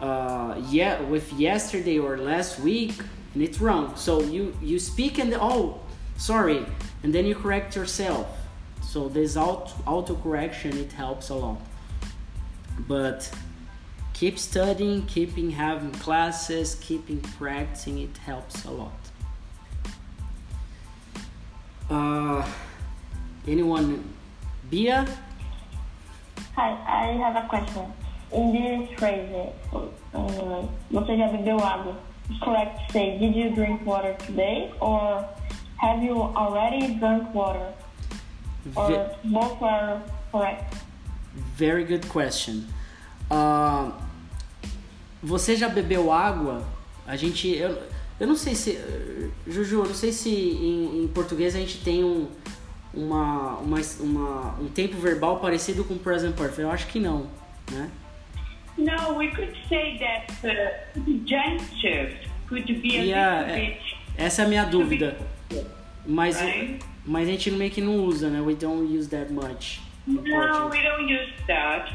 uh, 0.00 0.60
yeah 0.68 1.00
with 1.02 1.30
yesterday 1.34 1.98
or 1.98 2.16
last 2.16 2.58
week 2.58 2.94
and 3.34 3.42
it's 3.42 3.60
wrong 3.60 3.94
so 3.96 4.22
you 4.22 4.56
you 4.62 4.78
speak 4.78 5.18
and 5.18 5.34
oh 5.34 5.78
sorry 6.16 6.64
and 7.02 7.14
then 7.14 7.26
you 7.26 7.34
correct 7.34 7.76
yourself 7.76 8.26
so 8.86 9.08
this 9.08 9.36
auto 9.36 10.14
correction 10.22 10.76
it 10.78 10.92
helps 10.92 11.28
a 11.30 11.34
lot 11.34 11.60
but 12.88 13.30
keep 14.12 14.38
studying 14.38 15.04
keeping 15.06 15.50
having 15.50 15.92
classes 15.92 16.76
keeping 16.80 17.20
practicing 17.38 17.98
it 17.98 18.16
helps 18.18 18.64
a 18.64 18.70
lot 18.70 19.00
uh, 21.90 22.46
anyone 23.46 24.02
bia 24.70 25.06
Hi, 26.56 26.72
I 26.88 27.12
have 27.20 27.36
a 27.36 27.46
question. 27.48 27.92
In 28.32 28.50
this 28.50 28.88
phrase, 28.98 29.28
você 30.90 31.16
já 31.18 31.28
bebeu 31.28 31.58
água? 31.60 31.94
Correct 32.40 32.92
say, 32.92 33.18
did 33.18 33.36
you 33.36 33.50
drink 33.50 33.84
water 33.84 34.16
today? 34.26 34.72
Or 34.80 35.22
have 35.76 36.02
you 36.02 36.22
already 36.34 36.94
drunk 36.94 37.34
water? 37.34 37.74
Or 38.74 39.10
both 39.24 39.62
are 39.62 40.02
correct? 40.32 40.76
Very 41.56 41.84
good 41.84 42.06
question. 42.08 42.64
Uh, 43.30 43.92
você 45.22 45.56
já 45.56 45.68
bebeu 45.68 46.12
água? 46.12 46.64
A 47.06 47.16
gente. 47.16 47.48
Eu, 47.48 47.82
eu 48.18 48.26
não 48.26 48.36
sei 48.36 48.54
se. 48.54 48.78
Juju, 49.46 49.82
eu 49.82 49.86
não 49.86 49.94
sei 49.94 50.12
se 50.12 50.30
em, 50.30 51.04
em 51.04 51.08
português 51.08 51.54
a 51.54 51.58
gente 51.58 51.78
tem 51.82 52.02
um 52.02 52.28
uma, 52.96 53.58
uma, 53.58 53.80
uma, 54.00 54.60
um 54.60 54.68
tempo 54.68 54.96
verbal 54.96 55.38
parecido 55.38 55.84
com 55.84 55.98
present 55.98 56.34
perfect? 56.34 56.62
Eu 56.62 56.70
acho 56.70 56.86
que 56.86 56.98
não, 56.98 57.26
né? 57.70 57.90
No, 58.78 59.16
we 59.16 59.28
could 59.28 59.54
say 59.68 59.98
that 59.98 60.32
uh, 60.44 61.00
gestures 61.26 62.14
could 62.48 62.66
be 62.80 62.98
a 62.98 63.02
yeah, 63.02 63.40
little 63.40 63.56
bit... 63.56 63.96
Essa 64.16 64.42
é 64.42 64.44
a 64.46 64.48
minha 64.48 64.64
dúvida. 64.64 65.16
Mas, 66.06 66.40
right? 66.40 66.78
Mas 67.06 67.28
a 67.28 67.30
gente 67.30 67.50
meio 67.50 67.70
que 67.70 67.80
não 67.80 68.04
usa, 68.04 68.28
né? 68.28 68.40
We 68.40 68.54
don't 68.54 68.84
use 68.84 69.08
that 69.10 69.32
much. 69.32 69.80
No, 70.06 70.68
we 70.68 70.82
don't 70.82 71.08
use 71.08 71.32
that. 71.46 71.90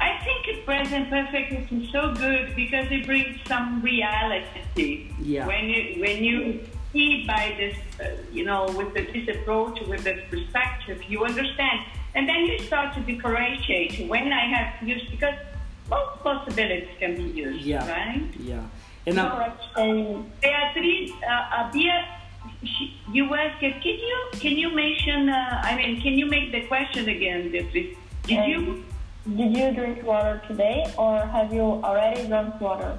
I 0.00 0.18
think 0.22 0.64
present 0.64 1.10
perfect 1.10 1.72
is 1.72 1.90
so 1.90 2.12
good 2.14 2.54
because 2.54 2.86
it 2.90 3.06
brings 3.06 3.36
some 3.46 3.80
reality. 3.82 5.10
Yeah. 5.20 5.46
When 5.46 5.68
you 5.68 6.00
when 6.00 6.22
you 6.22 6.60
see 6.92 7.24
by 7.26 7.54
this, 7.56 7.76
uh, 8.00 8.16
you 8.32 8.44
know, 8.44 8.66
with 8.76 8.94
the, 8.94 9.02
this 9.12 9.28
approach, 9.36 9.80
with 9.88 10.04
this 10.04 10.20
perspective, 10.30 11.02
you 11.08 11.24
understand. 11.24 11.80
And 12.14 12.28
then 12.28 12.46
you 12.46 12.58
start 12.60 12.94
to 12.94 13.00
differentiate 13.00 14.08
when 14.08 14.32
I 14.32 14.46
have 14.46 14.88
used, 14.88 15.10
because 15.10 15.34
both 15.88 16.22
possibilities 16.22 16.88
can 16.98 17.16
be 17.16 17.22
used, 17.22 17.64
yeah. 17.64 17.88
right? 17.88 18.22
Yeah. 18.38 18.62
And 19.06 19.18
uh, 19.18 19.50
Beatriz, 20.40 21.12
uh, 21.22 21.70
she, 22.64 23.00
you 23.12 23.32
asked, 23.34 23.60
can 23.60 23.80
you, 23.82 24.18
can 24.32 24.56
you 24.56 24.74
mention, 24.74 25.28
uh, 25.28 25.60
I 25.62 25.76
mean, 25.76 26.00
can 26.00 26.18
you 26.18 26.26
make 26.26 26.52
the 26.52 26.66
question 26.66 27.08
again, 27.08 27.50
Beatriz? 27.50 27.96
Did 28.24 28.38
um, 28.38 28.50
you? 28.50 28.84
Did 29.36 29.56
you 29.56 29.74
drink 29.74 30.02
water 30.04 30.40
today 30.48 30.92
or 30.96 31.20
have 31.20 31.52
you 31.52 31.60
already 31.60 32.26
drunk 32.26 32.60
water? 32.60 32.98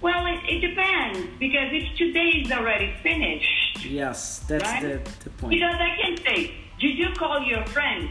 Well, 0.00 0.26
it, 0.26 0.40
it 0.48 0.60
depends 0.60 1.18
because 1.40 1.68
if 1.72 1.96
today 1.96 2.44
is 2.44 2.52
already 2.52 2.94
finished. 3.02 3.84
Yes, 3.84 4.40
that's 4.46 4.62
right? 4.64 4.82
the, 4.82 5.10
the 5.24 5.30
point. 5.30 5.50
Because 5.50 5.74
I 5.74 5.96
can 6.00 6.16
say, 6.18 6.54
did 6.78 6.96
you 6.96 7.08
call 7.16 7.42
your 7.42 7.64
friend? 7.66 8.08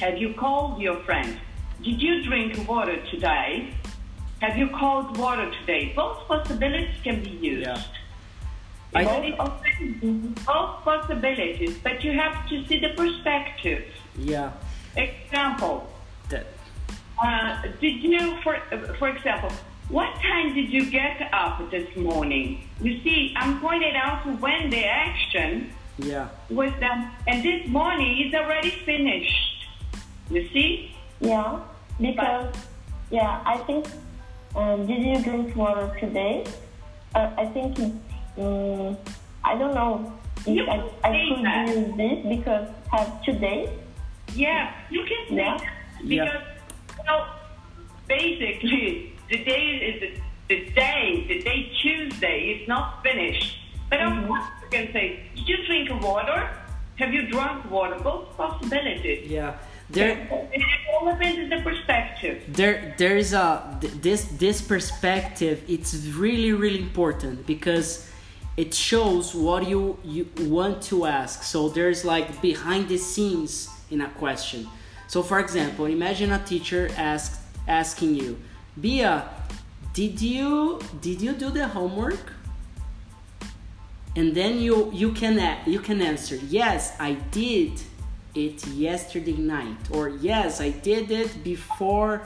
Have 0.00 0.18
you 0.18 0.34
called 0.34 0.80
your 0.80 0.96
friend? 1.00 1.38
Did 1.82 2.00
you 2.00 2.22
drink 2.22 2.68
water 2.68 3.02
today? 3.10 3.74
Have 4.40 4.56
you 4.56 4.68
called 4.68 5.16
water 5.16 5.50
today? 5.60 5.92
Both 5.96 6.28
possibilities 6.28 6.94
can 7.02 7.22
be 7.22 7.30
used. 7.30 7.66
Yeah. 7.66 7.82
I 8.94 9.04
both, 9.36 10.46
both 10.46 10.84
possibilities, 10.84 11.78
but 11.82 12.04
you 12.04 12.12
have 12.12 12.48
to 12.48 12.66
see 12.66 12.78
the 12.78 12.90
perspective. 12.90 13.84
Yeah. 14.18 14.52
Example. 14.96 15.90
That. 16.28 16.46
Uh, 17.22 17.62
did 17.80 18.02
you, 18.02 18.36
for 18.42 18.58
for 18.98 19.08
example, 19.08 19.50
what 19.88 20.14
time 20.20 20.54
did 20.54 20.72
you 20.72 20.90
get 20.90 21.28
up 21.32 21.70
this 21.70 21.94
morning? 21.96 22.68
You 22.80 23.00
see, 23.02 23.34
I'm 23.36 23.60
pointing 23.60 23.94
out 23.94 24.24
when 24.40 24.70
the 24.70 24.84
action 24.84 25.72
yeah. 25.98 26.28
was 26.50 26.72
done, 26.80 27.10
and 27.26 27.42
this 27.42 27.66
morning 27.68 28.26
is 28.26 28.34
already 28.34 28.70
finished. 28.70 29.66
You 30.30 30.48
see? 30.48 30.94
Yeah, 31.20 31.60
because, 32.00 32.46
but, 32.52 32.56
yeah, 33.10 33.42
I 33.44 33.58
think, 33.58 33.86
um, 34.56 34.86
did 34.86 35.02
you 35.02 35.22
drink 35.22 35.54
water 35.54 35.94
today? 36.00 36.46
Uh, 37.14 37.30
I 37.36 37.46
think, 37.46 37.78
um, 38.38 38.96
I 39.44 39.56
don't 39.56 39.74
know. 39.74 40.12
You 40.46 40.66
I, 40.66 40.90
I 41.04 41.28
could 41.28 41.44
that. 41.44 41.68
use 41.68 41.96
this 41.96 42.26
because 42.36 42.68
have 42.90 43.22
today. 43.22 43.70
Yeah, 44.34 44.72
you 44.90 45.04
can 45.04 45.28
say 45.28 45.36
yeah. 45.36 45.58
because, 46.02 46.42
yeah. 46.42 47.04
well, 47.06 47.28
basically, 48.08 49.14
today 49.28 49.64
is 49.88 50.00
the, 50.00 50.10
the 50.48 50.70
day, 50.70 51.24
the 51.28 51.42
day 51.42 51.70
Tuesday 51.80 52.38
is 52.54 52.68
not 52.68 53.02
finished. 53.02 53.58
But 53.90 54.00
mm-hmm. 54.00 54.22
of 54.22 54.28
course 54.28 54.44
you 54.62 54.68
can 54.70 54.92
say, 54.92 55.20
did 55.34 55.48
you 55.48 55.66
drink 55.66 56.02
water? 56.02 56.50
Have 56.96 57.12
you 57.12 57.28
drunk 57.28 57.70
water? 57.70 57.98
Both 58.02 58.36
possibilities. 58.36 59.28
Yeah. 59.28 59.56
there 59.90 60.16
It 60.52 60.62
all 60.92 61.12
depends 61.12 61.38
on 61.38 61.48
the 61.50 61.60
perspective. 61.62 62.42
there 62.48 62.94
there 62.96 63.16
is 63.16 63.32
a 63.32 63.78
this 63.80 64.24
this 64.44 64.62
perspective 64.62 65.62
it's 65.68 65.92
really 66.16 66.52
really 66.52 66.80
important 66.80 67.46
because 67.46 68.08
it 68.56 68.74
shows 68.74 69.34
what 69.34 69.68
you 69.68 69.98
you 70.04 70.28
want 70.40 70.82
to 70.82 71.06
ask. 71.06 71.42
So 71.42 71.68
there's 71.68 72.04
like 72.04 72.40
behind 72.42 72.88
the 72.88 72.98
scenes 72.98 73.68
in 73.90 74.00
a 74.00 74.08
question. 74.10 74.68
So 75.08 75.22
for 75.22 75.40
example 75.40 75.86
imagine 75.86 76.32
a 76.32 76.42
teacher 76.44 76.90
asks 76.96 77.38
asking 77.68 78.14
you 78.14 78.38
bia 78.80 79.28
did 79.94 80.20
you 80.20 80.80
did 81.00 81.20
you 81.20 81.32
do 81.32 81.50
the 81.50 81.68
homework? 81.68 82.32
And 84.16 84.34
then 84.34 84.58
you 84.58 84.90
you 84.92 85.12
can 85.12 85.36
you 85.66 85.80
can 85.80 86.02
answer 86.02 86.36
yes 86.36 86.94
i 87.00 87.12
did 87.30 87.72
it 88.34 88.66
yesterday 88.66 89.36
night 89.36 89.76
or 89.90 90.08
yes 90.08 90.60
i 90.60 90.70
did 90.70 91.10
it 91.10 91.44
before 91.44 92.22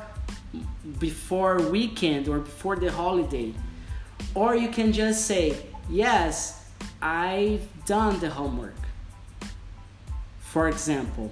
before 0.98 1.60
weekend 1.70 2.28
or 2.28 2.38
before 2.40 2.76
the 2.76 2.90
holiday. 2.90 3.52
Or 4.34 4.54
you 4.54 4.68
can 4.68 4.92
just 4.92 5.26
say 5.26 5.56
yes 5.88 6.70
i've 7.00 7.66
done 7.84 8.18
the 8.20 8.30
homework 8.30 8.74
for 10.40 10.68
example 10.68 11.30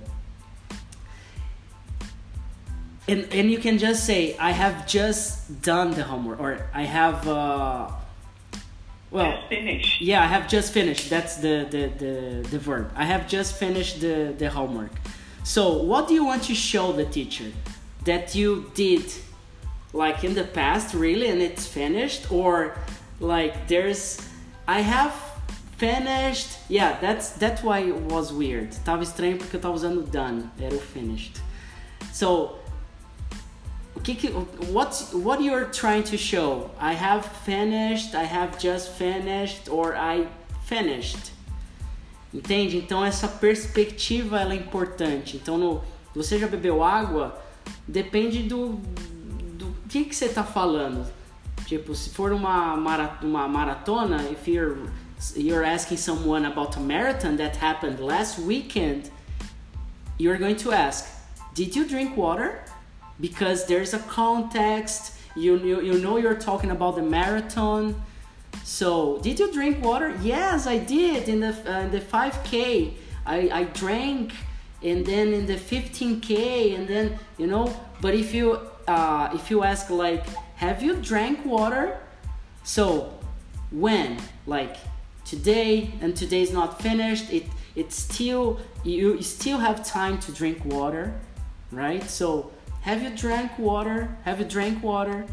and 3.08 3.26
and 3.32 3.50
you 3.50 3.58
can 3.58 3.78
just 3.78 4.04
say 4.04 4.36
i 4.38 4.50
have 4.50 4.86
just 4.86 5.62
done 5.62 5.90
the 5.92 6.02
homework 6.02 6.40
or 6.40 6.68
i 6.72 6.82
have 6.82 7.26
uh 7.28 7.90
well 9.14 9.44
yeah, 10.00 10.24
I 10.24 10.26
have 10.26 10.48
just 10.48 10.72
finished. 10.72 11.08
That's 11.08 11.36
the, 11.36 11.68
the, 11.70 11.86
the, 12.04 12.48
the 12.50 12.58
verb. 12.58 12.90
I 12.96 13.04
have 13.04 13.28
just 13.28 13.56
finished 13.56 14.00
the, 14.00 14.34
the 14.36 14.50
homework. 14.50 14.90
So, 15.44 15.82
what 15.82 16.08
do 16.08 16.14
you 16.14 16.24
want 16.24 16.42
to 16.44 16.54
show 16.54 16.90
the 16.90 17.04
teacher? 17.04 17.52
That 18.04 18.34
you 18.34 18.72
did 18.74 19.04
like 19.92 20.24
in 20.24 20.34
the 20.34 20.42
past, 20.42 20.94
really, 20.94 21.28
and 21.28 21.40
it's 21.40 21.64
finished? 21.64 22.32
Or 22.32 22.76
like 23.20 23.68
there's, 23.68 24.18
I 24.66 24.80
have 24.80 25.14
finished. 25.76 26.58
Yeah, 26.68 26.98
that's, 27.00 27.30
that's 27.30 27.62
why 27.62 27.80
it 27.80 27.96
was 27.96 28.32
weird. 28.32 28.72
Tava 28.84 29.02
estranho 29.02 29.38
porque 29.38 29.56
eu 29.56 29.60
tava 29.60 29.74
usando 29.74 30.02
done, 30.10 30.50
era 30.60 30.74
o 30.74 30.80
finished. 30.80 31.40
So, 32.12 32.58
o 33.94 34.00
que 34.00 34.14
que, 34.14 34.28
what 34.72 34.94
what 35.12 35.42
you're 35.42 35.66
trying 35.66 36.02
to 36.04 36.16
show? 36.16 36.70
I 36.80 36.94
have 36.94 37.24
finished, 37.44 38.14
I 38.14 38.24
have 38.24 38.58
just 38.58 38.92
finished, 38.92 39.68
or 39.68 39.94
I 39.96 40.26
finished. 40.64 41.32
Entende? 42.32 42.78
Então 42.78 43.04
essa 43.04 43.28
perspectiva 43.28 44.40
ela 44.40 44.54
é 44.54 44.56
importante. 44.56 45.36
Então 45.36 45.56
no, 45.56 45.82
você 46.14 46.38
já 46.38 46.46
bebeu 46.46 46.82
água? 46.82 47.40
Depende 47.86 48.42
do 48.42 48.80
do 49.58 49.74
que 49.88 50.04
que 50.04 50.14
você 50.14 50.28
tá 50.28 50.42
falando. 50.42 51.06
Tipo, 51.66 51.94
se 51.94 52.10
for 52.10 52.32
uma 52.32 52.76
mara, 52.76 53.18
uma 53.22 53.48
maratona, 53.48 54.30
if 54.30 54.46
you're 54.46 54.76
you're 55.36 55.64
asking 55.64 55.96
someone 55.96 56.44
about 56.44 56.76
a 56.76 56.80
marathon 56.80 57.36
that 57.36 57.56
happened 57.56 57.98
last 57.98 58.38
weekend, 58.38 59.10
you're 60.18 60.38
going 60.38 60.56
to 60.56 60.72
ask, 60.72 61.06
"Did 61.54 61.74
you 61.74 61.86
drink 61.86 62.16
water?" 62.16 62.64
because 63.20 63.66
there's 63.66 63.94
a 63.94 63.98
context 64.00 65.14
you, 65.36 65.58
you 65.58 65.80
you 65.80 65.98
know 65.98 66.16
you're 66.16 66.36
talking 66.36 66.70
about 66.70 66.96
the 66.96 67.02
marathon. 67.02 68.00
So 68.62 69.18
did 69.18 69.38
you 69.38 69.52
drink 69.52 69.84
water? 69.84 70.16
Yes 70.22 70.66
i 70.66 70.78
did 70.78 71.28
in 71.28 71.40
the 71.40 71.52
uh, 71.66 71.80
in 71.80 71.90
the 71.90 72.00
5k 72.00 72.92
i 73.26 73.38
i 73.52 73.64
drank 73.64 74.32
and 74.82 75.04
then 75.04 75.32
in 75.32 75.46
the 75.46 75.56
15k 75.56 76.76
and 76.76 76.86
then 76.86 77.18
you 77.36 77.46
know 77.46 77.74
but 78.00 78.14
if 78.14 78.32
you 78.32 78.60
uh 78.86 79.28
if 79.34 79.50
you 79.50 79.64
ask 79.64 79.90
like 79.90 80.24
have 80.56 80.82
you 80.82 80.94
drank 80.96 81.44
water? 81.44 81.98
So 82.62 83.18
when? 83.70 84.18
Like 84.46 84.76
today 85.24 85.92
and 86.00 86.16
today's 86.16 86.52
not 86.52 86.80
finished 86.82 87.32
it 87.32 87.44
it's 87.74 87.96
still 87.96 88.60
you 88.84 89.22
still 89.22 89.58
have 89.58 89.84
time 89.84 90.18
to 90.18 90.30
drink 90.32 90.64
water 90.64 91.18
right? 91.72 92.04
So 92.04 92.52
have 92.82 93.02
you 93.02 93.10
drank 93.10 93.58
water? 93.58 94.14
Have 94.24 94.38
you 94.38 94.44
drank 94.44 94.82
water? 94.82 95.24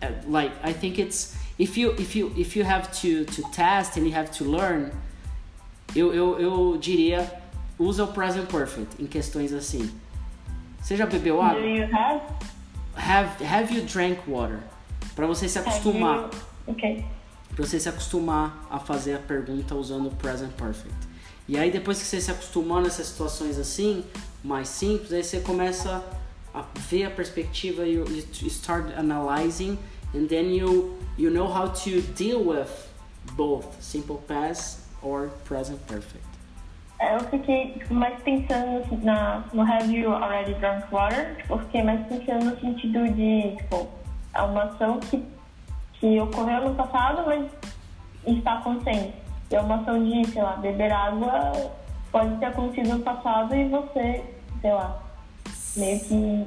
Uh, 0.00 0.10
like 0.28 0.52
i 0.62 0.72
think 0.72 0.96
it's 0.96 1.34
if 1.58 1.76
you 1.76 1.90
if 1.98 2.14
you 2.14 2.32
if 2.36 2.54
you 2.54 2.62
have 2.62 2.92
to 2.92 3.24
to 3.24 3.42
test 3.50 3.96
and 3.96 4.06
you 4.06 4.12
have 4.12 4.30
to 4.30 4.44
learn 4.44 4.92
eu, 5.96 6.14
eu, 6.14 6.38
eu 6.38 6.78
diria 6.78 7.28
usa 7.78 8.04
o 8.04 8.08
present 8.08 8.48
perfect 8.48 9.00
em 9.00 9.06
questões 9.06 9.52
assim. 9.52 9.90
Você 10.80 10.96
já 10.96 11.06
bebeu 11.06 11.40
água? 11.40 11.60
Do 11.60 11.66
you 11.66 11.84
have? 11.84 12.22
Have 12.98 13.44
have 13.44 13.72
you 13.72 13.82
drank 13.82 14.18
water 14.26 14.60
para 15.14 15.26
você 15.26 15.48
se 15.48 15.58
Have 15.58 15.68
acostumar 15.68 16.18
you? 16.18 16.72
Okay. 16.72 17.04
para 17.54 17.64
você 17.64 17.80
se 17.80 17.88
acostumar 17.88 18.66
a 18.70 18.78
fazer 18.78 19.14
a 19.14 19.18
pergunta 19.18 19.74
usando 19.74 20.08
o 20.08 20.14
present 20.14 20.52
perfect. 20.52 20.94
E 21.48 21.56
aí 21.58 21.70
depois 21.70 21.98
que 21.98 22.04
você 22.04 22.20
se 22.20 22.30
acostumar 22.30 22.82
nessas 22.82 23.06
situações 23.06 23.58
assim, 23.58 24.04
mais 24.44 24.68
simples, 24.68 25.12
aí 25.12 25.24
você 25.24 25.40
começa 25.40 26.04
a 26.54 26.64
ver 26.88 27.04
a 27.04 27.10
perspectiva 27.10 27.86
you, 27.86 28.04
you 28.06 28.48
start 28.48 28.92
analyzing 28.96 29.78
and 30.14 30.26
then 30.26 30.54
you 30.54 30.98
you 31.16 31.30
know 31.30 31.46
how 31.46 31.68
to 31.68 32.00
deal 32.14 32.44
with 32.44 32.68
both 33.34 33.66
simple 33.80 34.18
past 34.26 34.80
or 35.02 35.30
present 35.44 35.78
perfect. 35.86 36.27
É, 37.00 37.14
Eu 37.14 37.20
fiquei 37.20 37.72
tipo, 37.72 37.94
mais 37.94 38.20
pensando 38.22 39.04
na, 39.04 39.44
no 39.52 39.62
Have 39.62 39.94
You 39.94 40.12
Already 40.12 40.54
Drunk 40.54 40.86
Water? 40.92 41.36
Tipo, 41.36 41.54
eu 41.54 41.58
fiquei 41.60 41.82
mais 41.82 42.06
pensando 42.06 42.44
no 42.44 42.60
sentido 42.60 43.08
de, 43.14 43.56
tipo, 43.56 43.88
é 44.34 44.42
uma 44.42 44.64
ação 44.64 44.98
que, 45.00 45.24
que 45.94 46.20
ocorreu 46.20 46.68
no 46.68 46.74
passado, 46.74 47.22
mas 47.26 47.46
está 48.26 48.54
acontecendo. 48.54 49.12
E 49.50 49.56
é 49.56 49.60
uma 49.60 49.76
ação 49.76 50.02
de, 50.04 50.26
sei 50.26 50.42
lá, 50.42 50.56
beber 50.56 50.92
água 50.92 51.52
pode 52.10 52.36
ter 52.36 52.46
acontecido 52.46 52.96
no 52.96 53.00
passado 53.00 53.54
e 53.54 53.68
você, 53.68 54.24
sei 54.60 54.72
lá, 54.72 55.00
meio 55.76 56.00
que 56.00 56.46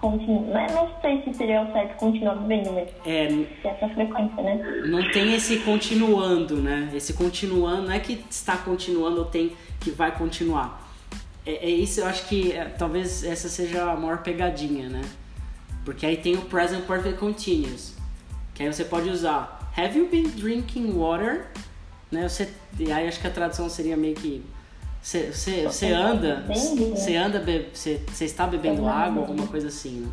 continua. 0.00 0.66
Não, 0.66 0.74
não 0.74 1.00
sei 1.00 1.22
se 1.22 1.34
seria 1.34 1.62
o 1.62 1.72
certo 1.72 1.96
continuar 1.96 2.34
bebendo, 2.36 2.72
mas 2.72 2.88
É, 3.04 3.26
tem 3.26 3.48
essa 3.64 3.88
frequência, 3.88 4.42
né? 4.42 4.82
não 4.86 5.10
tem 5.10 5.34
esse 5.34 5.58
continuando, 5.60 6.56
né? 6.56 6.90
Esse 6.94 7.12
continuando 7.12 7.82
não 7.82 7.92
é 7.92 8.00
que 8.00 8.24
está 8.28 8.56
continuando 8.56 9.18
ou 9.18 9.24
tem 9.26 9.52
que 9.80 9.90
vai 9.90 10.16
continuar. 10.16 10.88
É, 11.44 11.66
é 11.66 11.70
isso, 11.70 12.00
eu 12.00 12.06
acho 12.06 12.28
que 12.28 12.52
é, 12.52 12.64
talvez 12.64 13.24
essa 13.24 13.48
seja 13.48 13.90
a 13.90 13.96
maior 13.96 14.22
pegadinha, 14.22 14.88
né? 14.88 15.02
Porque 15.84 16.04
aí 16.04 16.16
tem 16.16 16.36
o 16.36 16.42
present 16.42 16.84
perfect 16.86 17.18
continuous, 17.18 17.96
que 18.54 18.62
aí 18.62 18.72
você 18.72 18.84
pode 18.84 19.08
usar 19.08 19.72
Have 19.76 19.96
you 19.96 20.08
been 20.08 20.28
drinking 20.28 20.92
water? 20.92 21.46
Né? 22.10 22.28
Você, 22.28 22.48
e 22.78 22.90
aí 22.90 23.06
acho 23.06 23.20
que 23.20 23.26
a 23.26 23.30
tradução 23.30 23.68
seria 23.68 23.96
meio 23.96 24.14
que 24.14 24.42
você, 25.02 25.32
você, 25.32 25.62
você 25.64 25.92
anda, 25.92 26.44
você 26.46 27.16
anda, 27.16 27.38
be- 27.40 27.70
você, 27.72 28.00
você 28.06 28.24
está 28.26 28.46
bebendo 28.46 28.86
água, 28.88 29.22
alguma 29.22 29.46
coisa 29.46 29.68
assim, 29.68 30.00
né? 30.00 30.12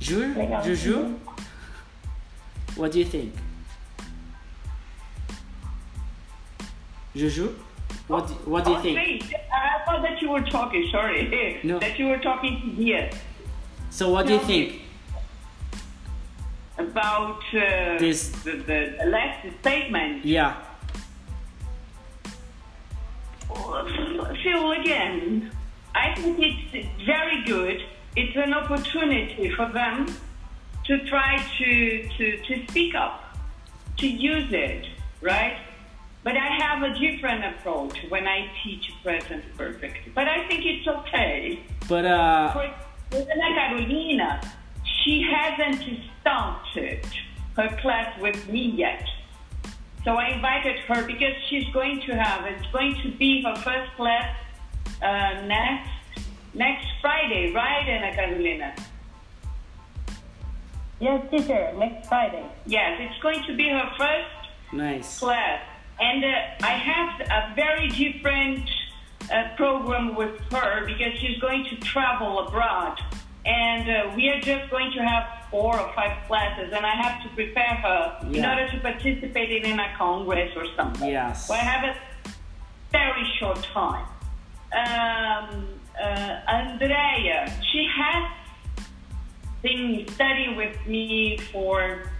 Ju, 0.00 0.20
Legal. 0.34 0.62
Juju, 0.64 1.16
what 2.76 2.92
do 2.92 2.98
you 3.00 3.04
think? 3.08 3.32
Juju, 7.14 7.54
what 8.08 8.26
do, 8.28 8.34
what 8.50 8.64
do 8.64 8.70
you 8.70 8.76
Oh, 8.76 8.80
think? 8.82 8.96
wait, 8.96 9.24
I 9.52 9.84
thought 9.84 10.02
that 10.02 10.20
you 10.22 10.30
were 10.30 10.42
talking, 10.50 10.88
sorry. 10.90 11.60
No. 11.64 11.78
That 11.80 11.98
you 11.98 12.06
were 12.08 12.18
talking 12.18 12.60
to 12.60 12.82
Dia 12.82 13.10
So 13.90 14.10
what 14.10 14.26
do 14.26 14.34
you 14.34 14.40
think? 14.40 14.82
about 16.78 17.42
uh, 17.54 17.98
This- 17.98 18.30
the, 18.44 18.52
the 18.66 19.04
last 19.06 19.44
statement. 19.60 20.24
Yeah. 20.24 20.54
Phil, 23.54 24.72
again, 24.72 25.50
I 25.94 26.14
think 26.14 26.38
it's 26.38 26.88
very 27.04 27.44
good. 27.44 27.82
It's 28.16 28.36
an 28.36 28.54
opportunity 28.54 29.50
for 29.50 29.66
them 29.66 30.06
to 30.84 31.04
try 31.06 31.36
to, 31.58 32.08
to, 32.16 32.36
to 32.42 32.66
speak 32.68 32.94
up, 32.94 33.36
to 33.98 34.06
use 34.06 34.52
it, 34.52 34.86
right? 35.20 35.58
But 36.24 36.36
I 36.36 36.48
have 36.62 36.82
a 36.82 36.98
different 36.98 37.44
approach 37.44 37.96
when 38.08 38.26
I 38.26 38.50
teach 38.62 38.90
present 39.02 39.44
perfect. 39.56 40.14
But 40.14 40.28
I 40.28 40.46
think 40.48 40.64
it's 40.64 40.86
okay. 40.86 41.60
But 41.88 42.04
uh, 42.04 42.52
For 42.52 43.24
Carolina, 43.24 44.40
she 45.04 45.26
hasn't 45.30 45.84
started 46.20 47.06
her 47.56 47.78
class 47.80 48.18
with 48.20 48.48
me 48.48 48.72
yet. 48.76 49.04
So 50.08 50.14
I 50.14 50.28
invited 50.28 50.78
her 50.88 51.06
because 51.06 51.34
she's 51.50 51.68
going 51.74 52.00
to 52.06 52.14
have, 52.16 52.46
it's 52.46 52.66
going 52.72 52.98
to 53.02 53.10
be 53.18 53.42
her 53.42 53.54
first 53.56 53.94
class 53.94 54.34
uh, 55.02 55.44
next 55.44 55.90
next 56.54 56.86
Friday, 57.02 57.52
right, 57.52 57.86
Ana 57.86 58.14
Carolina? 58.14 58.74
Yes, 60.98 61.30
teacher, 61.30 61.74
next 61.76 62.08
Friday. 62.08 62.42
Yes, 62.64 62.98
it's 63.02 63.22
going 63.22 63.42
to 63.48 63.54
be 63.54 63.68
her 63.68 63.92
first 63.98 64.72
nice. 64.72 65.18
class. 65.18 65.60
And 66.00 66.24
uh, 66.24 66.66
I 66.66 66.70
have 66.70 67.20
a 67.20 67.54
very 67.54 67.88
different 67.88 68.66
a 69.30 69.54
program 69.58 70.14
with 70.14 70.40
her 70.52 70.86
because 70.86 71.18
she's 71.20 71.38
going 71.38 71.66
to 71.66 71.76
travel 71.80 72.46
abroad. 72.46 72.98
And 73.44 73.90
uh, 73.90 74.16
we 74.16 74.30
are 74.30 74.40
just 74.40 74.70
going 74.70 74.90
to 74.92 75.04
have 75.04 75.37
four 75.50 75.78
or 75.78 75.92
five 75.94 76.26
classes, 76.26 76.72
and 76.74 76.84
I 76.84 76.94
have 76.94 77.22
to 77.22 77.28
prepare 77.34 77.74
her 77.76 78.18
in 78.32 78.44
order 78.44 78.68
to 78.70 78.80
participate 78.80 79.64
in 79.64 79.78
a 79.78 79.94
congress 79.96 80.52
or 80.56 80.66
something. 80.76 81.10
Yes. 81.10 81.50
I 81.50 81.56
have 81.56 81.84
a 81.84 82.30
very 82.92 83.26
short 83.38 83.62
time. 83.72 84.06
Um, 84.72 85.66
uh, 86.00 86.40
Andrea, 86.48 87.52
she 87.72 87.88
has 87.96 88.30
been 89.62 90.06
studying 90.08 90.56
with 90.56 90.76
me 90.86 91.38
for 91.52 92.10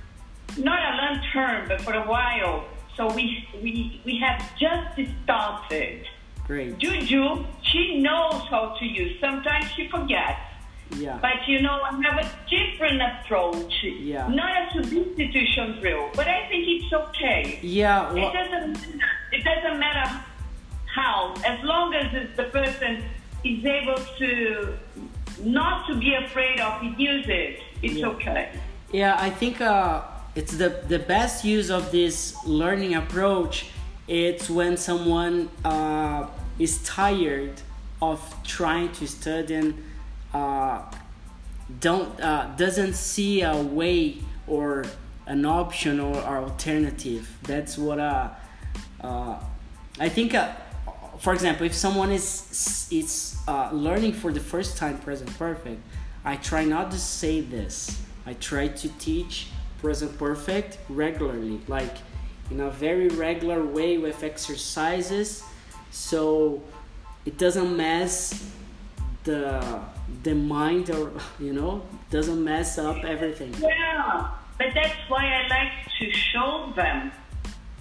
not 0.57 0.81
a 0.81 0.97
long 0.97 1.23
term, 1.33 1.69
but 1.69 1.81
for 1.83 1.93
a 1.93 2.07
while. 2.07 2.65
So 2.97 3.13
we 3.15 3.47
we 3.63 4.01
we 4.05 4.19
have 4.19 4.41
just 4.59 4.99
started. 5.23 6.07
Great. 6.47 6.79
Juju, 6.79 7.45
she 7.63 8.01
knows 8.01 8.43
how 8.51 8.75
to 8.79 8.85
use. 8.85 9.21
Sometimes 9.21 9.67
she 9.77 9.87
forgets. 9.89 10.41
Yeah. 10.97 11.19
But 11.21 11.47
you 11.47 11.61
know, 11.63 11.81
I 11.83 11.91
have 12.03 12.19
a 12.25 12.29
different 12.49 13.01
approach. 13.03 13.73
Yeah. 13.83 14.29
Not 14.29 14.51
a 14.63 14.73
substitution 14.83 15.81
drill, 15.81 16.11
but 16.15 16.27
I 16.27 16.47
think 16.49 16.65
it's 16.67 16.93
okay. 16.93 17.59
Yeah. 17.63 18.13
It 18.15 18.33
doesn't 18.33 18.73
matter. 18.73 19.07
It 19.33 19.45
doesn't 19.45 19.79
matter 19.79 20.21
how, 20.95 21.35
as 21.47 21.63
long 21.65 21.95
as 21.95 22.13
it's 22.15 22.37
the 22.37 22.45
person 22.45 23.05
is 23.45 23.65
able 23.65 23.97
to 24.19 24.75
not 25.45 25.87
to 25.89 25.95
be 25.97 26.15
afraid 26.15 26.59
of 26.61 26.83
use 26.99 27.27
it. 27.29 27.61
It's 27.83 27.95
Yeah. 27.95 28.07
okay. 28.09 28.49
Yeah, 28.93 29.17
I 29.19 29.31
think 29.31 29.61
uh, 29.61 30.03
it's 30.35 30.57
the 30.57 30.71
the 30.89 30.99
best 30.99 31.45
use 31.45 31.71
of 31.71 31.91
this 31.93 32.35
learning 32.47 32.95
approach. 32.95 33.67
It's 34.09 34.49
when 34.49 34.77
someone 34.79 35.51
uh, 35.65 36.27
is 36.59 36.83
tired 36.83 37.61
of 38.01 38.19
trying 38.45 38.91
to 38.93 39.07
study 39.07 39.55
and 39.55 39.75
uh, 40.35 40.83
don't 41.81 42.21
uh, 42.21 42.55
doesn't 42.57 42.95
see 42.95 43.43
a 43.43 43.57
way 43.57 44.17
or 44.47 44.85
an 45.27 45.45
option 45.45 46.01
or, 46.01 46.17
or 46.17 46.39
alternative. 46.39 47.29
That's 47.43 47.77
what 47.79 47.99
uh, 47.99 48.31
uh, 49.01 49.37
I 50.01 50.09
think. 50.09 50.35
Uh, 50.35 50.53
for 51.19 51.33
example, 51.33 51.67
if 51.67 51.75
someone 51.75 52.11
is 52.13 52.89
is 52.91 53.37
uh, 53.49 53.71
learning 53.73 54.13
for 54.13 54.33
the 54.33 54.41
first 54.41 54.77
time 54.77 54.99
present 54.99 55.37
perfect, 55.37 55.81
I 56.25 56.37
try 56.37 56.65
not 56.65 56.91
to 56.93 56.99
say 56.99 57.41
this. 57.41 58.01
I 58.25 58.35
try 58.35 58.69
to 58.69 58.89
teach 58.99 59.49
present 59.81 60.17
perfect 60.19 60.79
regularly, 60.89 61.61
like 61.67 61.97
in 62.51 62.61
a 62.61 62.71
very 62.71 63.09
regular 63.09 63.65
way 63.65 63.99
with 63.99 64.23
exercises, 64.23 65.43
so 65.91 66.63
it 67.27 67.37
doesn't 67.37 67.77
mess 67.77 68.51
the 69.33 69.81
the 70.27 70.35
mind 70.35 70.87
or 70.99 71.05
you 71.47 71.53
know 71.59 71.73
doesn't 72.11 72.43
mess 72.53 72.71
up 72.79 72.99
everything. 73.15 73.53
Yeah, 73.61 74.29
but 74.59 74.69
that's 74.79 75.01
why 75.13 75.25
I 75.39 75.41
like 75.59 75.75
to 76.01 76.07
show 76.31 76.73
them 76.81 77.13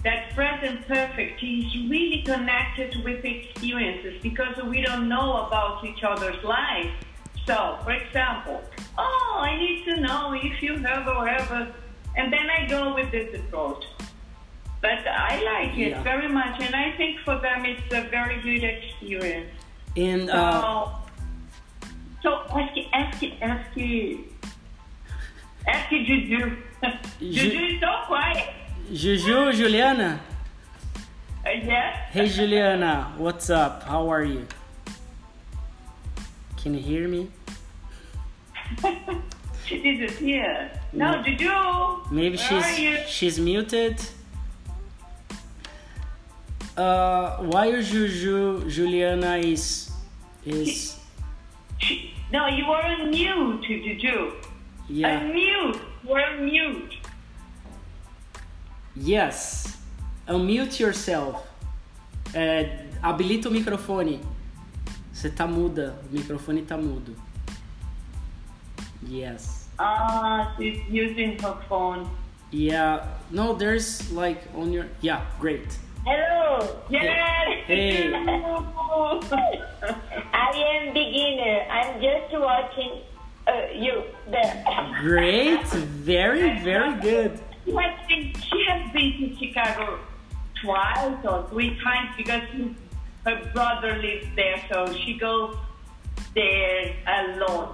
that 0.04 0.20
present 0.38 0.78
perfect 0.86 1.42
is 1.42 1.68
really 1.94 2.22
connected 2.32 2.90
with 3.04 3.20
experiences 3.24 4.14
because 4.28 4.56
we 4.72 4.78
don't 4.88 5.08
know 5.14 5.28
about 5.46 5.84
each 5.88 6.02
other's 6.12 6.42
life. 6.44 6.92
So, 7.48 7.56
for 7.84 7.92
example, 8.02 8.58
oh, 9.04 9.32
I 9.50 9.52
need 9.64 9.78
to 9.88 9.94
know 10.06 10.22
if 10.48 10.62
you 10.64 10.72
have 10.88 11.04
or 11.08 11.26
ever, 11.40 11.60
and 12.18 12.26
then 12.34 12.46
I 12.56 12.60
go 12.76 12.94
with 12.94 13.10
this 13.10 13.30
approach. 13.40 13.84
But 14.80 15.00
I 15.30 15.32
like 15.52 15.72
it 15.86 15.92
Yeah. 15.92 16.02
very 16.12 16.28
much, 16.40 16.54
and 16.66 16.72
I 16.84 16.88
think 16.98 17.12
for 17.26 17.36
them 17.46 17.60
it's 17.70 17.88
a 18.00 18.02
very 18.16 18.38
good 18.48 18.62
experience. 18.74 19.50
And 19.96 20.30
uh, 20.30 20.60
so 20.62 21.07
ask, 22.24 22.76
ask, 22.92 23.24
ask, 23.40 23.78
ask 25.66 25.90
Juju. 25.90 26.56
Juju 27.20 27.58
is 27.58 27.80
so 27.80 27.92
quiet. 28.06 28.48
Juju, 28.92 29.52
Juliana. 29.52 30.20
Uh, 31.44 31.50
yes. 31.50 31.96
Hey 32.10 32.28
Juliana, 32.28 33.12
what's 33.16 33.50
up? 33.50 33.82
How 33.84 34.10
are 34.10 34.24
you? 34.24 34.46
Can 36.56 36.74
you 36.74 36.80
hear 36.80 37.08
me? 37.08 37.30
She 39.68 39.82
disappeared. 39.82 40.70
No, 40.94 41.22
Juju. 41.22 41.50
Maybe 42.10 42.38
where 42.38 42.62
she's 42.62 43.08
she's 43.10 43.38
muted. 43.38 44.00
Uh, 46.74 47.36
why 47.38 47.72
Juju 47.82 48.70
Juliana 48.70 49.36
is 49.36 49.90
is 50.46 50.97
no, 52.32 52.46
you 52.46 52.64
are 52.70 52.84
on 52.84 53.10
mute, 53.10 53.62
Juju. 53.62 54.32
yeah 54.88 55.20
Unmute. 55.20 55.80
We're 56.04 56.20
on 56.20 56.44
mute. 56.44 56.98
yes. 58.96 59.78
Unmute 60.26 60.80
yourself. 60.80 61.42
É, 62.34 62.86
habilita 63.02 63.48
o 63.48 63.52
microfone. 63.52 64.20
Você 65.12 65.30
tá 65.30 65.46
muda. 65.46 65.98
O 66.10 66.14
microfone 66.14 66.62
tá 66.62 66.76
mudo. 66.76 67.16
Yes. 69.08 69.68
Ah, 69.78 70.54
she's 70.56 70.78
using 70.90 71.38
her 71.40 71.56
phone. 71.68 72.06
Yeah. 72.52 73.06
No, 73.30 73.54
there's 73.54 74.10
like 74.12 74.40
on 74.54 74.72
your 74.72 74.86
yeah. 75.00 75.24
Great. 75.40 75.66
Hello, 76.04 76.80
Yes. 76.88 77.66
Hey. 77.66 78.12
I 80.32 80.50
am 80.54 80.94
beginner. 80.94 81.66
I'm 81.70 82.00
just 82.00 82.32
watching 82.32 83.02
uh, 83.46 83.52
you 83.74 84.02
there. 84.30 84.64
Great. 85.00 85.66
Very 85.66 86.58
very 86.60 87.00
good. 87.00 87.40
She 87.64 87.72
has 87.74 88.08
been, 88.08 88.32
she 88.40 88.64
has 88.68 88.92
been 88.92 89.12
to 89.18 89.36
Chicago 89.36 89.98
twice 90.62 91.24
or 91.24 91.46
three 91.50 91.78
times 91.82 92.14
because 92.16 92.42
her 93.26 93.50
brother 93.52 93.96
lives 93.98 94.26
there, 94.36 94.62
so 94.72 94.92
she 95.04 95.18
goes 95.18 95.56
there 96.34 96.94
alone. 97.06 97.72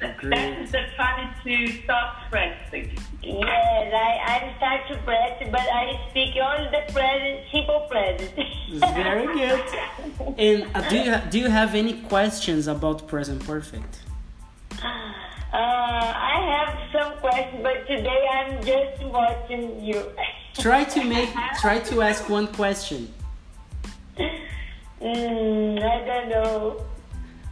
That's 0.00 0.72
the 0.72 0.84
time 0.96 1.34
to 1.44 1.66
start 1.82 2.16
practicing. 2.30 2.96
Yes, 3.26 3.92
I, 3.92 4.20
I'm 4.30 4.56
start 4.56 4.86
to 4.88 4.96
practice, 4.98 5.48
but 5.50 5.60
I 5.60 5.98
speak 6.10 6.36
only 6.40 6.70
the 6.70 6.92
present, 6.92 7.40
simple 7.50 7.80
present. 7.90 8.30
Very 8.94 9.26
good. 9.34 9.64
And 10.38 10.66
uh, 10.76 10.88
do 10.88 10.96
you 10.96 11.16
do 11.30 11.38
you 11.40 11.48
have 11.48 11.74
any 11.74 11.94
questions 12.02 12.68
about 12.68 13.08
present 13.08 13.44
perfect? 13.44 14.02
Uh, 14.80 15.56
I 15.56 16.36
have 16.54 16.70
some 16.94 17.18
questions, 17.18 17.62
but 17.64 17.86
today 17.88 18.28
I'm 18.32 18.62
just 18.62 19.02
watching 19.06 19.82
you. 19.82 20.04
Try 20.54 20.84
to 20.84 21.02
make 21.02 21.30
try 21.58 21.80
to 21.80 22.02
ask 22.02 22.28
one 22.28 22.46
question. 22.46 23.12
mm, 25.02 25.82
I 25.82 26.06
don't 26.06 26.28
know. 26.28 26.84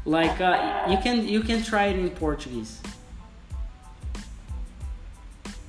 Like 0.04 0.40
uh, 0.40 0.86
you 0.88 0.98
can 0.98 1.26
you 1.26 1.40
can 1.40 1.64
try 1.64 1.86
it 1.86 1.98
in 1.98 2.10
Portuguese. 2.10 2.80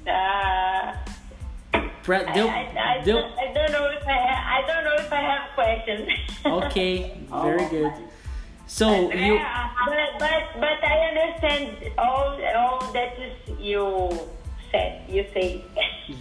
Uh, 0.08 0.96
I, 2.08 2.14
I, 2.14 3.00
I, 3.00 3.04
don't, 3.04 3.34
I 3.40 3.52
don't 3.52 3.72
know 3.72 3.90
if 3.90 4.08
I 4.08 4.14
ha- 4.14 4.46
I 4.58 4.68
don't 4.68 4.84
know 4.84 4.96
if 5.00 5.12
I 5.12 5.22
have 5.22 5.56
questions. 5.56 6.10
okay, 6.46 7.18
very 7.32 7.68
good. 7.70 7.94
So 8.68 9.12
you 9.12 9.40
but 9.86 10.20
but 10.20 10.44
but 10.60 10.84
I 10.84 10.98
understand 11.10 11.78
all 11.98 12.38
all 12.56 12.92
that 12.94 13.18
is 13.18 13.34
you 13.60 14.12
said. 14.72 15.10
You 15.10 15.26
say. 15.34 15.64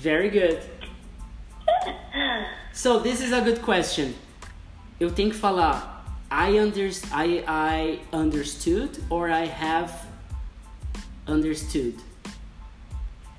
very 0.00 0.30
good. 0.30 0.62
So 2.72 2.98
this 2.98 3.20
is 3.20 3.32
a 3.32 3.40
good 3.40 3.62
question. 3.62 4.14
Eu 4.98 5.10
tenho 5.10 5.30
que 5.30 5.38
falar 5.38 6.04
I 6.28 6.58
under 6.58 6.90
I 7.12 7.44
I 7.46 8.00
understood 8.12 8.98
or 9.08 9.30
I 9.30 9.46
have 9.46 9.92
understood. 11.26 11.94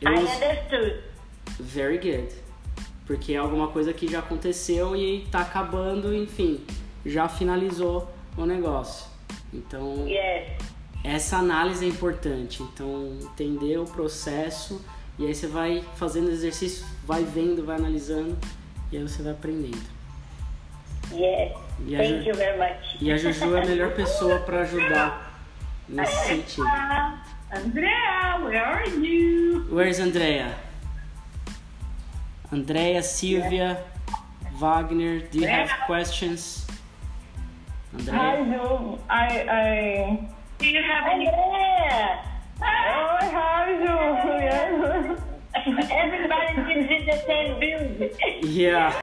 I 0.07 0.19
understood. 0.19 1.03
Very 1.59 1.97
good. 1.97 2.33
Porque 3.05 3.33
é 3.33 3.37
alguma 3.37 3.67
coisa 3.67 3.93
que 3.93 4.07
já 4.07 4.19
aconteceu 4.19 4.95
e 4.95 5.27
tá 5.31 5.39
acabando, 5.41 6.13
enfim, 6.15 6.65
já 7.05 7.27
finalizou 7.27 8.11
o 8.35 8.45
negócio. 8.45 9.07
Então, 9.53 10.07
Yes. 10.07 10.57
essa 11.03 11.37
análise 11.37 11.85
é 11.85 11.87
importante. 11.89 12.61
Então, 12.63 13.17
entender 13.21 13.77
o 13.77 13.85
processo 13.85 14.83
e 15.19 15.25
aí 15.27 15.33
você 15.35 15.47
vai 15.47 15.83
fazendo 15.95 16.29
exercício, 16.29 16.85
vai 17.05 17.23
vendo, 17.23 17.63
vai 17.65 17.75
analisando 17.77 18.35
e 18.91 18.97
aí 18.97 19.03
você 19.03 19.21
vai 19.21 19.31
aprendendo. 19.33 19.95
Yes. 21.11 21.53
E 21.87 21.95
a 21.95 21.99
Thank 21.99 22.23
Ju- 22.23 22.29
you 22.29 22.35
very 22.35 22.57
much. 22.57 22.97
E 23.01 23.11
a 23.11 23.17
Juju 23.17 23.55
é 23.55 23.61
a 23.61 23.65
melhor 23.65 23.91
pessoa 23.93 24.39
para 24.39 24.61
ajudar 24.61 25.39
nesse 25.87 26.15
sentido. 26.27 26.65
Andrea, 27.51 28.39
where 28.41 28.65
are 28.65 28.87
you? 28.87 29.65
Where's 29.69 29.99
Andrea? 29.99 30.55
Andrea, 32.51 33.03
Silvia, 33.03 33.83
Wagner, 34.59 35.19
do 35.19 35.39
you 35.39 35.47
have 35.47 35.69
questions? 35.85 36.65
Hi, 38.09 38.37
Andrea. 38.37 38.59
Ju. 38.59 38.99
I, 39.09 39.27
I. 39.49 40.29
Do 40.57 40.67
you 40.67 40.81
have 40.81 41.05
any? 41.11 41.27
Andrea! 41.27 42.23
Oh, 42.61 43.17
hi, 43.21 43.77
Ju. 43.77 43.93
Yes. 44.45 45.19
Everybody 45.91 46.73
gives 46.73 46.89
you 46.89 46.99
the 47.05 47.17
same 47.25 47.59
build. 47.59 48.11
Yeah. 48.43 48.99